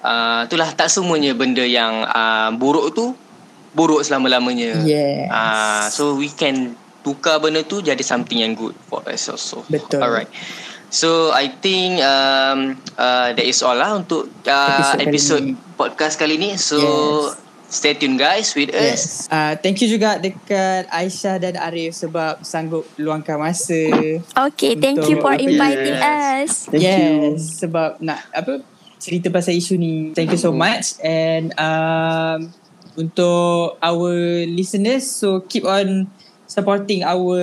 uh, 0.00 0.40
itulah 0.42 0.68
tak 0.72 0.88
semuanya 0.88 1.32
benda 1.32 1.62
yang 1.62 2.02
uh, 2.02 2.50
buruk 2.52 2.92
tu 2.92 3.14
buruk 3.72 4.04
selama-lamanya. 4.04 4.80
Yes. 4.84 5.28
Ah, 5.28 5.86
so 5.88 6.16
we 6.16 6.28
can 6.28 6.76
tukar 7.00 7.40
benda 7.40 7.62
tu 7.62 7.80
jadi 7.80 8.00
something 8.02 8.38
yang 8.38 8.52
good 8.52 8.74
for 8.88 9.00
us 9.06 9.28
also. 9.28 9.64
Betul. 9.66 10.02
Alright. 10.02 10.28
So 10.88 11.36
I 11.36 11.52
think 11.52 12.00
um, 12.00 12.80
uh, 12.96 13.36
that 13.36 13.44
is 13.44 13.60
all 13.60 13.76
lah 13.76 14.00
untuk 14.00 14.24
uh, 14.48 14.64
Episode 14.72 14.96
kali 14.96 15.04
episode 15.04 15.44
ni. 15.44 15.54
podcast 15.76 16.14
kali 16.16 16.34
ni. 16.40 16.50
So 16.56 16.80
Yes. 16.80 17.36
stay 17.68 17.92
tune 17.92 18.16
guys 18.16 18.56
with 18.56 18.72
us. 18.72 18.80
Yes. 18.96 19.02
Uh, 19.28 19.52
thank 19.60 19.84
you 19.84 19.88
juga 19.92 20.16
dekat 20.16 20.88
Aisyah 20.88 21.36
dan 21.36 21.60
Arif 21.60 21.92
sebab 21.92 22.40
sanggup 22.40 22.88
luangkan 22.96 23.36
masa. 23.36 23.76
Okay, 24.48 24.80
thank 24.80 25.04
you 25.04 25.20
for 25.20 25.36
inviting 25.36 25.92
Yes. 25.92 26.00
us. 26.00 26.52
Thank 26.72 26.80
you. 26.80 27.36
yes, 27.36 27.60
sebab 27.60 28.00
nak 28.00 28.24
apa 28.32 28.64
cerita 28.96 29.28
pasal 29.28 29.60
isu 29.60 29.76
ni. 29.76 30.16
Thank 30.16 30.32
you 30.32 30.40
so 30.40 30.50
much 30.50 30.96
and 31.04 31.52
um, 31.60 32.48
untuk 32.98 33.78
our 33.78 34.12
listeners 34.50 35.06
so 35.06 35.40
keep 35.46 35.62
on 35.62 36.10
supporting 36.48 37.04
our 37.04 37.38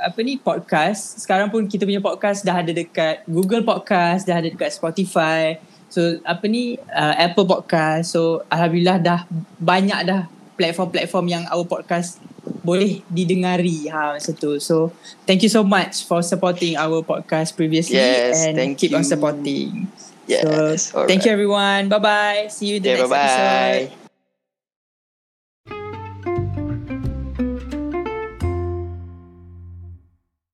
apa 0.00 0.18
ni 0.22 0.38
podcast. 0.38 1.18
Sekarang 1.20 1.50
pun 1.50 1.66
kita 1.66 1.82
punya 1.82 1.98
podcast 1.98 2.40
dah 2.40 2.62
ada 2.62 2.70
dekat 2.70 3.26
Google 3.26 3.66
Podcast, 3.66 4.24
dah 4.24 4.38
ada 4.38 4.46
dekat 4.46 4.70
Spotify. 4.70 5.58
So 5.90 6.22
apa 6.22 6.46
ni 6.46 6.78
uh, 6.88 7.14
Apple 7.18 7.44
Podcast. 7.44 8.14
So 8.14 8.46
alhamdulillah 8.46 9.02
dah 9.02 9.20
banyak 9.58 10.06
dah 10.06 10.30
platform-platform 10.54 11.26
yang 11.26 11.44
our 11.50 11.66
podcast 11.66 12.22
boleh 12.62 13.02
didengari 13.10 13.90
ha 13.90 14.14
macam 14.14 14.34
tu. 14.38 14.56
So 14.62 14.94
thank 15.26 15.42
you 15.42 15.50
so 15.50 15.66
much 15.66 16.06
for 16.06 16.22
supporting 16.22 16.78
our 16.78 17.02
podcast 17.02 17.58
previously 17.58 17.98
Yes, 17.98 18.38
and 18.46 18.54
thank 18.54 18.78
keep 18.78 18.94
on 18.94 19.02
you. 19.02 19.10
supporting. 19.10 19.90
Yes, 20.30 20.94
So 20.94 21.04
thank 21.04 21.26
you 21.26 21.34
everyone. 21.34 21.90
Bye 21.90 21.98
bye. 21.98 22.40
See 22.48 22.70
you 22.70 22.76
in 22.78 22.86
the 22.86 22.94
Yeah, 22.94 23.02
next 23.02 23.10
bye-bye. 23.10 23.82
episode. 23.90 24.03